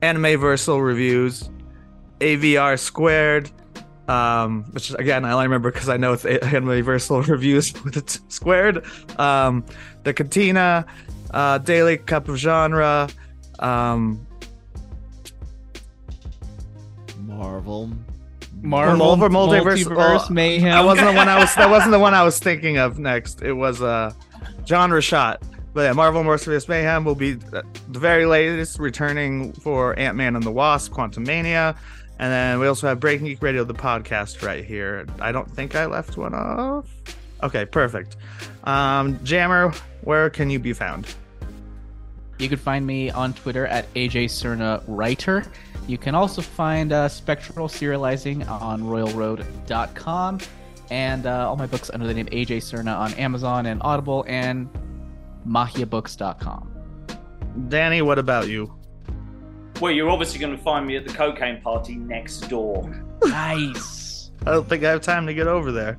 Anime 0.02 0.22
Versal 0.40 0.84
reviews, 0.84 1.48
AVR 2.20 2.78
squared, 2.78 3.50
um, 4.08 4.64
which 4.72 4.92
again 4.94 5.24
I 5.24 5.32
only 5.32 5.46
remember 5.46 5.72
because 5.72 5.88
I 5.88 5.96
know 5.96 6.12
it's 6.12 6.24
Anime 6.24 6.84
Versal 6.84 7.26
reviews 7.26 7.72
with 7.84 7.96
it 7.96 8.20
squared. 8.28 8.84
Um, 9.18 9.64
the 10.04 10.12
Cantina, 10.14 10.86
uh, 11.32 11.58
Daily 11.58 11.96
Cup 11.96 12.28
of 12.28 12.36
Genre, 12.36 13.08
um, 13.58 14.26
Marvel. 17.18 17.90
Marvel, 18.62 19.16
Marvel 19.16 19.28
Multiverse- 19.28 19.84
Multiverse 19.84 20.26
oh, 20.30 20.32
Mayhem. 20.32 20.70
that 20.70 20.84
wasn't 20.84 21.08
the 21.08 21.14
one 21.14 21.28
I 21.28 21.38
was. 21.38 21.54
That 21.54 21.70
wasn't 21.70 21.92
the 21.92 21.98
one 21.98 22.14
I 22.14 22.22
was 22.22 22.38
thinking 22.38 22.78
of 22.78 22.98
next. 22.98 23.42
It 23.42 23.52
was 23.52 23.82
uh, 23.82 24.12
genre 24.66 25.00
shot. 25.02 25.42
But 25.74 25.82
yeah, 25.82 25.92
Marvel 25.92 26.22
Multiverse 26.22 26.68
Mayhem 26.68 27.04
will 27.04 27.14
be 27.14 27.34
the 27.34 27.64
the 27.90 27.98
very 27.98 28.24
latest, 28.24 28.78
returning 28.78 29.52
for 29.52 29.98
Ant 29.98 30.16
Man 30.16 30.34
and 30.34 30.44
the 30.44 30.50
Wasp: 30.50 30.92
Quantumania, 30.92 31.76
and 32.18 32.32
then 32.32 32.58
we 32.58 32.66
also 32.66 32.88
have 32.88 32.98
Breaking 32.98 33.26
Geek 33.26 33.42
Radio, 33.42 33.62
the 33.62 33.74
podcast, 33.74 34.44
right 34.44 34.64
here. 34.64 35.06
I 35.20 35.32
don't 35.32 35.50
think 35.50 35.76
I 35.76 35.84
left 35.84 36.16
one 36.16 36.34
off. 36.34 36.88
Okay, 37.42 37.66
perfect. 37.66 38.16
Um, 38.64 39.22
Jammer, 39.22 39.72
where 40.00 40.30
can 40.30 40.48
you 40.48 40.58
be 40.58 40.72
found? 40.72 41.14
You 42.38 42.48
can 42.48 42.58
find 42.58 42.86
me 42.86 43.10
on 43.10 43.32
Twitter 43.32 43.66
at 43.66 43.92
AJ 43.94 44.26
Cerna 44.26 44.82
Writer. 44.86 45.44
You 45.86 45.98
can 45.98 46.14
also 46.14 46.42
find 46.42 46.92
uh, 46.92 47.08
Spectral 47.08 47.68
Serializing 47.68 48.48
on 48.48 48.82
RoyalRoad.com 48.82 50.40
and 50.90 51.26
uh, 51.26 51.48
all 51.48 51.56
my 51.56 51.66
books 51.66 51.90
under 51.92 52.06
the 52.06 52.14
name 52.14 52.26
AJ 52.26 52.58
Cerna 52.58 52.96
on 52.96 53.14
Amazon 53.14 53.66
and 53.66 53.80
Audible 53.82 54.24
and 54.28 54.68
MahiaBooks.com. 55.46 56.72
Danny, 57.68 58.02
what 58.02 58.18
about 58.18 58.48
you? 58.48 58.72
Well, 59.80 59.92
you're 59.92 60.10
obviously 60.10 60.38
going 60.38 60.56
to 60.56 60.62
find 60.62 60.86
me 60.86 60.96
at 60.96 61.06
the 61.06 61.12
cocaine 61.12 61.60
party 61.60 61.96
next 61.96 62.48
door. 62.48 63.04
Nice. 63.24 64.30
I 64.46 64.52
don't 64.52 64.68
think 64.68 64.84
I 64.84 64.90
have 64.90 65.00
time 65.00 65.26
to 65.26 65.34
get 65.34 65.46
over 65.46 65.72
there. 65.72 65.98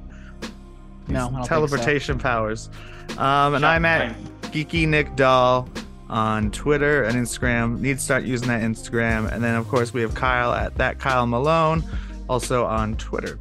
No, 1.07 1.15
I 1.15 1.19
don't 1.19 1.33
think 1.33 1.43
so. 1.45 1.49
teleportation 1.49 2.19
powers. 2.19 2.69
Um, 3.17 3.55
and 3.55 3.61
Shut 3.61 3.63
I'm 3.63 3.85
at. 3.85 4.15
Geeky 4.43 4.87
Nick 4.87 5.15
Doll 5.15 5.67
on 6.09 6.51
Twitter 6.51 7.03
and 7.03 7.15
Instagram. 7.15 7.79
Need 7.79 7.97
to 7.97 8.03
start 8.03 8.23
using 8.23 8.47
that 8.47 8.61
Instagram. 8.61 9.31
And 9.31 9.43
then, 9.43 9.55
of 9.55 9.67
course, 9.67 9.93
we 9.93 10.01
have 10.01 10.15
Kyle 10.15 10.53
at 10.53 10.75
that 10.75 10.99
Kyle 10.99 11.27
Malone, 11.27 11.83
also 12.29 12.65
on 12.65 12.95
Twitter. 12.97 13.39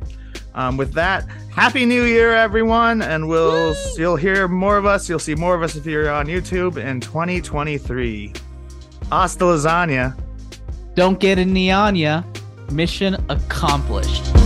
Um, 0.55 0.77
with 0.79 0.95
that, 0.95 1.27
Happy 1.51 1.85
New 1.85 2.05
Year, 2.05 2.33
everyone, 2.33 3.03
and 3.03 3.29
we'll 3.29 3.75
you'll 3.97 4.17
hear 4.17 4.49
more 4.49 4.79
of 4.79 4.87
us. 4.87 5.09
You'll 5.09 5.19
see 5.19 5.35
more 5.35 5.55
of 5.55 5.63
us 5.63 5.77
if 5.77 5.85
you're 5.85 6.11
on 6.11 6.27
YouTube 6.27 6.79
in 6.79 7.01
2023. 7.01 8.33
Hasta 9.11 9.45
lasagna. 9.45 10.19
Don't 10.95 11.21
get 11.21 11.39
a 11.39 11.43
Neanya. 11.43 12.25
Mission 12.73 13.17
accomplished. 13.29 14.46